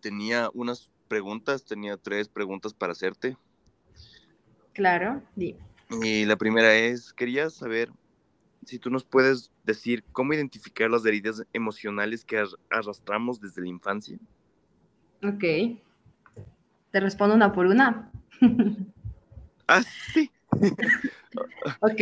tenía 0.00 0.50
unas 0.52 0.90
preguntas, 1.08 1.64
tenía 1.64 1.96
tres 1.96 2.28
preguntas 2.28 2.74
para 2.74 2.92
hacerte. 2.92 3.36
Claro, 4.72 5.22
dime. 5.36 5.71
Y 6.00 6.24
la 6.24 6.36
primera 6.36 6.74
es, 6.74 7.12
quería 7.12 7.50
saber 7.50 7.90
si 8.64 8.78
tú 8.78 8.90
nos 8.90 9.04
puedes 9.04 9.50
decir 9.64 10.04
cómo 10.12 10.32
identificar 10.32 10.90
las 10.90 11.04
heridas 11.04 11.44
emocionales 11.52 12.24
que 12.24 12.42
arrastramos 12.70 13.40
desde 13.40 13.62
la 13.62 13.68
infancia. 13.68 14.18
Ok. 15.24 15.44
Te 16.90 17.00
respondo 17.00 17.34
una 17.34 17.52
por 17.52 17.66
una. 17.66 18.10
ah, 19.68 19.82
sí. 20.12 20.30
ok. 21.80 22.00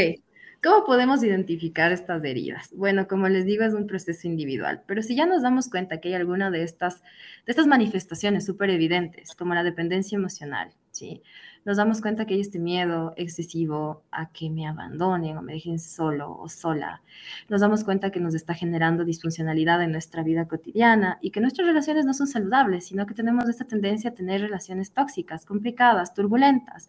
¿Cómo 0.63 0.85
podemos 0.85 1.23
identificar 1.23 1.91
estas 1.91 2.23
heridas? 2.23 2.71
Bueno, 2.75 3.09
como 3.09 3.29
les 3.29 3.47
digo, 3.47 3.65
es 3.65 3.73
un 3.73 3.87
proceso 3.87 4.29
individual, 4.29 4.83
pero 4.87 5.01
si 5.01 5.17
ya 5.17 5.25
nos 5.25 5.41
damos 5.41 5.71
cuenta 5.71 6.01
que 6.01 6.09
hay 6.09 6.15
alguna 6.15 6.51
de 6.51 6.63
estas, 6.63 7.01
de 7.47 7.53
estas 7.53 7.67
manifestaciones 7.67 8.45
súper 8.45 8.69
evidentes, 8.69 9.35
como 9.35 9.55
la 9.55 9.63
dependencia 9.63 10.17
emocional, 10.17 10.75
¿sí? 10.91 11.23
Nos 11.65 11.77
damos 11.77 12.01
cuenta 12.01 12.25
que 12.25 12.35
hay 12.35 12.41
este 12.41 12.59
miedo 12.59 13.13
excesivo 13.17 14.03
a 14.11 14.31
que 14.33 14.51
me 14.51 14.67
abandonen 14.67 15.37
o 15.37 15.43
me 15.43 15.53
dejen 15.53 15.79
solo 15.79 16.37
o 16.39 16.49
sola. 16.49 17.03
Nos 17.49 17.61
damos 17.61 17.85
cuenta 17.85 18.11
que 18.11 18.21
nos 18.21 18.35
está 18.35 18.55
generando 18.55 19.05
disfuncionalidad 19.05 19.83
en 19.83 19.93
nuestra 19.93 20.23
vida 20.23 20.49
cotidiana 20.49 21.19
y 21.21 21.31
que 21.31 21.41
nuestras 21.41 21.69
relaciones 21.69 22.07
no 22.07 22.15
son 22.15 22.27
saludables, 22.27 22.87
sino 22.87 23.07
que 23.07 23.15
tenemos 23.15 23.49
esta 23.49 23.65
tendencia 23.65 24.11
a 24.11 24.15
tener 24.15 24.41
relaciones 24.41 24.93
tóxicas, 24.93 25.45
complicadas, 25.45 26.15
turbulentas 26.15 26.89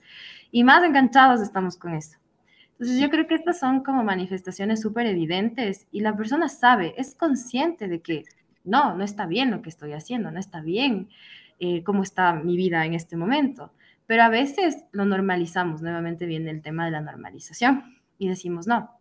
y 0.52 0.64
más 0.64 0.84
enganchados 0.84 1.42
estamos 1.42 1.76
con 1.78 1.94
eso. 1.94 2.18
Entonces 2.74 3.00
yo 3.00 3.10
creo 3.10 3.28
que 3.28 3.36
estas 3.36 3.60
son 3.60 3.84
como 3.84 4.04
manifestaciones 4.04 4.82
súper 4.82 5.06
evidentes 5.06 5.86
y 5.92 6.00
la 6.00 6.16
persona 6.16 6.50
sabe, 6.50 6.96
es 6.98 7.14
consciente 7.14 7.88
de 7.88 8.02
que 8.02 8.24
no, 8.64 8.96
no 8.96 9.04
está 9.04 9.26
bien 9.28 9.52
lo 9.52 9.62
que 9.62 9.70
estoy 9.70 9.94
haciendo, 9.94 10.32
no 10.32 10.40
está 10.40 10.62
bien 10.62 11.10
eh, 11.60 11.84
cómo 11.84 12.02
está 12.02 12.34
mi 12.34 12.58
vida 12.58 12.86
en 12.86 12.96
este 12.96 13.16
momento. 13.16 13.72
Pero 14.08 14.24
a 14.24 14.30
veces 14.30 14.84
lo 14.92 15.06
normalizamos, 15.06 15.82
nuevamente 15.82 16.26
viene 16.26 16.52
el 16.52 16.62
tema 16.62 16.86
de 16.86 16.92
la 16.92 17.02
normalización 17.02 17.98
y 18.18 18.28
decimos, 18.28 18.68
no, 18.68 18.92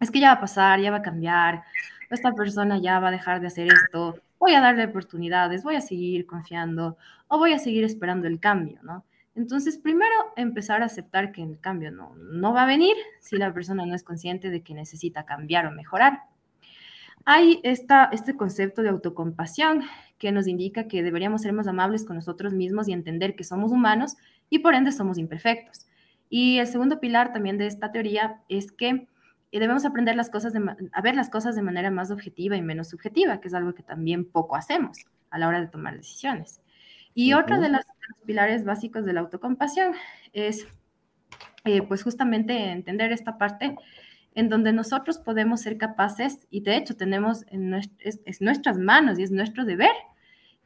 es 0.00 0.10
que 0.10 0.20
ya 0.20 0.28
va 0.28 0.34
a 0.34 0.40
pasar, 0.40 0.80
ya 0.80 0.90
va 0.90 0.98
a 0.98 1.02
cambiar, 1.02 1.64
esta 2.10 2.32
persona 2.32 2.78
ya 2.78 3.00
va 3.00 3.08
a 3.08 3.12
dejar 3.12 3.40
de 3.40 3.48
hacer 3.48 3.68
esto, 3.68 4.18
voy 4.38 4.54
a 4.54 4.60
darle 4.60 4.84
oportunidades, 4.84 5.62
voy 5.62 5.76
a 5.76 5.80
seguir 5.80 6.26
confiando 6.26 6.96
o 7.28 7.38
voy 7.38 7.52
a 7.52 7.58
seguir 7.58 7.84
esperando 7.84 8.28
el 8.28 8.40
cambio, 8.40 8.80
¿no? 8.82 9.04
Entonces, 9.34 9.78
primero, 9.78 10.14
empezar 10.36 10.82
a 10.82 10.86
aceptar 10.86 11.30
que 11.30 11.42
el 11.42 11.60
cambio 11.60 11.92
no, 11.92 12.14
no 12.16 12.52
va 12.52 12.64
a 12.64 12.66
venir 12.66 12.96
si 13.20 13.36
la 13.36 13.54
persona 13.54 13.86
no 13.86 13.94
es 13.94 14.02
consciente 14.02 14.50
de 14.50 14.62
que 14.62 14.74
necesita 14.74 15.24
cambiar 15.24 15.66
o 15.66 15.70
mejorar. 15.70 16.22
Hay 17.24 17.60
esta, 17.62 18.08
este 18.10 18.36
concepto 18.36 18.82
de 18.82 18.88
autocompasión 18.88 19.84
que 20.18 20.32
nos 20.32 20.46
indica 20.46 20.88
que 20.88 21.02
deberíamos 21.02 21.42
ser 21.42 21.52
más 21.52 21.68
amables 21.68 22.04
con 22.04 22.16
nosotros 22.16 22.52
mismos 22.52 22.88
y 22.88 22.92
entender 22.92 23.36
que 23.36 23.44
somos 23.44 23.70
humanos 23.70 24.16
y 24.50 24.58
por 24.60 24.74
ende 24.74 24.92
somos 24.92 25.18
imperfectos. 25.18 25.86
Y 26.28 26.58
el 26.58 26.66
segundo 26.66 27.00
pilar 27.00 27.32
también 27.32 27.58
de 27.58 27.66
esta 27.66 27.92
teoría 27.92 28.40
es 28.48 28.72
que 28.72 29.06
eh, 29.52 29.60
debemos 29.60 29.84
aprender 29.84 30.16
las 30.16 30.30
cosas 30.30 30.52
a 30.92 31.00
ver 31.00 31.14
las 31.14 31.30
cosas 31.30 31.56
de 31.56 31.62
manera 31.62 31.90
más 31.90 32.10
objetiva 32.10 32.56
y 32.56 32.62
menos 32.62 32.88
subjetiva, 32.88 33.40
que 33.40 33.48
es 33.48 33.54
algo 33.54 33.74
que 33.74 33.82
también 33.82 34.24
poco 34.24 34.56
hacemos 34.56 34.98
a 35.30 35.38
la 35.38 35.48
hora 35.48 35.60
de 35.60 35.68
tomar 35.68 35.96
decisiones. 35.96 36.60
Y 37.14 37.32
otro 37.32 37.60
de, 37.60 37.68
los 37.68 37.82
pilares 38.26 38.64
básicos 38.64 39.04
de 39.04 39.12
la 39.12 39.20
autocompasión 39.20 39.94
es, 40.32 40.68
eh, 41.64 41.82
pues 41.82 42.02
justamente 42.02 42.70
entender 42.70 43.12
esta 43.12 43.38
parte 43.38 43.76
en 44.34 44.48
donde 44.48 44.72
nosotros 44.72 45.18
podemos 45.18 45.60
ser 45.62 45.78
capaces, 45.78 46.46
y 46.50 46.60
de 46.60 46.76
hecho 46.76 46.96
tenemos 46.96 47.44
en 47.48 47.74
es 47.74 48.40
nuestras 48.40 48.78
manos 48.78 49.18
y 49.18 49.22
es 49.22 49.30
nuestro 49.30 49.64
deber, 49.64 49.90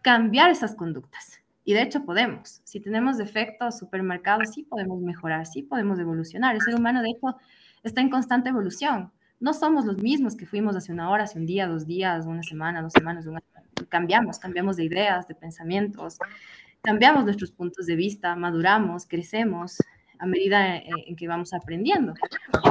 cambiar 0.03 0.51
esas 0.51 0.75
conductas. 0.75 1.43
Y 1.65 1.75
de 1.75 1.83
hecho 1.83 2.05
podemos. 2.05 2.61
Si 2.65 2.81
tenemos 2.81 3.19
defectos 3.19 3.79
supermercados, 3.79 4.51
sí 4.53 4.65
podemos 4.65 5.01
mejorar, 5.01 5.47
sí 5.47 5.63
podemos 5.63 5.99
evolucionar. 5.99 6.55
El 6.57 6.61
ser 6.61 6.75
humano, 6.75 7.03
de 7.03 7.11
hecho, 7.11 7.37
está 7.83 8.01
en 8.01 8.11
constante 8.11 8.49
evolución. 8.49 9.13
No 9.39 9.55
somos 9.55 9.85
los 9.85 9.99
mismos 9.99 10.37
que 10.37 10.47
fuimos 10.47 10.77
hace 10.77 10.93
una 10.93 11.11
hora, 11.11 11.25
hace 11.25 11.39
un 11.39 11.47
día, 11.47 11.67
dos 11.67 11.87
días, 11.87 12.27
una 12.27 12.43
semana, 12.43 12.83
dos 12.83 12.93
semanas, 12.93 13.27
un 13.27 13.37
año. 13.37 13.45
Cambiamos, 13.89 14.39
cambiamos 14.39 14.77
de 14.77 14.85
ideas, 14.85 15.27
de 15.29 15.35
pensamientos, 15.35 16.19
cambiamos 16.83 17.25
nuestros 17.25 17.51
puntos 17.51 17.87
de 17.87 17.97
vista, 17.97 18.37
maduramos, 18.37 19.07
crecemos, 19.07 19.79
a 20.23 20.27
medida 20.27 20.77
en 20.77 21.17
que 21.17 21.27
vamos 21.27 21.53
aprendiendo. 21.53 22.15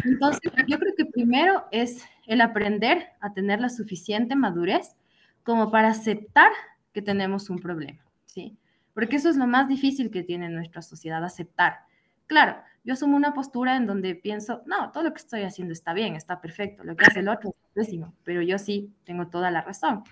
Entonces, 0.06 0.54
yo 0.68 0.80
creo 0.80 0.94
que 0.96 1.06
primero 1.06 1.66
es 1.72 2.06
el 2.26 2.40
aprender 2.40 3.10
a 3.20 3.34
tener 3.34 3.60
la 3.60 3.68
suficiente 3.68 4.38
madurez 4.38 4.96
como 5.44 5.70
para 5.70 5.90
aceptar 5.90 6.50
que 6.94 7.02
tenemos 7.02 7.50
un 7.50 7.60
problema, 7.60 8.00
¿sí? 8.26 8.58
Porque 8.94 9.18
eso 9.18 9.30
es 9.30 9.36
lo 9.36 9.48
más 9.48 9.68
difícil 9.68 10.12
que 10.12 10.24
tiene 10.24 10.48
nuestra 10.48 10.82
sociedad, 10.82 11.26
aceptar. 11.26 11.80
Claro, 12.26 12.56
yo 12.86 12.94
asumo 12.94 13.18
una 13.18 13.34
postura 13.34 13.76
en 13.76 13.86
donde 13.86 14.16
pienso, 14.16 14.64
no, 14.66 14.94
todo 14.94 15.04
lo 15.04 15.12
que 15.12 15.20
estoy 15.20 15.42
haciendo 15.44 15.74
está 15.74 15.92
bien, 15.92 16.16
está 16.16 16.40
perfecto, 16.40 16.86
lo 16.86 16.96
que 16.96 17.04
hace 17.04 17.20
el 17.20 17.28
otro 17.28 17.50
es 17.50 17.72
pésimo, 17.74 18.14
pero 18.24 18.42
yo 18.42 18.60
sí 18.60 18.94
tengo 19.04 19.28
toda 19.28 19.52
la 19.52 19.60
razón. 19.60 20.06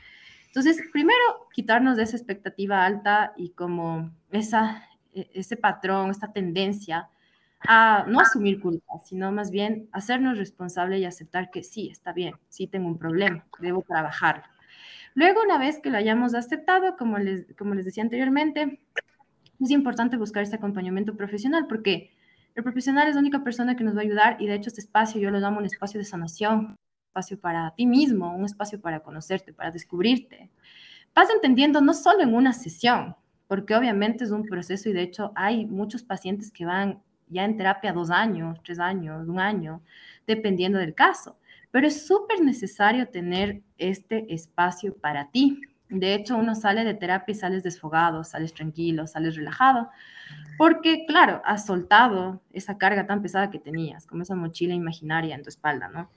Entonces, 0.47 0.81
primero, 0.91 1.47
quitarnos 1.53 1.95
de 1.95 2.03
esa 2.03 2.17
expectativa 2.17 2.85
alta 2.85 3.31
y 3.37 3.51
como 3.51 4.11
esa, 4.29 4.83
e, 5.13 5.29
ese 5.33 5.55
patrón, 5.55 6.09
esta 6.11 6.33
tendencia 6.33 7.07
a 7.61 8.05
no 8.07 8.19
asumir 8.19 8.61
culpa, 8.61 8.99
sino 9.03 9.31
más 9.31 9.51
bien 9.51 9.89
hacernos 9.91 10.37
responsable 10.37 10.99
y 10.99 11.05
aceptar 11.05 11.51
que 11.51 11.63
sí, 11.63 11.89
está 11.89 12.13
bien, 12.13 12.35
sí 12.47 12.67
tengo 12.67 12.87
un 12.87 12.97
problema, 12.97 13.45
debo 13.59 13.81
trabajarlo. 13.81 14.43
Luego, 15.15 15.41
una 15.43 15.57
vez 15.57 15.79
que 15.79 15.89
lo 15.89 15.97
hayamos 15.97 16.33
aceptado, 16.35 16.95
como 16.95 17.17
les, 17.17 17.45
como 17.57 17.73
les 17.73 17.85
decía 17.85 18.03
anteriormente, 18.03 18.79
es 19.59 19.71
importante 19.71 20.17
buscar 20.17 20.43
este 20.43 20.55
acompañamiento 20.55 21.17
profesional 21.17 21.67
porque 21.67 22.11
el 22.55 22.63
profesional 22.63 23.07
es 23.07 23.15
la 23.15 23.21
única 23.21 23.43
persona 23.43 23.75
que 23.75 23.83
nos 23.83 23.95
va 23.95 23.99
a 23.99 24.03
ayudar 24.03 24.37
y 24.39 24.47
de 24.47 24.55
hecho 24.55 24.69
este 24.69 24.81
espacio 24.81 25.19
yo 25.19 25.29
lo 25.31 25.39
llamo 25.39 25.59
un 25.59 25.65
espacio 25.65 25.99
de 25.99 26.05
sanación, 26.05 26.59
un 26.59 26.77
espacio 27.07 27.39
para 27.39 27.73
ti 27.75 27.85
mismo, 27.85 28.33
un 28.35 28.45
espacio 28.45 28.79
para 28.79 29.01
conocerte, 29.01 29.53
para 29.53 29.71
descubrirte. 29.71 30.49
Vas 31.13 31.29
entendiendo 31.29 31.81
no 31.81 31.93
solo 31.93 32.21
en 32.21 32.33
una 32.33 32.53
sesión, 32.53 33.15
porque 33.47 33.75
obviamente 33.75 34.23
es 34.23 34.31
un 34.31 34.45
proceso 34.45 34.89
y 34.89 34.93
de 34.93 35.01
hecho 35.01 35.31
hay 35.35 35.65
muchos 35.65 36.03
pacientes 36.03 36.51
que 36.51 36.65
van 36.65 37.01
ya 37.29 37.45
en 37.45 37.57
terapia 37.57 37.93
dos 37.93 38.09
años, 38.09 38.59
tres 38.63 38.79
años, 38.79 39.27
un 39.27 39.39
año, 39.39 39.81
dependiendo 40.27 40.79
del 40.79 40.93
caso. 40.93 41.37
Pero 41.71 41.87
es 41.87 42.07
súper 42.07 42.41
necesario 42.41 43.07
tener 43.09 43.61
este 43.77 44.33
espacio 44.33 44.95
para 44.97 45.29
ti. 45.29 45.61
De 45.89 46.13
hecho, 46.13 46.37
uno 46.37 46.55
sale 46.55 46.83
de 46.83 46.93
terapia 46.93 47.31
y 47.31 47.35
sales 47.35 47.63
desfogado, 47.63 48.23
sales 48.23 48.53
tranquilo, 48.53 49.07
sales 49.07 49.35
relajado, 49.35 49.89
porque, 50.57 51.05
claro, 51.07 51.41
has 51.45 51.65
soltado 51.65 52.41
esa 52.51 52.77
carga 52.77 53.07
tan 53.07 53.21
pesada 53.21 53.49
que 53.49 53.59
tenías, 53.59 54.05
como 54.05 54.21
esa 54.21 54.35
mochila 54.35 54.73
imaginaria 54.73 55.35
en 55.35 55.41
tu 55.41 55.49
espalda, 55.49 55.87
¿no? 55.87 56.11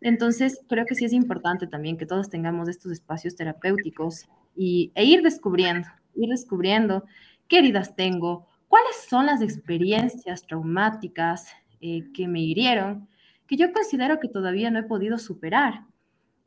Entonces, 0.00 0.60
creo 0.68 0.84
que 0.84 0.94
sí 0.94 1.06
es 1.06 1.14
importante 1.14 1.66
también 1.66 1.96
que 1.96 2.04
todos 2.04 2.28
tengamos 2.28 2.68
estos 2.68 2.92
espacios 2.92 3.36
terapéuticos 3.36 4.26
y, 4.54 4.92
e 4.94 5.04
ir 5.04 5.22
descubriendo, 5.22 5.88
ir 6.14 6.28
descubriendo 6.28 7.04
qué 7.48 7.60
heridas 7.60 7.96
tengo, 7.96 8.46
cuáles 8.74 9.08
son 9.08 9.26
las 9.26 9.40
experiencias 9.40 10.42
traumáticas 10.42 11.46
eh, 11.80 12.10
que 12.12 12.26
me 12.26 12.40
hirieron, 12.40 13.06
que 13.46 13.56
yo 13.56 13.72
considero 13.72 14.18
que 14.18 14.26
todavía 14.26 14.68
no 14.68 14.80
he 14.80 14.82
podido 14.82 15.16
superar. 15.16 15.84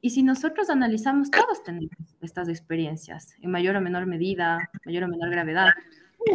Y 0.01 0.09
si 0.09 0.23
nosotros 0.23 0.69
analizamos, 0.69 1.31
todos 1.31 1.63
tenemos 1.63 1.89
estas 2.19 2.49
experiencias, 2.49 3.33
en 3.39 3.49
mayor 3.49 3.77
o 3.77 3.81
menor 3.81 4.07
medida, 4.07 4.69
mayor 4.85 5.05
o 5.05 5.07
menor 5.07 5.29
gravedad 5.29 5.69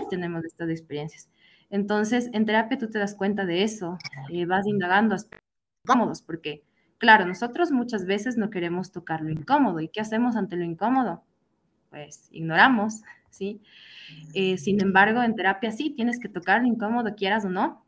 tenemos 0.08 0.46
estas 0.46 0.70
experiencias. 0.70 1.28
Entonces, 1.68 2.30
en 2.32 2.46
terapia 2.46 2.78
tú 2.78 2.88
te 2.88 2.98
das 2.98 3.14
cuenta 3.14 3.44
de 3.44 3.62
eso, 3.62 3.98
eh, 4.30 4.46
vas 4.46 4.66
indagando 4.66 5.14
cómodos, 5.86 6.22
porque, 6.22 6.64
claro, 6.96 7.26
nosotros 7.26 7.70
muchas 7.70 8.06
veces 8.06 8.38
no 8.38 8.48
queremos 8.48 8.92
tocar 8.92 9.20
lo 9.20 9.28
incómodo. 9.28 9.78
¿Y 9.80 9.88
qué 9.88 10.00
hacemos 10.00 10.36
ante 10.36 10.56
lo 10.56 10.64
incómodo? 10.64 11.22
Pues 11.90 12.28
ignoramos, 12.30 13.02
¿sí? 13.32 13.60
Eh, 14.34 14.56
sin 14.58 14.80
embargo, 14.80 15.22
en 15.22 15.34
terapia 15.34 15.72
sí, 15.72 15.90
tienes 15.90 16.20
que 16.20 16.28
tocar 16.28 16.62
lo 16.62 16.68
incómodo, 16.68 17.14
quieras 17.16 17.44
o 17.44 17.50
no. 17.50 17.84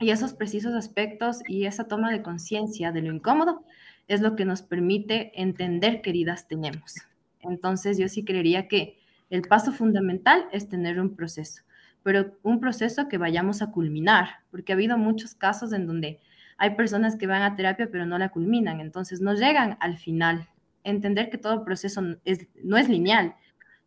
Y 0.00 0.10
esos 0.10 0.32
precisos 0.32 0.72
aspectos 0.74 1.42
y 1.46 1.66
esa 1.66 1.86
toma 1.86 2.10
de 2.10 2.22
conciencia 2.22 2.90
de 2.90 3.02
lo 3.02 3.12
incómodo 3.12 3.64
es 4.08 4.22
lo 4.22 4.34
que 4.34 4.46
nos 4.46 4.62
permite 4.62 5.30
entender 5.40 6.00
qué 6.00 6.10
heridas 6.10 6.48
tenemos. 6.48 6.94
Entonces, 7.40 7.98
yo 7.98 8.08
sí 8.08 8.24
creería 8.24 8.66
que 8.66 8.98
el 9.28 9.42
paso 9.42 9.72
fundamental 9.72 10.46
es 10.52 10.68
tener 10.68 11.00
un 11.00 11.14
proceso, 11.14 11.62
pero 12.02 12.36
un 12.42 12.60
proceso 12.60 13.08
que 13.08 13.18
vayamos 13.18 13.62
a 13.62 13.70
culminar, 13.70 14.40
porque 14.50 14.72
ha 14.72 14.74
habido 14.74 14.98
muchos 14.98 15.34
casos 15.34 15.72
en 15.72 15.86
donde 15.86 16.18
hay 16.58 16.74
personas 16.74 17.16
que 17.16 17.26
van 17.26 17.42
a 17.42 17.56
terapia 17.56 17.88
pero 17.90 18.04
no 18.04 18.18
la 18.18 18.30
culminan, 18.30 18.80
entonces 18.80 19.20
no 19.20 19.34
llegan 19.34 19.78
al 19.80 19.96
final. 19.96 20.48
Entender 20.82 21.30
que 21.30 21.38
todo 21.38 21.64
proceso 21.64 22.02
es, 22.24 22.48
no 22.62 22.76
es 22.76 22.88
lineal, 22.88 23.34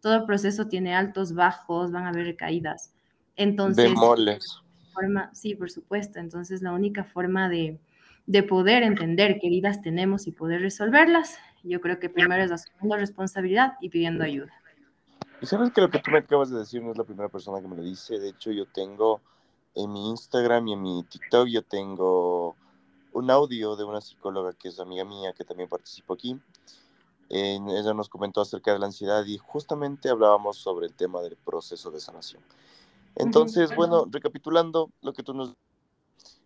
todo 0.04 0.26
proceso 0.26 0.68
tiene 0.68 0.94
altos, 0.94 1.34
bajos, 1.34 1.94
van 1.94 2.04
a 2.04 2.10
haber 2.10 2.26
recaídas. 2.26 2.94
Entonces, 3.38 3.90
Bemoles. 3.90 4.62
Forma, 4.94 5.34
sí, 5.34 5.56
por 5.56 5.72
supuesto. 5.72 6.20
Entonces, 6.20 6.62
la 6.62 6.74
única 6.74 7.06
forma 7.06 7.48
de, 7.48 7.80
de 8.28 8.44
poder 8.44 8.84
entender 8.84 9.40
qué 9.40 9.48
heridas 9.48 9.82
tenemos 9.82 10.28
y 10.28 10.34
poder 10.34 10.60
resolverlas, 10.60 11.38
yo 11.64 11.80
creo 11.80 12.00
que 12.00 12.10
primero 12.10 12.44
es 12.44 12.52
asumiendo 12.52 12.98
responsabilidad 12.98 13.76
y 13.80 13.88
pidiendo 13.88 14.26
ayuda. 14.26 14.52
Y 15.42 15.46
sabes 15.46 15.72
que 15.72 15.80
lo 15.80 15.90
que 15.90 16.00
tú 16.00 16.12
me 16.12 16.18
acabas 16.18 16.50
de 16.52 16.60
decir 16.60 16.84
no 16.84 16.92
es 16.92 16.98
la 16.98 17.06
primera 17.06 17.30
persona 17.30 17.62
que 17.62 17.68
me 17.70 17.78
lo 17.78 17.84
dice. 17.84 18.20
De 18.20 18.28
hecho, 18.28 18.52
yo 18.52 18.66
tengo 18.66 19.22
en 19.74 19.90
mi 19.90 20.10
Instagram 20.10 20.68
y 20.68 20.74
en 20.74 20.82
mi 20.82 21.04
TikTok, 21.04 21.48
yo 21.48 21.62
tengo 21.62 22.58
un 23.14 23.32
audio 23.32 23.78
de 23.78 23.86
una 23.86 24.02
psicóloga 24.02 24.52
que 24.52 24.68
es 24.68 24.82
amiga 24.82 25.06
mía, 25.06 25.32
que 25.32 25.46
también 25.46 25.70
participo 25.70 26.14
aquí. 26.14 26.38
Ella 27.30 27.94
nos 27.94 28.10
comentó 28.10 28.42
acerca 28.42 28.74
de 28.74 28.80
la 28.80 28.88
ansiedad 28.88 29.26
y 29.26 29.38
justamente 29.38 30.10
hablábamos 30.10 30.58
sobre 30.58 30.88
el 30.88 30.94
tema 30.94 31.22
del 31.22 31.36
proceso 31.38 31.90
de 31.92 32.00
sanación. 32.00 32.44
Entonces, 33.16 33.76
bueno, 33.76 34.06
recapitulando 34.10 34.92
lo 35.02 35.14
que 35.14 35.24
tú 35.24 35.34
nos 35.34 35.56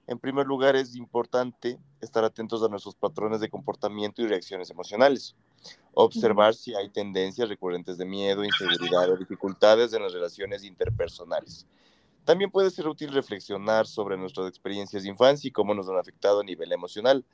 en 0.08 0.20
primer 0.20 0.48
lugar, 0.48 0.78
es 0.78 0.96
importante 0.96 1.78
estar 2.00 2.24
atentos 2.24 2.64
a 2.64 2.70
nuestros 2.70 2.96
patrones 2.96 3.42
de 3.42 3.50
comportamiento 3.50 4.22
y 4.22 4.28
reacciones 4.28 4.70
emocionales. 4.70 5.36
Observar 5.94 6.56
si 6.56 6.74
hay 6.74 6.90
tendencias 6.90 7.50
recurrentes 7.50 7.98
de 7.98 8.06
miedo, 8.06 8.46
inseguridad 8.46 9.12
o 9.12 9.18
dificultades 9.18 9.92
en 9.92 10.04
las 10.04 10.14
relaciones 10.14 10.64
interpersonales. 10.64 11.68
También 12.24 12.52
puede 12.52 12.72
ser 12.72 12.88
útil 12.88 13.12
reflexionar 13.12 13.86
sobre 13.86 14.18
nuestras 14.18 14.48
experiencias 14.48 15.04
de 15.04 15.10
infancia 15.10 15.50
y 15.50 15.52
cómo 15.52 15.74
nos 15.74 15.90
han 15.90 15.98
afectado 15.98 16.40
a 16.40 16.44
nivel 16.44 16.72
emocional. 16.72 17.26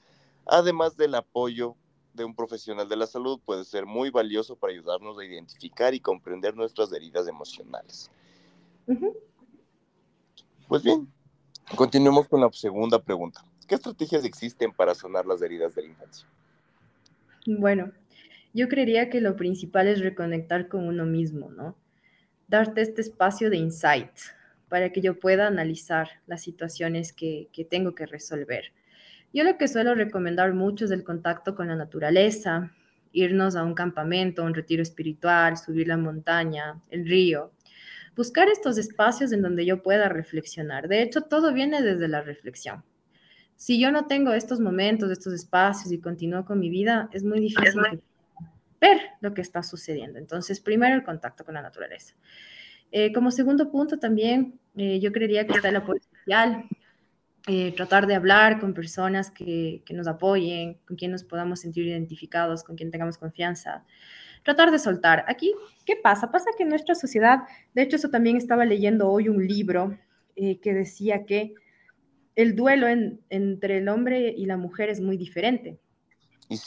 Además 0.48 0.98
del 0.98 1.14
apoyo 1.14 1.76
de 2.14 2.26
un 2.26 2.36
profesional 2.36 2.88
de 2.88 2.96
la 2.96 3.08
salud, 3.08 3.40
puede 3.44 3.64
ser 3.64 3.86
muy 3.86 4.10
valioso 4.10 4.56
para 4.56 4.74
ayudarnos 4.74 5.18
a 5.20 5.26
identificar 5.26 5.94
y 5.94 6.00
comprender 6.00 6.56
nuestras 6.56 6.92
heridas 6.94 7.28
emocionales. 7.28 8.10
Pues 10.68 10.84
bien, 10.84 11.08
Continuemos 11.76 12.28
con 12.28 12.42
la 12.42 12.52
segunda 12.52 13.02
pregunta. 13.02 13.44
¿Qué 13.68 13.76
estrategias 13.76 14.26
existen 14.26 14.72
para 14.72 14.94
sanar 14.94 15.26
las 15.26 15.42
heridas 15.42 15.74
de 15.74 15.82
la 15.82 15.88
infancia? 15.88 16.28
Bueno, 17.48 17.92
yo 18.54 18.68
creería 18.68 19.10
que 19.10 19.22
lo 19.22 19.36
principal 19.36 19.88
es 19.88 20.00
reconectar 20.00 20.68
con 20.68 20.88
uno 20.88 21.06
mismo, 21.06 21.50
¿no? 21.50 21.76
Darte 22.48 22.82
este 22.82 23.02
espacio 23.02 23.50
de 23.50 23.58
insight 23.58 24.12
para 24.70 24.92
que 24.92 25.02
yo 25.02 25.20
pueda 25.20 25.48
analizar 25.48 26.10
las 26.28 26.44
situaciones 26.44 27.12
que, 27.12 27.48
que 27.52 27.66
tengo 27.66 27.96
que 27.96 28.06
resolver. 28.06 28.72
Yo 29.34 29.44
lo 29.44 29.58
que 29.58 29.68
suelo 29.68 29.96
recomendar 29.96 30.54
mucho 30.54 30.86
es 30.86 30.92
el 30.92 31.04
contacto 31.04 31.56
con 31.56 31.68
la 31.68 31.76
naturaleza, 31.76 32.72
irnos 33.12 33.56
a 33.56 33.64
un 33.64 33.74
campamento, 33.74 34.44
un 34.44 34.54
retiro 34.54 34.84
espiritual, 34.84 35.58
subir 35.58 35.88
la 35.88 35.98
montaña, 35.98 36.80
el 36.90 37.08
río, 37.08 37.52
buscar 38.16 38.48
estos 38.48 38.78
espacios 38.78 39.32
en 39.32 39.42
donde 39.42 39.66
yo 39.66 39.82
pueda 39.82 40.08
reflexionar. 40.08 40.88
De 40.88 41.02
hecho, 41.02 41.22
todo 41.22 41.52
viene 41.52 41.82
desde 41.82 42.08
la 42.08 42.22
reflexión. 42.22 42.84
Si 43.56 43.80
yo 43.80 43.92
no 43.92 44.06
tengo 44.06 44.34
estos 44.34 44.60
momentos, 44.60 45.10
estos 45.10 45.34
espacios 45.34 45.92
y 45.92 46.00
continúo 46.00 46.46
con 46.46 46.60
mi 46.60 46.70
vida, 46.70 47.10
es 47.12 47.24
muy 47.24 47.40
difícil 47.40 48.04
ver 48.80 49.00
lo 49.22 49.34
que 49.34 49.42
está 49.42 49.64
sucediendo. 49.64 50.20
Entonces, 50.20 50.60
primero 50.60 50.96
el 50.96 51.04
contacto 51.04 51.44
con 51.44 51.56
la 51.56 51.62
naturaleza. 51.62 52.16
Eh, 52.92 53.12
como 53.14 53.32
segundo 53.32 53.72
punto 53.72 53.98
también, 53.98 54.60
eh, 54.76 55.00
yo 55.00 55.12
creería 55.12 55.48
que 55.48 55.54
está 55.54 55.70
el 55.70 55.78
apoyo 55.78 56.02
social, 56.20 56.66
eh, 57.48 57.74
tratar 57.76 58.08
de 58.08 58.16
hablar 58.16 58.60
con 58.60 58.74
personas 58.74 59.32
que, 59.32 59.82
que, 59.86 59.94
nos 59.94 60.08
apoyen, 60.08 60.80
con 60.86 60.96
quien 60.96 61.12
nos 61.12 61.24
podamos 61.24 61.60
sentir 61.60 61.86
identificados, 61.86 62.64
con 62.64 62.76
quien 62.76 62.92
tengamos 62.92 63.18
confianza 63.18 63.84
tratar 64.44 64.72
de 64.72 64.80
soltar. 64.80 65.26
Aquí, 65.28 65.54
¿qué 65.86 65.96
pasa? 65.96 66.32
Pasa 66.32 66.52
que 66.56 66.64
en 66.64 66.70
nuestra 66.70 66.96
sociedad, 66.96 67.40
de 67.74 67.82
hecho 67.82 67.96
eso 67.96 68.10
también 68.10 68.36
estaba 68.38 68.66
leyendo 68.66 69.10
hoy 69.10 69.30
un 69.30 69.46
libro 69.48 69.98
eh, 70.36 70.60
que 70.60 70.74
decía 70.74 71.26
que 71.26 71.56
el 72.36 72.56
duelo 72.56 72.88
entre 73.30 73.78
el 73.78 73.90
hombre 73.90 74.34
y 74.36 74.46
la 74.46 74.58
mujer 74.58 74.90
es 74.90 75.00
muy 75.00 75.18
diferente. 75.18 75.80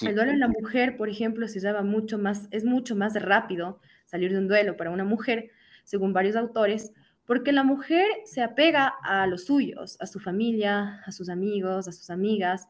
El 0.00 0.14
duelo 0.14 0.32
en 0.32 0.40
la 0.40 0.48
mujer, 0.48 0.96
por 0.96 1.08
ejemplo, 1.08 1.46
se 1.48 1.60
lleva 1.60 1.82
mucho 1.82 2.18
más, 2.18 2.48
es 2.50 2.64
mucho 2.64 2.96
más 2.96 3.14
rápido 3.20 3.78
salir 4.06 4.32
de 4.32 4.38
un 4.38 4.48
duelo 4.48 4.76
para 4.76 4.90
una 4.90 5.04
mujer, 5.04 5.50
según 5.84 6.12
varios 6.12 6.34
autores, 6.34 6.92
porque 7.26 7.52
la 7.52 7.64
mujer 7.64 8.06
se 8.24 8.42
apega 8.42 8.86
a 9.02 9.26
los 9.26 9.46
suyos, 9.46 9.96
a 10.00 10.06
su 10.06 10.20
familia, 10.20 11.02
a 11.04 11.12
sus 11.12 11.28
amigos, 11.28 11.88
a 11.88 11.92
sus 11.92 12.10
amigas, 12.10 12.68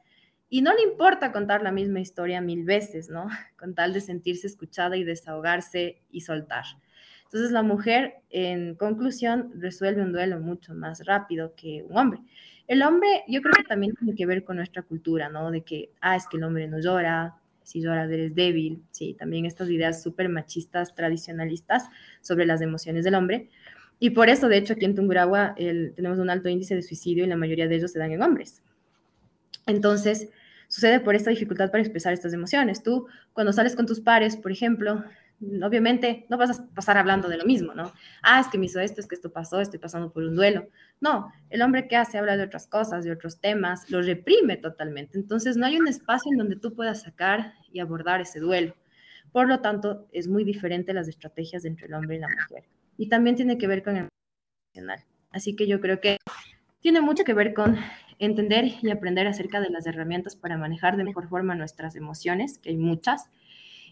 y 0.48 0.62
no 0.62 0.72
le 0.74 0.82
importa 0.82 1.32
contar 1.32 1.62
la 1.62 1.72
misma 1.72 2.00
historia 2.00 2.40
mil 2.40 2.64
veces, 2.64 3.10
¿no? 3.10 3.26
Con 3.58 3.74
tal 3.74 3.92
de 3.92 4.00
sentirse 4.00 4.46
escuchada 4.46 4.96
y 4.96 5.04
desahogarse 5.04 6.02
y 6.10 6.20
soltar. 6.22 6.64
Entonces 7.24 7.50
la 7.50 7.62
mujer, 7.62 8.14
en 8.30 8.76
conclusión, 8.76 9.50
resuelve 9.56 10.02
un 10.02 10.12
duelo 10.12 10.38
mucho 10.40 10.74
más 10.74 11.04
rápido 11.04 11.54
que 11.56 11.84
un 11.88 11.96
hombre. 11.98 12.20
El 12.68 12.82
hombre, 12.82 13.24
yo 13.28 13.42
creo 13.42 13.54
que 13.54 13.64
también 13.64 13.94
tiene 13.94 14.14
que 14.14 14.26
ver 14.26 14.44
con 14.44 14.56
nuestra 14.56 14.82
cultura, 14.82 15.28
¿no? 15.28 15.50
De 15.50 15.62
que, 15.62 15.90
ah, 16.00 16.16
es 16.16 16.26
que 16.28 16.36
el 16.36 16.44
hombre 16.44 16.68
no 16.68 16.80
llora, 16.80 17.36
si 17.66 17.80
lloras 17.80 18.08
eres 18.10 18.34
débil, 18.36 18.84
sí, 18.92 19.14
también 19.14 19.44
estas 19.44 19.68
ideas 19.70 20.00
súper 20.00 20.28
machistas, 20.28 20.94
tradicionalistas 20.94 21.88
sobre 22.20 22.46
las 22.46 22.60
emociones 22.60 23.04
del 23.04 23.16
hombre. 23.16 23.50
Y 23.98 24.10
por 24.10 24.28
eso, 24.28 24.48
de 24.48 24.58
hecho, 24.58 24.74
aquí 24.74 24.84
en 24.84 24.94
Tungurahua 24.94 25.54
tenemos 25.56 26.18
un 26.18 26.28
alto 26.28 26.48
índice 26.48 26.74
de 26.74 26.82
suicidio 26.82 27.24
y 27.24 27.28
la 27.28 27.36
mayoría 27.36 27.66
de 27.66 27.76
ellos 27.76 27.92
se 27.92 27.98
dan 27.98 28.12
en 28.12 28.22
hombres. 28.22 28.62
Entonces, 29.66 30.28
sucede 30.68 31.00
por 31.00 31.14
esta 31.14 31.30
dificultad 31.30 31.70
para 31.70 31.82
expresar 31.82 32.12
estas 32.12 32.32
emociones. 32.32 32.82
Tú, 32.82 33.06
cuando 33.32 33.52
sales 33.52 33.74
con 33.74 33.86
tus 33.86 34.00
pares, 34.00 34.36
por 34.36 34.52
ejemplo, 34.52 35.02
obviamente 35.62 36.26
no 36.28 36.36
vas 36.36 36.58
a 36.58 36.66
pasar 36.74 36.98
hablando 36.98 37.28
de 37.28 37.38
lo 37.38 37.46
mismo, 37.46 37.74
¿no? 37.74 37.92
Ah, 38.22 38.40
es 38.40 38.48
que 38.48 38.58
me 38.58 38.66
hizo 38.66 38.80
esto, 38.80 39.00
es 39.00 39.06
que 39.06 39.14
esto 39.14 39.32
pasó, 39.32 39.60
estoy 39.60 39.78
pasando 39.78 40.12
por 40.12 40.24
un 40.24 40.36
duelo. 40.36 40.68
No, 41.00 41.32
el 41.48 41.62
hombre 41.62 41.88
que 41.88 41.96
hace 41.96 42.18
habla 42.18 42.36
de 42.36 42.44
otras 42.44 42.66
cosas, 42.66 43.04
de 43.04 43.12
otros 43.12 43.40
temas, 43.40 43.90
lo 43.90 44.02
reprime 44.02 44.58
totalmente. 44.58 45.18
Entonces, 45.18 45.56
no 45.56 45.64
hay 45.64 45.78
un 45.78 45.88
espacio 45.88 46.32
en 46.32 46.38
donde 46.38 46.56
tú 46.56 46.74
puedas 46.74 47.02
sacar 47.02 47.54
y 47.72 47.80
abordar 47.80 48.20
ese 48.20 48.40
duelo. 48.40 48.76
Por 49.32 49.48
lo 49.48 49.60
tanto, 49.60 50.06
es 50.12 50.28
muy 50.28 50.44
diferente 50.44 50.92
las 50.92 51.08
estrategias 51.08 51.64
entre 51.64 51.86
el 51.86 51.94
hombre 51.94 52.16
y 52.16 52.20
la 52.20 52.28
mujer 52.28 52.64
y 52.96 53.08
también 53.08 53.36
tiene 53.36 53.58
que 53.58 53.66
ver 53.66 53.82
con 53.82 53.96
el 53.96 54.08
emocional. 54.74 55.04
Así 55.30 55.54
que 55.56 55.66
yo 55.66 55.80
creo 55.80 56.00
que 56.00 56.18
tiene 56.80 57.00
mucho 57.00 57.24
que 57.24 57.34
ver 57.34 57.54
con 57.54 57.76
entender 58.18 58.64
y 58.82 58.90
aprender 58.90 59.26
acerca 59.26 59.60
de 59.60 59.70
las 59.70 59.86
herramientas 59.86 60.36
para 60.36 60.56
manejar 60.56 60.96
de 60.96 61.04
mejor 61.04 61.28
forma 61.28 61.54
nuestras 61.54 61.96
emociones, 61.96 62.58
que 62.58 62.70
hay 62.70 62.76
muchas. 62.76 63.30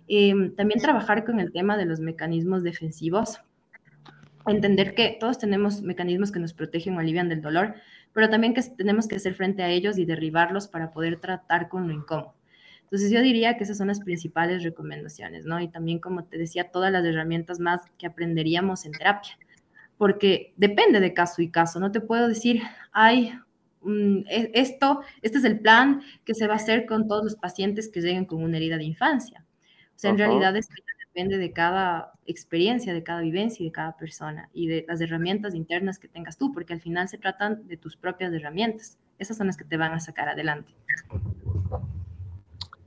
Em, 0.07 0.55
también 0.55 0.80
trabajar 0.80 1.24
con 1.24 1.40
el 1.40 1.52
tema 1.52 1.76
de 1.76 1.86
los 1.86 2.00
mecanismos 2.00 2.62
defensivos, 2.62 3.40
entender 4.46 4.94
que 4.94 5.16
todos 5.18 5.38
tenemos 5.38 5.82
mecanismos 5.82 6.30
que 6.30 6.40
nos 6.40 6.52
protegen 6.52 6.96
o 6.96 7.00
alivian 7.00 7.28
del 7.28 7.40
dolor, 7.40 7.74
pero 8.12 8.28
también 8.28 8.55
que 8.55 8.62
tenemos 8.62 9.09
que 9.09 9.16
hacer 9.16 9.34
frente 9.34 9.62
a 9.62 9.70
ellos 9.70 9.98
y 9.98 10.05
derribarlos 10.05 10.68
para 10.68 10.92
poder 10.92 11.18
tratar 11.18 11.68
con 11.68 11.88
lo 11.88 11.94
incómodo. 11.94 12.34
Entonces 12.95 13.11
yo 13.11 13.22
diría 13.22 13.57
que 13.57 13.64
esas 13.64 13.76
son 13.76 13.88
las 13.88 13.99
principales 13.99 14.62
recomendaciones, 14.62 15.47
¿no? 15.47 15.61
Y 15.61 15.66
también, 15.66 15.99
como 15.99 16.26
te 16.26 16.38
decía, 16.38 16.70
todas 16.70 16.92
las 16.92 17.05
herramientas 17.05 17.59
más 17.59 17.80
que 17.99 18.07
aprenderíamos 18.07 18.86
en 18.86 18.92
terapia, 18.92 19.36
porque 19.99 20.55
depende 20.57 21.01
de 21.01 21.12
caso 21.12 21.42
y 21.42 21.51
caso, 21.51 21.80
no 21.80 21.90
te 21.90 22.01
puedo 22.01 22.28
decir, 22.28 22.62
ay, 22.92 23.36
e, 24.28 24.53
esto, 24.55 25.01
este 25.22 25.38
es 25.38 25.45
el 25.45 25.59
plan 25.59 26.03
que 26.24 26.34
se 26.34 26.47
va 26.47 26.53
a 26.53 26.57
hacer 26.57 26.86
con 26.86 27.09
todos 27.09 27.24
los 27.24 27.34
pacientes 27.34 27.88
que 27.88 28.01
lleguen 28.01 28.26
con 28.26 28.45
una 28.45 28.59
herida 28.59 28.78
de 28.78 28.84
infancia. 28.84 29.45
O 29.97 29.99
sea, 29.99 30.11
en 30.11 30.18
realidad 30.18 30.57
es 30.57 30.68
depende 31.09 31.36
de 31.38 31.53
cada 31.53 32.12
experiencia, 32.26 32.95
de 32.95 33.03
cada 33.03 33.22
vivencia 33.22 33.64
y 33.64 33.66
de 33.66 33.72
cada 33.72 33.97
persona 33.97 34.51
y 34.53 34.68
de 34.68 34.84
las 34.86 35.01
herramientas 35.01 35.57
internas 35.57 35.99
que 35.99 36.07
tengas 36.07 36.36
tú, 36.36 36.53
porque 36.53 36.74
al 36.74 36.80
final 36.80 37.09
se 37.09 37.18
tratan 37.18 37.66
de 37.66 37.76
tus 37.76 37.97
propias 37.97 38.32
herramientas. 38.32 38.99
Esas 39.18 39.36
son 39.36 39.49
las 39.49 39.57
que 39.57 39.64
te 39.64 39.76
van 39.76 39.92
a 39.92 39.99
sacar 39.99 40.28
adelante. 40.28 40.72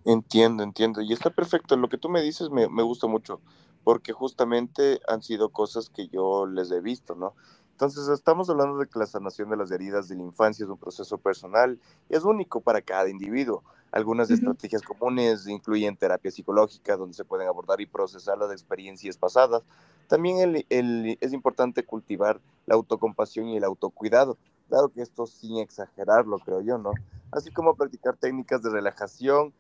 Entiendo, 0.08 0.64
entiendo. 0.64 1.02
Y 1.02 1.12
está 1.12 1.32
perfecto. 1.32 1.76
Lo 1.76 1.90
que 1.90 1.98
tú 1.98 2.08
me 2.08 2.22
dices 2.22 2.50
me, 2.50 2.70
me, 2.70 2.82
gusta 2.82 3.08
mucho, 3.08 3.42
porque 3.84 4.14
justamente 4.14 5.02
han 5.06 5.22
sido 5.22 5.50
cosas 5.50 5.90
que 5.90 6.08
yo 6.08 6.46
les 6.46 6.72
he 6.72 6.80
visto, 6.80 7.14
¿no? 7.14 7.34
Entonces, 7.72 8.08
estamos 8.08 8.50
hablando 8.50 8.78
de 8.78 8.88
que 8.88 9.00
la 9.00 9.06
sanación 9.06 9.50
de 9.50 9.58
las 9.58 9.70
heridas 9.70 10.08
de 10.08 10.16
la 10.16 10.24
infancia 10.24 10.64
es 10.64 10.70
un 10.70 10.78
proceso 10.78 11.18
personal 11.18 11.78
y 12.10 12.16
es 12.16 12.24
único 12.24 12.62
para 12.62 12.82
cada 12.82 13.10
individuo. 13.10 13.66
Algunas 13.92 14.32
estrategias 14.32 14.82
comunes 14.82 15.46
incluyen 15.46 15.98
terapia 15.98 16.32
psicológica, 16.32 16.96
donde 16.96 17.14
se 17.14 17.26
pueden 17.26 17.50
abordar 17.50 17.82
y 17.82 17.86
procesar 17.86 18.38
las 18.38 18.54
experiencias 18.54 19.18
pasadas. 19.18 19.64
También 20.08 20.38
el, 20.38 20.66
el, 20.70 21.18
es 21.20 21.34
importante 21.34 21.84
cultivar 21.84 22.40
la 22.66 22.76
autocompasión 22.76 23.50
y 23.50 23.58
el 23.58 23.66
autocuidado. 23.66 24.38
Claro 24.70 24.88
que 24.88 25.02
esto 25.02 25.28
sin 25.28 25.58
exagerarlo, 25.58 26.40
creo 26.40 26.62
yo, 26.62 26.78
¿no? 26.78 26.94
Así 27.32 27.52
como 27.52 27.76
practicar 27.76 28.16
técnicas 28.16 28.64
de 28.64 28.70
relajación 28.70 29.54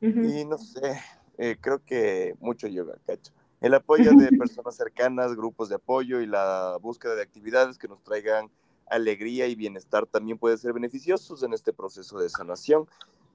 y 0.00 0.44
no 0.44 0.58
sé, 0.58 1.00
eh, 1.38 1.56
creo 1.60 1.84
que 1.84 2.34
mucho 2.40 2.66
yoga, 2.66 2.94
cacho. 3.06 3.32
El 3.60 3.74
apoyo 3.74 4.12
de 4.12 4.30
personas 4.38 4.76
cercanas, 4.76 5.36
grupos 5.36 5.68
de 5.68 5.74
apoyo 5.76 6.20
y 6.20 6.26
la 6.26 6.78
búsqueda 6.80 7.14
de 7.14 7.22
actividades 7.22 7.78
que 7.78 7.88
nos 7.88 8.02
traigan 8.02 8.50
alegría 8.90 9.46
y 9.46 9.54
bienestar 9.54 10.06
también 10.06 10.38
puede 10.38 10.58
ser 10.58 10.72
beneficiosos 10.72 11.42
en 11.42 11.52
este 11.52 11.72
proceso 11.72 12.18
de 12.18 12.28
sanación. 12.28 12.86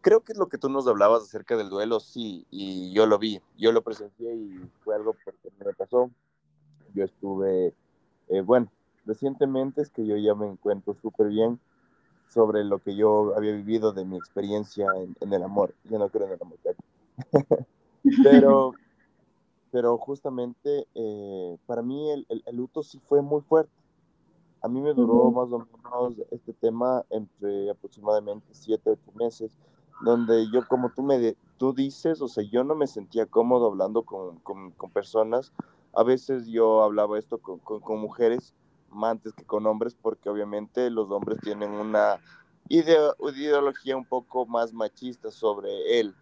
Creo 0.02 0.22
que 0.22 0.34
es 0.34 0.38
lo 0.38 0.48
que 0.48 0.58
tú 0.58 0.70
nos 0.70 0.88
hablabas 0.88 1.24
acerca 1.24 1.58
del 1.58 1.70
duelo, 1.70 2.00
sí, 2.00 2.46
y 2.52 2.92
yo 2.94 3.08
lo 3.08 3.18
vi, 3.18 3.42
yo 3.58 3.72
lo 3.72 3.82
presencié 3.82 4.36
y 4.36 4.70
fue 4.84 4.96
algo 4.96 5.14
que 5.14 5.32
me 5.64 5.74
pasó. 5.74 6.12
Yo 6.94 7.06
estuve, 7.06 7.74
eh, 8.30 8.42
bueno, 8.42 8.72
recientemente 9.06 9.82
es 9.82 9.90
que 9.90 10.06
yo 10.06 10.18
ya 10.18 10.36
me 10.36 10.48
encuentro 10.48 10.96
súper 11.02 11.30
bien, 11.30 11.60
sobre 12.30 12.64
lo 12.64 12.80
que 12.80 12.96
yo 12.96 13.34
había 13.36 13.54
vivido 13.54 13.94
de 13.94 14.06
mi 14.06 14.18
experiencia 14.18 14.88
en, 15.20 15.34
el 15.34 15.44
amor. 15.44 15.74
Yo 15.86 15.98
no 15.98 16.10
creo 16.10 16.28
en 16.28 16.34
el 16.34 16.40
amor, 16.42 16.58
pero, 18.24 18.74
pero 19.72 19.98
justamente 19.98 20.88
eh, 20.96 21.58
para 21.66 21.82
mí 21.82 22.12
el, 22.12 22.26
el, 22.30 22.56
luto 22.56 22.84
sí 22.84 23.00
fue 23.00 23.22
muy 23.22 23.42
fuerte. 23.42 23.72
A 24.62 24.68
mí 24.68 24.82
me 24.82 24.94
duró 24.94 25.30
más 25.32 25.52
o 25.52 25.60
menos 25.60 26.28
este 26.32 26.52
tema 26.54 27.06
entre 27.12 27.70
aproximadamente 27.70 28.48
siete, 28.52 28.90
ocho 28.90 29.12
meses, 29.14 29.52
donde 30.02 30.50
yo, 30.52 30.68
como 30.68 30.90
tú, 30.90 31.04
me, 31.04 31.36
tú 31.58 31.72
dices, 31.72 32.20
o 32.22 32.28
sea, 32.28 32.44
yo 32.44 32.64
no 32.64 32.74
me 32.74 32.88
sentía 32.88 33.28
cómodo 33.28 33.68
hablando 33.68 34.02
con, 34.02 34.40
con, 34.40 34.72
con 34.72 34.90
personas. 34.90 35.54
A 35.94 36.04
veces 36.04 36.48
yo 36.48 36.82
hablaba 36.82 37.20
esto 37.20 37.38
con, 37.38 37.60
con 37.60 38.00
mujeres 38.00 38.56
antes 39.04 39.34
que 39.34 39.44
con 39.44 39.66
hombres, 39.68 39.96
porque 40.00 40.30
obviamente 40.30 40.90
los 40.90 41.10
hombres 41.12 41.40
tienen 41.42 41.72
una 41.72 42.20
ideología 42.70 43.98
un 43.98 44.06
poco 44.06 44.46
más 44.46 44.74
machista 44.74 45.32
sobre 45.32 46.00
él. 46.00 46.16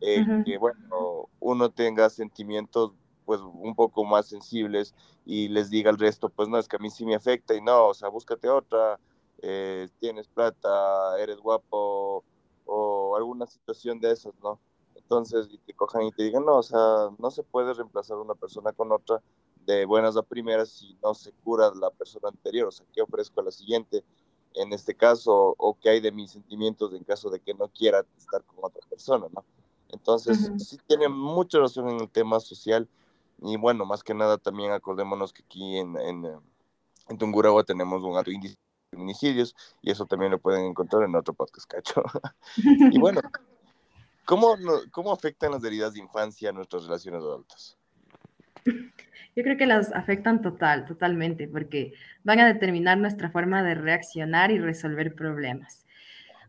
Eh, 0.00 0.24
que 0.44 0.58
bueno, 0.58 1.28
uno 1.38 1.70
tenga 1.70 2.10
sentimientos 2.10 2.92
pues 3.24 3.40
un 3.40 3.74
poco 3.76 4.04
más 4.04 4.26
sensibles 4.26 4.94
y 5.24 5.48
les 5.48 5.70
diga 5.70 5.90
al 5.90 5.98
resto, 5.98 6.28
pues 6.28 6.48
no, 6.48 6.58
es 6.58 6.66
que 6.66 6.76
a 6.76 6.80
mí 6.80 6.90
sí 6.90 7.06
me 7.06 7.14
afecta 7.14 7.54
y 7.54 7.60
no, 7.60 7.86
o 7.86 7.94
sea, 7.94 8.08
búscate 8.08 8.48
otra, 8.48 8.98
eh, 9.42 9.88
tienes 10.00 10.26
plata, 10.26 11.16
eres 11.20 11.38
guapo 11.38 12.24
o 12.66 13.16
alguna 13.16 13.46
situación 13.46 14.00
de 14.00 14.10
esas, 14.10 14.34
¿no? 14.42 14.58
Entonces, 14.96 15.48
y 15.52 15.58
te 15.58 15.74
cojan 15.74 16.02
y 16.02 16.12
te 16.12 16.24
digan, 16.24 16.44
no, 16.44 16.56
o 16.56 16.62
sea, 16.62 17.10
no 17.18 17.30
se 17.30 17.42
puede 17.42 17.72
reemplazar 17.74 18.16
una 18.18 18.34
persona 18.34 18.72
con 18.72 18.90
otra 18.92 19.22
de 19.66 19.84
buenas 19.84 20.16
a 20.16 20.22
primeras 20.22 20.70
si 20.70 20.96
no 21.02 21.14
se 21.14 21.32
cura 21.44 21.70
la 21.74 21.90
persona 21.90 22.28
anterior, 22.28 22.68
o 22.68 22.72
sea, 22.72 22.86
¿qué 22.92 23.02
ofrezco 23.02 23.40
a 23.40 23.44
la 23.44 23.50
siguiente 23.50 24.04
en 24.54 24.72
este 24.72 24.94
caso 24.94 25.54
o 25.58 25.78
qué 25.80 25.90
hay 25.90 26.00
de 26.00 26.12
mis 26.12 26.30
sentimientos 26.30 26.92
en 26.92 27.04
caso 27.04 27.30
de 27.30 27.40
que 27.40 27.54
no 27.54 27.68
quiera 27.68 28.04
estar 28.18 28.42
con 28.44 28.58
otra 28.62 28.86
persona, 28.88 29.26
¿no? 29.32 29.44
Entonces, 29.88 30.50
sí 30.58 30.78
tiene 30.86 31.08
mucha 31.08 31.58
razón 31.58 31.88
en 31.90 32.00
el 32.00 32.08
tema 32.08 32.40
social 32.40 32.88
y 33.42 33.56
bueno, 33.56 33.84
más 33.84 34.02
que 34.02 34.14
nada 34.14 34.38
también 34.38 34.72
acordémonos 34.72 35.32
que 35.32 35.42
aquí 35.42 35.76
en, 35.76 35.96
en, 35.98 36.24
en 37.08 37.18
Tungurahua 37.18 37.64
tenemos 37.64 38.02
un 38.02 38.16
alto 38.16 38.30
índice 38.30 38.54
de 38.54 38.96
feminicidios 38.96 39.54
y 39.82 39.90
eso 39.90 40.06
también 40.06 40.32
lo 40.32 40.38
pueden 40.38 40.64
encontrar 40.64 41.02
en 41.02 41.14
otro 41.14 41.34
podcast, 41.34 41.70
cacho. 41.70 42.02
y 42.56 42.98
bueno, 42.98 43.20
¿cómo, 44.24 44.56
¿cómo 44.92 45.12
afectan 45.12 45.52
las 45.52 45.64
heridas 45.64 45.92
de 45.92 46.00
infancia 46.00 46.50
a 46.50 46.52
nuestras 46.52 46.84
relaciones 46.84 47.20
adultas? 47.20 47.76
Yo 49.34 49.42
creo 49.42 49.56
que 49.56 49.66
las 49.66 49.92
afectan 49.92 50.42
total, 50.42 50.84
totalmente, 50.84 51.48
porque 51.48 51.94
van 52.22 52.40
a 52.40 52.46
determinar 52.46 52.98
nuestra 52.98 53.30
forma 53.30 53.62
de 53.62 53.74
reaccionar 53.74 54.50
y 54.50 54.58
resolver 54.58 55.14
problemas. 55.14 55.86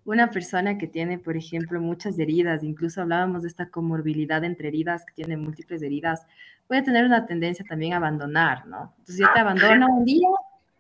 Una 0.06 0.30
persona 0.32 0.78
que 0.78 0.88
tiene, 0.88 1.18
por 1.18 1.38
ejemplo, 1.38 1.80
muchas 1.80 2.20
heridas, 2.20 2.62
incluso 2.62 3.02
hablábamos 3.02 3.44
de 3.44 3.48
esta 3.48 3.70
comorbilidad 3.70 4.44
entre 4.44 4.68
heridas, 4.68 5.06
que 5.06 5.14
tiene 5.14 5.38
múltiples 5.38 5.82
heridas, 5.82 6.28
puede 6.68 6.82
tener 6.82 7.06
una 7.06 7.26
tendencia 7.26 7.64
también 7.66 7.94
a 7.94 7.98
abandonar, 7.98 8.68
¿no? 8.68 8.94
Entonces 9.00 9.20
yo 9.20 9.32
te 9.34 9.40
abandono 9.40 9.88
un 9.88 10.04
día, 10.04 10.28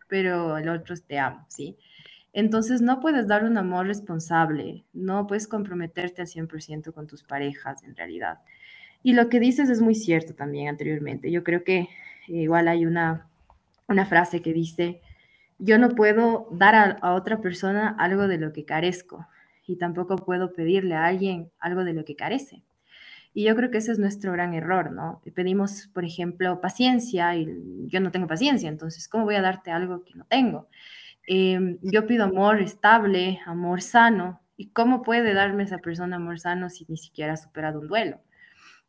pero 0.09 0.57
el 0.57 0.67
otro 0.67 0.95
te 0.97 1.19
amo, 1.19 1.45
¿sí? 1.47 1.77
Entonces 2.33 2.81
no 2.81 2.99
puedes 2.99 3.27
dar 3.27 3.45
un 3.45 3.57
amor 3.57 3.87
responsable, 3.87 4.83
no 4.91 5.25
puedes 5.25 5.47
comprometerte 5.47 6.21
al 6.21 6.27
100% 6.27 6.91
con 6.91 7.07
tus 7.07 7.23
parejas 7.23 7.83
en 7.83 7.95
realidad. 7.95 8.39
Y 9.03 9.13
lo 9.13 9.29
que 9.29 9.39
dices 9.39 9.69
es 9.69 9.81
muy 9.81 9.95
cierto 9.95 10.33
también 10.33 10.69
anteriormente. 10.69 11.29
Yo 11.29 11.43
creo 11.43 11.63
que 11.63 11.89
igual 12.27 12.69
hay 12.69 12.85
una, 12.85 13.27
una 13.87 14.05
frase 14.05 14.41
que 14.41 14.53
dice, 14.53 15.01
yo 15.59 15.77
no 15.77 15.89
puedo 15.89 16.47
dar 16.51 16.99
a, 17.01 17.13
otra 17.13 17.41
persona 17.41 17.95
algo 17.99 18.27
de 18.27 18.37
lo 18.37 18.53
que 18.53 18.65
carezco 18.65 19.27
y 19.67 19.77
tampoco 19.77 20.15
puedo 20.15 20.53
pedirle 20.53 20.95
a 20.95 21.05
alguien 21.05 21.51
algo 21.59 21.83
de 21.83 21.93
lo 21.93 22.05
que 22.05 22.15
carece. 22.15 22.63
Y 23.33 23.45
yo 23.45 23.55
creo 23.55 23.71
que 23.71 23.79
ese 23.79 23.91
es 23.91 23.99
nuestro 23.99 24.31
gran 24.31 24.53
error, 24.53 24.91
¿no? 24.91 25.21
Pedimos, 25.33 25.87
por 25.93 26.05
ejemplo, 26.05 26.61
paciencia 26.61 27.35
y 27.35 27.47
yo 27.87 27.99
no 27.99 28.11
tengo 28.11 28.27
paciencia, 28.27 28.69
entonces, 28.69 29.07
¿cómo 29.07 29.25
voy 29.25 29.35
a 29.35 29.41
darte 29.41 29.71
algo 29.71 30.03
que 30.03 30.13
no 30.15 30.25
tengo? 30.25 30.67
Eh, 31.27 31.77
yo 31.81 32.05
pido 32.05 32.25
amor 32.25 32.61
estable, 32.61 33.39
amor 33.45 33.81
sano, 33.81 34.41
¿y 34.55 34.69
cómo 34.69 35.01
puede 35.01 35.33
darme 35.33 35.63
esa 35.63 35.79
persona 35.79 36.17
amor 36.17 36.39
sano 36.39 36.69
si 36.69 36.85
ni 36.87 36.97
siquiera 36.97 37.33
ha 37.33 37.37
superado 37.37 37.79
un 37.79 37.87
duelo? 37.87 38.19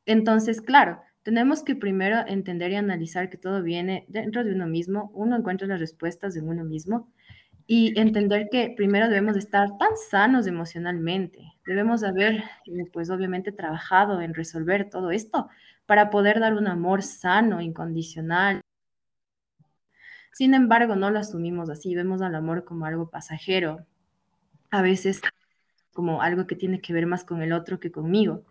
Entonces, 0.07 0.61
claro, 0.61 1.01
tenemos 1.23 1.63
que 1.63 1.75
primero 1.75 2.19
entender 2.27 2.71
y 2.73 2.77
analizar 2.77 3.31
que 3.31 3.39
todo 3.39 3.63
viene 3.63 4.05
dentro 4.09 4.45
de 4.45 4.53
uno 4.53 4.67
mismo, 4.67 5.11
uno 5.15 5.37
encuentra 5.37 5.67
las 5.67 5.81
respuestas 5.81 6.37
en 6.37 6.49
uno 6.49 6.65
mismo 6.65 7.09
y 7.67 7.99
entender 7.99 8.49
que 8.51 8.75
primero 8.77 9.09
debemos 9.09 9.37
estar 9.37 9.79
tan 9.79 9.97
sanos 10.11 10.47
emocionalmente, 10.47 11.41
debemos 11.67 12.05
haber, 12.05 12.45
eh, 12.67 12.85
pues 12.93 13.09
obviamente, 13.09 13.53
trabajado 13.53 14.21
en 14.21 14.35
resolver 14.35 14.91
todo 14.91 15.11
esto 15.11 15.49
para 15.87 16.11
poder 16.11 16.41
dar 16.41 16.55
un 16.55 16.67
amor 16.67 17.03
sano, 17.03 17.63
incondicional. 17.63 18.61
Sin 20.33 20.53
embargo, 20.53 20.95
no 20.97 21.11
lo 21.11 21.19
asumimos 21.19 21.71
así, 21.71 21.95
vemos 21.95 22.21
al 22.21 22.35
amor 22.35 22.65
como 22.65 22.85
algo 22.85 23.09
pasajero, 23.09 23.87
a 24.71 24.83
veces 24.83 25.23
como 25.95 26.21
algo 26.21 26.47
que 26.47 26.57
tiene 26.57 26.81
que 26.81 26.93
ver 26.93 27.07
más 27.07 27.25
con 27.25 27.41
el 27.41 27.53
otro 27.53 27.81
que 27.81 27.93
conmigo. 27.93 28.45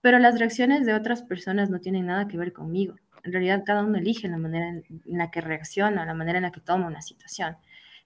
Pero 0.00 0.18
las 0.18 0.38
reacciones 0.38 0.86
de 0.86 0.94
otras 0.94 1.22
personas 1.22 1.70
no 1.70 1.80
tienen 1.80 2.06
nada 2.06 2.28
que 2.28 2.38
ver 2.38 2.52
conmigo. 2.52 2.94
En 3.24 3.32
realidad, 3.32 3.64
cada 3.66 3.82
uno 3.82 3.98
elige 3.98 4.28
la 4.28 4.38
manera 4.38 4.68
en 4.68 4.84
la 5.06 5.30
que 5.30 5.40
reacciona, 5.40 6.06
la 6.06 6.14
manera 6.14 6.38
en 6.38 6.44
la 6.44 6.52
que 6.52 6.60
toma 6.60 6.86
una 6.86 7.02
situación. 7.02 7.56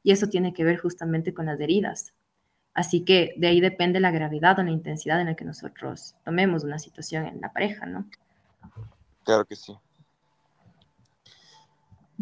Y 0.02 0.12
eso 0.12 0.26
tiene 0.26 0.52
que 0.52 0.64
ver 0.64 0.78
justamente 0.78 1.34
con 1.34 1.46
las 1.46 1.60
heridas. 1.60 2.14
Así 2.74 3.04
que 3.04 3.34
de 3.36 3.48
ahí 3.48 3.60
depende 3.60 4.00
la 4.00 4.10
gravedad 4.10 4.58
o 4.58 4.62
la 4.62 4.70
intensidad 4.70 5.20
en 5.20 5.26
la 5.26 5.36
que 5.36 5.44
nosotros 5.44 6.16
tomemos 6.24 6.64
una 6.64 6.78
situación 6.78 7.26
en 7.26 7.40
la 7.40 7.52
pareja, 7.52 7.84
¿no? 7.84 8.08
Claro 9.24 9.44
que 9.44 9.56
sí. 9.56 9.76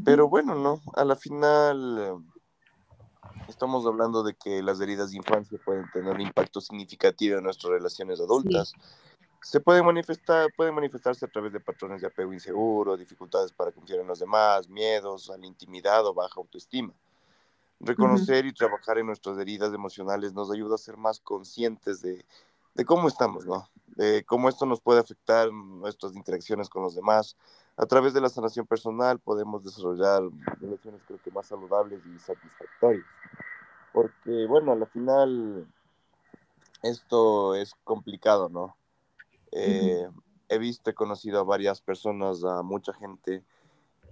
Pero 0.04 0.28
bueno, 0.28 0.54
¿no? 0.54 0.80
A 0.94 1.04
la 1.04 1.14
final 1.14 1.98
eh, 1.98 3.40
estamos 3.48 3.86
hablando 3.86 4.22
de 4.22 4.34
que 4.34 4.62
las 4.62 4.80
heridas 4.80 5.10
de 5.10 5.18
infancia 5.18 5.58
pueden 5.64 5.84
tener 5.92 6.14
un 6.14 6.20
impacto 6.20 6.60
significativo 6.60 7.38
en 7.38 7.44
nuestras 7.44 7.72
relaciones 7.72 8.20
adultas 8.20 8.72
se 9.42 9.60
puede 9.60 9.82
manifestar, 9.82 10.50
puede 10.56 10.70
manifestarse 10.70 11.24
a 11.24 11.28
través 11.28 11.52
de 11.52 11.60
patrones 11.60 12.00
de 12.00 12.06
apego 12.06 12.32
inseguro, 12.32 12.96
dificultades 12.96 13.52
para 13.52 13.72
confiar 13.72 14.00
en 14.00 14.06
los 14.06 14.18
demás, 14.18 14.68
miedos 14.68 15.30
a 15.30 15.38
la 15.38 15.46
intimidad 15.46 16.06
o 16.06 16.14
baja 16.14 16.34
autoestima. 16.36 16.92
Reconocer 17.80 18.44
y 18.44 18.52
trabajar 18.52 18.98
en 18.98 19.06
nuestras 19.06 19.38
heridas 19.38 19.72
emocionales 19.72 20.34
nos 20.34 20.50
ayuda 20.50 20.74
a 20.74 20.78
ser 20.78 20.98
más 20.98 21.18
conscientes 21.20 22.02
de, 22.02 22.26
de 22.74 22.84
cómo 22.84 23.08
estamos, 23.08 23.46
¿no? 23.46 23.68
De 23.96 24.22
cómo 24.24 24.50
esto 24.50 24.66
nos 24.66 24.82
puede 24.82 25.00
afectar 25.00 25.50
nuestras 25.50 26.14
interacciones 26.14 26.68
con 26.68 26.82
los 26.82 26.94
demás. 26.94 27.36
A 27.78 27.86
través 27.86 28.12
de 28.12 28.20
la 28.20 28.28
sanación 28.28 28.66
personal 28.66 29.18
podemos 29.18 29.64
desarrollar 29.64 30.22
relaciones 30.60 31.00
creo 31.06 31.18
que 31.22 31.30
más 31.30 31.46
saludables 31.46 32.02
y 32.04 32.18
satisfactorias. 32.18 33.06
Porque, 33.94 34.46
bueno, 34.46 34.72
al 34.72 34.86
final 34.88 35.66
esto 36.82 37.54
es 37.54 37.74
complicado, 37.84 38.50
¿no? 38.50 38.76
Eh, 39.52 40.08
he 40.48 40.58
visto, 40.58 40.90
he 40.90 40.94
conocido 40.94 41.40
a 41.40 41.44
varias 41.44 41.80
personas, 41.80 42.44
a 42.44 42.62
mucha 42.62 42.92
gente 42.92 43.44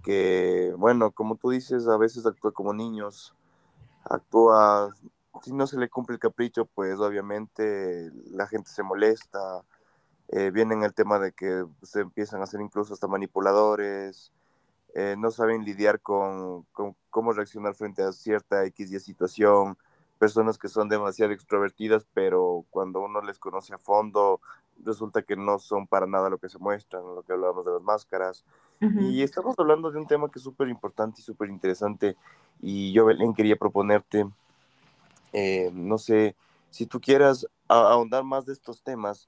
que, 0.03 0.73
bueno, 0.77 1.11
como 1.11 1.35
tú 1.35 1.49
dices, 1.49 1.87
a 1.87 1.97
veces 1.97 2.25
actúa 2.25 2.51
como 2.51 2.73
niños, 2.73 3.35
actúa, 4.05 4.95
si 5.43 5.53
no 5.53 5.67
se 5.67 5.77
le 5.77 5.89
cumple 5.89 6.15
el 6.15 6.19
capricho, 6.19 6.65
pues 6.65 6.99
obviamente 6.99 8.11
la 8.31 8.47
gente 8.47 8.69
se 8.69 8.83
molesta, 8.83 9.63
eh, 10.29 10.51
viene 10.51 10.83
el 10.85 10.93
tema 10.93 11.19
de 11.19 11.31
que 11.31 11.65
se 11.81 12.01
empiezan 12.01 12.41
a 12.41 12.45
ser 12.45 12.61
incluso 12.61 12.93
hasta 12.93 13.07
manipuladores, 13.07 14.31
eh, 14.95 15.15
no 15.17 15.31
saben 15.31 15.63
lidiar 15.63 16.01
con, 16.01 16.65
cómo 17.09 17.33
reaccionar 17.33 17.75
frente 17.75 18.01
a 18.03 18.11
cierta 18.11 18.65
X 18.65 18.91
y 18.91 18.99
situación, 18.99 19.77
personas 20.19 20.57
que 20.57 20.67
son 20.67 20.89
demasiado 20.89 21.31
extrovertidas, 21.31 22.05
pero 22.13 22.65
cuando 22.69 22.99
uno 22.99 23.21
les 23.21 23.39
conoce 23.39 23.73
a 23.73 23.77
fondo, 23.77 24.41
resulta 24.83 25.21
que 25.23 25.35
no 25.35 25.57
son 25.59 25.87
para 25.87 26.05
nada 26.05 26.29
lo 26.29 26.37
que 26.37 26.49
se 26.49 26.59
muestran, 26.59 27.03
lo 27.03 27.23
que 27.23 27.33
hablamos 27.33 27.65
de 27.65 27.71
las 27.71 27.81
máscaras. 27.81 28.45
Y 28.81 29.23
estamos 29.23 29.55
hablando 29.57 29.91
de 29.91 29.99
un 29.99 30.07
tema 30.07 30.29
que 30.29 30.39
es 30.39 30.43
súper 30.43 30.69
importante 30.69 31.19
y 31.19 31.23
súper 31.23 31.49
interesante. 31.49 32.15
Y 32.61 32.93
yo, 32.93 33.05
Belén, 33.05 33.33
quería 33.33 33.57
proponerte, 33.57 34.25
eh, 35.33 35.69
no 35.73 35.97
sé, 35.97 36.35
si 36.69 36.85
tú 36.85 37.01
quieras 37.01 37.45
ahondar 37.67 38.23
más 38.23 38.45
de 38.45 38.53
estos 38.53 38.81
temas, 38.81 39.27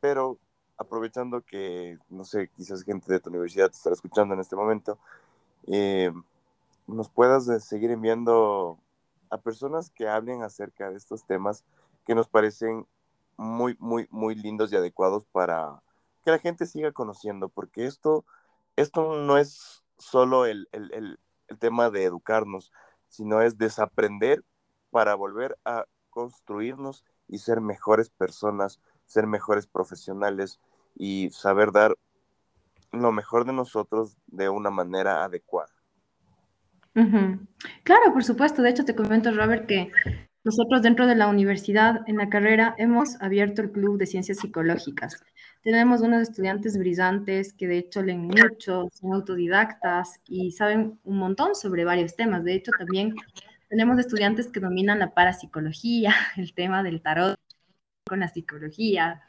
pero 0.00 0.38
aprovechando 0.76 1.42
que, 1.42 1.98
no 2.08 2.24
sé, 2.24 2.48
quizás 2.48 2.82
gente 2.82 3.10
de 3.10 3.20
tu 3.20 3.30
universidad 3.30 3.70
te 3.70 3.76
estará 3.76 3.94
escuchando 3.94 4.34
en 4.34 4.40
este 4.40 4.56
momento, 4.56 4.98
eh, 5.66 6.12
nos 6.86 7.08
puedas 7.08 7.46
seguir 7.64 7.90
enviando 7.90 8.78
a 9.30 9.38
personas 9.38 9.90
que 9.90 10.08
hablen 10.08 10.42
acerca 10.42 10.90
de 10.90 10.96
estos 10.96 11.24
temas 11.24 11.64
que 12.04 12.14
nos 12.14 12.28
parecen 12.28 12.86
muy, 13.36 13.76
muy, 13.78 14.06
muy 14.10 14.34
lindos 14.34 14.72
y 14.72 14.76
adecuados 14.76 15.24
para 15.26 15.82
que 16.24 16.30
la 16.30 16.38
gente 16.38 16.66
siga 16.66 16.92
conociendo, 16.92 17.48
porque 17.48 17.86
esto, 17.86 18.24
esto 18.76 19.16
no 19.16 19.38
es 19.38 19.82
solo 19.98 20.46
el, 20.46 20.68
el, 20.72 20.92
el, 20.92 21.18
tema 21.58 21.90
de 21.90 22.04
educarnos, 22.04 22.70
sino 23.08 23.42
es 23.42 23.58
desaprender 23.58 24.44
para 24.90 25.14
volver 25.14 25.58
a 25.64 25.86
construirnos 26.10 27.04
y 27.26 27.38
ser 27.38 27.60
mejores 27.60 28.08
personas, 28.08 28.78
ser 29.06 29.26
mejores 29.26 29.66
profesionales 29.66 30.60
y 30.94 31.30
saber 31.30 31.72
dar 31.72 31.96
lo 32.92 33.10
mejor 33.10 33.46
de 33.46 33.52
nosotros 33.52 34.16
de 34.26 34.48
una 34.48 34.70
manera 34.70 35.24
adecuada. 35.24 35.79
Claro, 36.92 38.12
por 38.12 38.24
supuesto. 38.24 38.62
De 38.62 38.70
hecho, 38.70 38.84
te 38.84 38.94
comento, 38.94 39.30
Robert, 39.32 39.66
que 39.66 39.90
nosotros 40.42 40.82
dentro 40.82 41.06
de 41.06 41.14
la 41.14 41.28
universidad, 41.28 42.00
en 42.06 42.16
la 42.16 42.28
carrera, 42.28 42.74
hemos 42.78 43.20
abierto 43.20 43.62
el 43.62 43.72
Club 43.72 43.98
de 43.98 44.06
Ciencias 44.06 44.38
Psicológicas. 44.38 45.22
Tenemos 45.62 46.00
unos 46.00 46.22
estudiantes 46.22 46.78
brillantes 46.78 47.52
que 47.52 47.66
de 47.66 47.78
hecho 47.78 48.02
leen 48.02 48.22
mucho, 48.22 48.88
son 48.92 49.12
autodidactas 49.12 50.20
y 50.26 50.52
saben 50.52 50.98
un 51.04 51.18
montón 51.18 51.54
sobre 51.54 51.84
varios 51.84 52.16
temas. 52.16 52.44
De 52.44 52.54
hecho, 52.54 52.72
también 52.78 53.14
tenemos 53.68 53.98
estudiantes 53.98 54.48
que 54.48 54.60
dominan 54.60 54.98
la 54.98 55.12
parapsicología, 55.12 56.14
el 56.36 56.54
tema 56.54 56.82
del 56.82 57.02
tarot 57.02 57.38
con 58.06 58.20
la 58.20 58.28
psicología. 58.28 59.22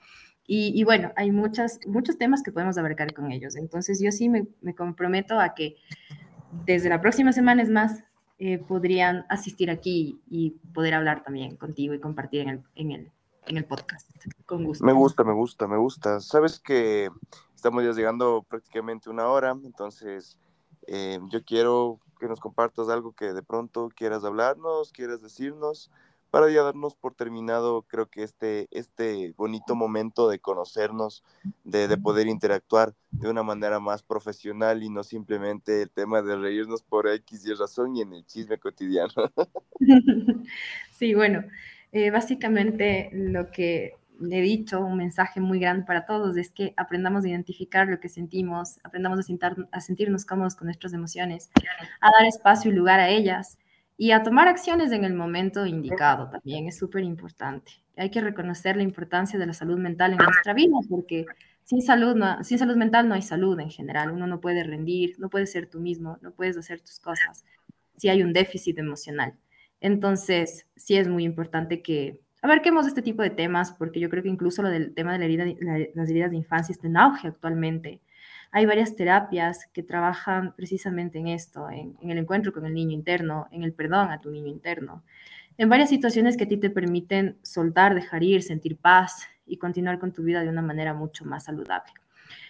Y, 0.54 0.84
bueno, 0.84 1.14
hay 1.16 1.32
muchas, 1.32 1.80
muchos 1.88 2.18
temas 2.18 2.44
que 2.44 2.52
podemos 2.52 2.78
abarcar 2.78 3.14
con 3.14 3.32
ellos. 3.32 3.56
Entonces, 3.56 4.02
yo 4.04 4.12
sí 4.12 4.28
me, 4.28 4.48
me 4.60 4.76
comprometo 4.76 5.40
a 5.40 5.54
que 5.54 5.78
desde 6.66 6.90
la 6.90 7.02
próxima 7.02 7.32
semana 7.32 7.62
es 7.62 7.70
más, 7.70 8.04
eh, 8.40 8.58
podrían 8.58 9.26
asistir 9.30 9.70
aquí 9.70 10.20
y 10.30 10.52
poder 10.74 10.94
hablar 10.94 11.24
también 11.24 11.56
contigo 11.58 11.94
y 11.94 12.00
compartir 12.00 12.42
en 12.42 12.50
el, 12.50 12.64
en 12.76 12.92
el, 12.92 13.12
en 13.48 13.58
el 13.58 13.66
podcast. 13.66 14.10
Con 14.46 14.64
gusto. 14.64 14.86
Me 14.86 14.94
gusta, 14.94 15.24
me 15.24 15.34
gusta, 15.34 15.68
me 15.68 15.78
gusta. 15.78 16.20
Sabes 16.20 16.60
que 16.60 17.10
estamos 17.56 17.84
ya 17.84 17.92
llegando 17.92 18.44
prácticamente 18.48 19.10
una 19.10 19.28
hora, 19.28 19.56
entonces 19.64 20.40
eh, 20.88 21.20
yo 21.30 21.44
quiero 21.44 22.00
que 22.20 22.28
nos 22.28 22.40
compartas 22.40 22.90
algo 22.90 23.14
que 23.14 23.34
de 23.34 23.44
pronto 23.44 23.90
quieras 23.96 24.24
hablarnos, 24.24 24.92
quieras 24.92 25.22
decirnos 25.22 25.92
para 26.32 26.50
ya 26.50 26.64
darnos 26.64 26.96
por 26.96 27.14
terminado, 27.14 27.84
creo 27.84 28.10
que 28.10 28.24
este, 28.24 28.68
este 28.72 29.34
bonito 29.38 29.76
momento 29.76 30.30
de 30.30 30.40
conocernos, 30.40 31.24
de, 31.66 31.90
de, 31.90 31.98
poder 31.98 32.28
interactuar 32.28 32.96
de 33.12 33.30
una 33.30 33.44
manera 33.44 33.82
más 33.82 34.02
profesional 34.02 34.82
y 34.82 34.90
no 34.90 35.04
simplemente 35.04 35.84
el 35.84 35.90
tema 35.90 36.22
de 36.22 36.38
reírnos 36.38 36.84
por 36.84 37.10
X 37.10 37.46
y 37.46 37.54
razón 37.54 37.98
y 37.98 38.02
en 38.02 38.14
el 38.14 38.26
chisme 38.26 38.58
cotidiano. 38.58 39.14
Sí, 40.92 41.16
bueno, 41.16 41.44
eh, 41.92 42.12
básicamente 42.12 43.10
lo 43.12 43.50
que 43.50 43.96
he 44.22 44.42
dicho, 44.42 44.80
un 44.80 44.98
mensaje 44.98 45.40
muy 45.40 45.60
grande 45.60 45.84
para 45.84 46.06
todos, 46.06 46.38
es 46.38 46.52
que 46.52 46.76
aprendamos 46.78 47.26
a 47.26 47.30
identificar 47.30 47.88
lo 47.88 48.00
que 48.00 48.08
sentimos, 48.08 48.78
aprendamos 48.84 49.20
a, 49.20 49.56
a 49.72 49.82
sentirnos 49.82 50.26
cómodos 50.26 50.56
con 50.56 50.68
nuestras 50.68 50.94
emociones, 50.94 51.50
a 52.00 52.12
dar 52.12 52.28
espacio 52.28 52.70
y 52.70 52.76
lugar 52.76 53.00
a 53.00 53.10
ellas 53.10 53.58
y 54.02 54.14
a 54.14 54.24
tomar 54.24 54.48
acciones 54.48 54.92
en 54.94 55.04
el 55.04 55.14
momento 55.14 55.68
indicado 55.68 56.28
también 56.28 56.68
es 56.68 56.76
súper 56.76 57.04
importante. 57.04 57.74
Hay 57.96 58.10
que 58.10 58.20
reconocer 58.20 58.76
la 58.76 58.82
importancia 58.82 59.38
de 59.38 59.46
la 59.46 59.54
salud 59.54 59.78
mental 59.78 60.14
en 60.14 60.18
nuestra 60.18 60.56
vida 60.56 60.76
porque 60.90 61.28
sin 61.64 61.84
salud, 61.84 62.20
sin 62.42 62.58
salud 62.58 62.76
mental 62.78 63.08
no 63.08 63.14
hay 63.14 63.22
salud 63.22 63.60
en 63.60 63.70
general. 63.70 64.10
Uno 64.10 64.26
no 64.26 64.42
puede 64.42 64.64
rendir, 64.64 65.20
no 65.20 65.30
puedes 65.30 65.52
ser 65.52 65.68
tú 65.68 65.80
mismo, 65.80 66.18
no 66.24 66.32
puedes 66.32 66.58
hacer 66.58 66.80
tus 66.82 67.00
cosas 67.00 67.46
si 67.96 68.10
hay 68.10 68.24
un 68.24 68.34
déficit 68.34 68.80
emocional. 68.80 69.36
Entonces, 69.82 70.66
sí 70.76 70.98
es 70.98 71.08
muy 71.08 71.24
importante 71.24 71.84
que 71.84 72.22
abarquemos 72.42 72.88
este 72.88 73.04
tipo 73.04 73.22
de 73.22 73.30
temas 73.30 73.72
porque 73.72 74.00
yo 74.00 74.10
creo 74.10 74.24
que 74.24 74.30
incluso 74.30 74.64
lo 74.64 74.70
del 74.70 74.96
tema 74.96 75.14
de 75.14 75.20
la 75.20 75.26
herida, 75.26 75.46
las 75.94 76.10
heridas 76.10 76.32
de 76.32 76.38
infancia 76.38 76.74
está 76.74 76.88
en 76.88 76.98
auge 76.98 77.28
actualmente 77.28 78.02
hay 78.52 78.66
varias 78.66 78.96
terapias 78.96 79.68
que 79.74 79.82
trabajan 79.82 80.54
precisamente 80.56 81.20
en 81.20 81.28
esto, 81.28 81.70
en, 81.70 81.98
el 82.02 82.18
encuentro 82.18 82.52
con 82.52 82.66
el 82.66 82.74
niño 82.74 82.92
interno, 82.92 83.48
en 83.52 83.64
el 83.64 83.74
perdón 83.74 84.12
a 84.12 84.20
tu 84.20 84.30
niño 84.30 84.48
interno, 84.48 85.04
en 85.58 85.70
varias 85.70 85.90
situaciones 85.90 86.36
que 86.36 86.44
a 86.44 86.48
ti 86.48 86.58
te 86.58 86.70
permiten 86.70 87.38
soltar, 87.44 87.96
dejar 87.96 88.24
ir, 88.24 88.44
sentir 88.44 88.78
paz 88.78 89.26
y 89.46 89.58
continuar 89.58 90.00
con 90.00 90.12
tu 90.12 90.24
vida 90.24 90.42
de 90.42 90.50
una 90.50 90.62
manera 90.62 90.94
mucho 90.94 91.24
más 91.24 91.46
saludable. 91.46 91.94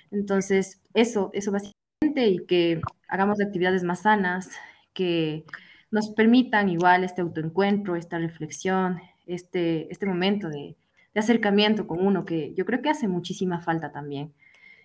Entonces, 0.10 0.82
eso, 0.94 1.30
eso 1.34 1.52
básicamente, 1.52 2.28
y 2.28 2.46
que 2.46 2.82
hagamos 3.08 3.40
actividades 3.40 3.84
más 3.84 4.02
sanas, 4.02 4.50
que 4.94 5.46
nos 5.92 6.10
permitan 6.10 6.70
igual 6.70 7.04
este 7.04 7.22
autoencuentro, 7.22 7.96
esta 7.96 8.18
reflexión, 8.18 9.00
este, 9.26 9.92
este 9.92 10.06
momento 10.06 10.50
de, 10.50 10.76
de 11.14 11.20
acercamiento 11.20 11.86
con 11.88 12.06
uno, 12.06 12.26
que 12.26 12.54
yo 12.56 12.66
creo 12.66 12.82
que 12.82 12.90
hace 12.90 13.08
muchísima 13.08 13.62
falta 13.62 13.92
también. 13.92 14.34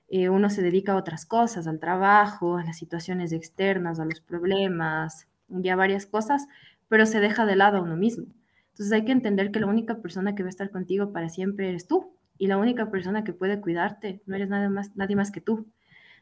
Eh, 0.09 0.28
uno 0.28 0.50
se 0.50 0.62
dedica 0.62 0.92
a 0.92 0.96
otras 0.96 1.26
cosas, 1.26 1.66
al 1.66 1.80
trabajo, 1.80 2.57
a 2.59 2.64
las 2.64 2.78
situaciones 2.78 3.32
externas, 3.32 3.98
a 4.00 4.04
los 4.04 4.20
problemas, 4.20 5.26
y 5.48 5.68
a 5.68 5.76
varias 5.76 6.07
cosas, 6.07 6.46
pero 6.88 7.07
se 7.07 7.20
deja 7.20 7.46
de 7.46 7.57
lado 7.57 7.78
a 7.78 7.82
uno 7.82 7.96
mismo. 7.96 8.26
Entonces 8.70 8.92
hay 8.92 9.04
que 9.04 9.12
entender 9.12 9.50
que 9.50 9.61
la 9.61 9.66
única 9.66 9.96
persona 9.96 10.34
que 10.34 10.42
va 10.42 10.48
a 10.48 10.50
estar 10.50 10.70
contigo 10.70 11.12
para 11.12 11.28
siempre 11.28 11.68
eres 11.68 11.86
tú 11.86 12.12
y 12.38 12.46
la 12.46 12.59
única 12.59 12.90
persona 12.90 13.24
que 13.24 13.32
puede 13.32 13.61
cuidarte 13.61 14.22
no 14.26 14.36
eres 14.36 14.48
nada 14.48 14.68
más, 14.68 14.94
nadie 14.96 15.16
más 15.16 15.30
que 15.30 15.40
tú. 15.40 15.66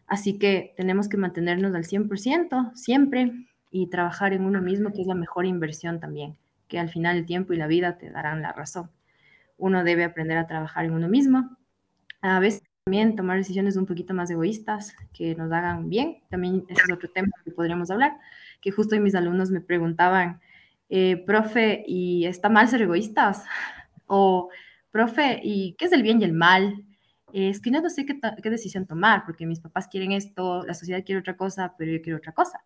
Así 0.06 0.38
que 0.38 0.74
tenemos 0.76 1.08
que 1.08 1.16
mantenernos 1.16 1.74
al 1.74 1.84
100% 1.84 2.74
siempre 2.74 3.32
y 3.70 3.88
trabajar 3.88 4.32
en 4.34 4.44
uno 4.44 4.60
mismo, 4.60 4.92
que 4.92 5.00
es 5.00 5.06
la 5.06 5.14
mejor 5.14 5.46
inversión 5.46 5.98
también, 5.98 6.36
que 6.68 6.78
al 6.78 6.90
final 6.90 7.16
el 7.16 7.26
tiempo 7.26 7.52
y 7.52 7.56
la 7.56 7.66
vida 7.66 7.98
te 7.98 8.10
darán 8.10 8.42
la 8.42 8.52
razón. 8.52 8.90
Uno 9.56 9.82
debe 9.82 10.04
aprender 10.04 10.36
a 10.36 10.46
trabajar 10.46 10.84
en 10.84 10.92
uno 10.92 11.08
mismo. 11.08 11.56
A 12.20 12.38
veces 12.38 12.62
también 12.84 13.16
tomar 13.16 13.38
decisiones 13.38 13.76
un 13.76 13.86
poquito 13.86 14.12
más 14.12 14.30
egoístas 14.30 14.94
que 15.14 15.34
nos 15.34 15.50
hagan 15.50 15.88
bien. 15.88 16.18
También 16.28 16.66
ese 16.68 16.82
es 16.82 16.92
otro 16.92 17.08
tema 17.10 17.30
que 17.42 17.50
podríamos 17.50 17.90
hablar, 17.90 18.18
que 18.60 18.70
justo 18.70 18.94
hoy 18.94 19.00
mis 19.00 19.14
alumnos 19.14 19.50
me 19.50 19.62
preguntaban, 19.62 20.42
eh, 20.90 21.16
profe, 21.16 21.82
¿y 21.86 22.26
está 22.26 22.50
mal 22.50 22.68
ser 22.68 22.82
egoístas? 22.82 23.44
O, 24.06 24.50
profe, 24.90 25.40
¿y 25.42 25.74
qué 25.78 25.86
es 25.86 25.92
el 25.92 26.02
bien 26.02 26.20
y 26.20 26.24
el 26.24 26.34
mal? 26.34 26.84
es 27.32 27.60
que 27.60 27.70
no 27.72 27.88
sé 27.88 28.06
qué, 28.06 28.20
qué, 28.42 28.50
decisión 28.50 28.86
tomar, 28.86 29.24
porque 29.24 29.44
mis 29.44 29.58
papás 29.58 29.88
quieren 29.88 30.12
esto, 30.12 30.64
la 30.64 30.74
sociedad 30.74 31.02
quiere 31.04 31.18
otra 31.20 31.36
cosa, 31.36 31.74
pero 31.76 31.90
yo 31.90 32.00
quiero 32.00 32.18
otra 32.18 32.32
cosa. 32.32 32.62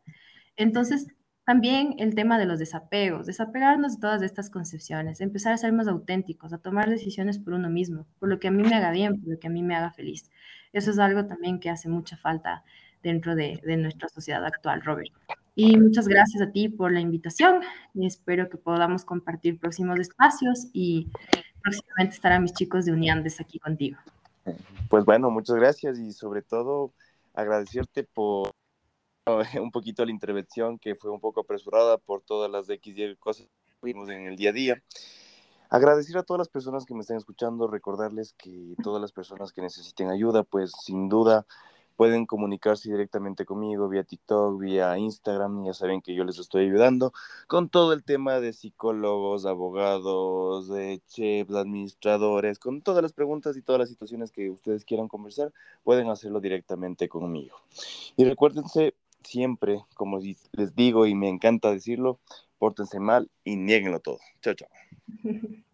Entonces, 0.57 1.07
también 1.49 1.95
el 1.97 2.15
tema 2.15 2.39
de 2.39 2.45
los 2.45 2.59
desapegos, 2.59 3.25
desapegarnos 3.25 3.95
de 3.95 4.01
todas 4.03 4.21
estas 4.21 4.51
concepciones, 4.51 5.23
empezar 5.23 5.55
a 5.55 5.57
ser 5.57 5.73
más 5.73 5.89
auténticos, 5.89 6.53
a 6.53 6.59
tomar 6.59 6.91
decisiones 6.91 7.39
por 7.39 7.55
uno 7.55 7.71
mismo, 7.71 8.05
por 8.19 8.29
lo 8.29 8.39
que 8.39 8.49
a 8.49 8.51
mí 8.51 8.63
me 8.63 8.75
haga 8.75 8.91
bien, 8.91 9.19
por 9.19 9.33
lo 9.33 9.39
que 9.39 9.47
a 9.47 9.51
mí 9.51 9.63
me 9.63 9.75
haga 9.75 9.91
feliz. 9.91 10.31
Eso 10.75 10.91
es 10.91 10.99
algo 10.99 11.25
también 11.25 11.59
que 11.59 11.71
hace 11.71 11.89
mucha 11.89 12.19
falta 12.19 12.65
dentro 13.03 13.35
de, 13.35 13.63
de 13.65 13.79
nuestra 13.79 14.11
sociedad 14.11 14.45
actual, 14.45 14.83
Robert. 14.83 15.09
Y 15.55 15.79
muchas 15.79 16.07
gracias 16.07 16.43
a 16.43 16.53
ti 16.53 16.69
por 16.69 16.93
la 16.93 17.01
invitación 17.01 17.63
y 17.95 18.05
espero 18.05 18.51
que 18.51 18.59
podamos 18.59 19.07
compartir 19.07 19.59
próximos 19.59 19.99
espacios 20.01 20.67
y 20.75 21.09
próximamente 21.63 22.15
estarán 22.15 22.43
mis 22.43 22.53
chicos 22.53 22.85
de 22.85 22.93
Uniandes 22.93 23.41
aquí 23.41 23.59
contigo. 23.59 23.97
Pues 24.91 25.03
bueno, 25.07 25.31
muchas 25.31 25.57
gracias 25.57 25.99
y 25.99 26.13
sobre 26.13 26.43
todo 26.43 26.93
agradecerte 27.33 28.05
por 28.05 28.51
un 29.61 29.71
poquito 29.71 30.05
la 30.05 30.11
intervención 30.11 30.79
que 30.79 30.95
fue 30.95 31.11
un 31.11 31.21
poco 31.21 31.41
apresurada 31.41 31.99
por 31.99 32.23
todas 32.23 32.51
las 32.51 32.69
X 32.69 32.95
y 32.97 33.17
cosas 33.17 33.47
que 33.47 33.75
vimos 33.83 34.09
en 34.09 34.27
el 34.27 34.37
día 34.37 34.51
a 34.51 34.53
día. 34.53 34.83
Agradecer 35.71 36.17
a 36.17 36.23
todas 36.23 36.39
las 36.39 36.49
personas 36.49 36.87
que 36.87 36.95
me 36.95 37.01
están 37.01 37.19
escuchando, 37.19 37.67
recordarles 37.67 38.33
que 38.33 38.75
todas 38.83 39.03
las 39.03 39.13
personas 39.13 39.53
que 39.53 39.61
necesiten 39.61 40.09
ayuda, 40.09 40.43
pues 40.43 40.73
sin 40.83 41.11
duda 41.11 41.47
pueden 41.99 42.27
comunicarse 42.27 42.89
directamente 42.89 43.45
conmigo 43.45 43.89
vía 43.89 44.05
TikTok, 44.05 44.61
vía 44.61 44.97
Instagram, 44.97 45.67
ya 45.67 45.75
saben 45.75 46.01
que 46.01 46.15
yo 46.15 46.23
les 46.23 46.39
estoy 46.39 46.67
ayudando 46.67 47.13
con 47.49 47.69
todo 47.69 47.93
el 47.93 48.05
tema 48.05 48.39
de 48.39 48.53
psicólogos, 48.53 49.45
abogados, 49.45 50.69
de 50.69 51.03
chefs, 51.09 51.53
administradores, 51.53 52.61
con 52.61 52.83
todas 52.83 53.03
las 53.03 53.13
preguntas 53.13 53.57
y 53.57 53.63
todas 53.63 53.81
las 53.81 53.89
situaciones 53.89 54.31
que 54.31 54.49
ustedes 54.49 54.85
quieran 54.85 55.09
conversar, 55.09 55.53
pueden 55.83 56.09
hacerlo 56.09 56.41
directamente 56.41 57.09
conmigo. 57.09 57.57
Y 58.17 58.25
recuérdense 58.25 58.95
siempre, 59.25 59.81
como 59.95 60.19
les 60.53 60.75
digo 60.75 61.07
y 61.07 61.15
me 61.15 61.29
encanta 61.29 61.71
decirlo, 61.73 62.21
pórtense 62.59 63.01
mal 63.01 63.31
y 63.45 63.57
nieguenlo 63.57 64.01
todo. 64.01 64.19
Chao, 64.43 64.55
chao. 64.55 64.69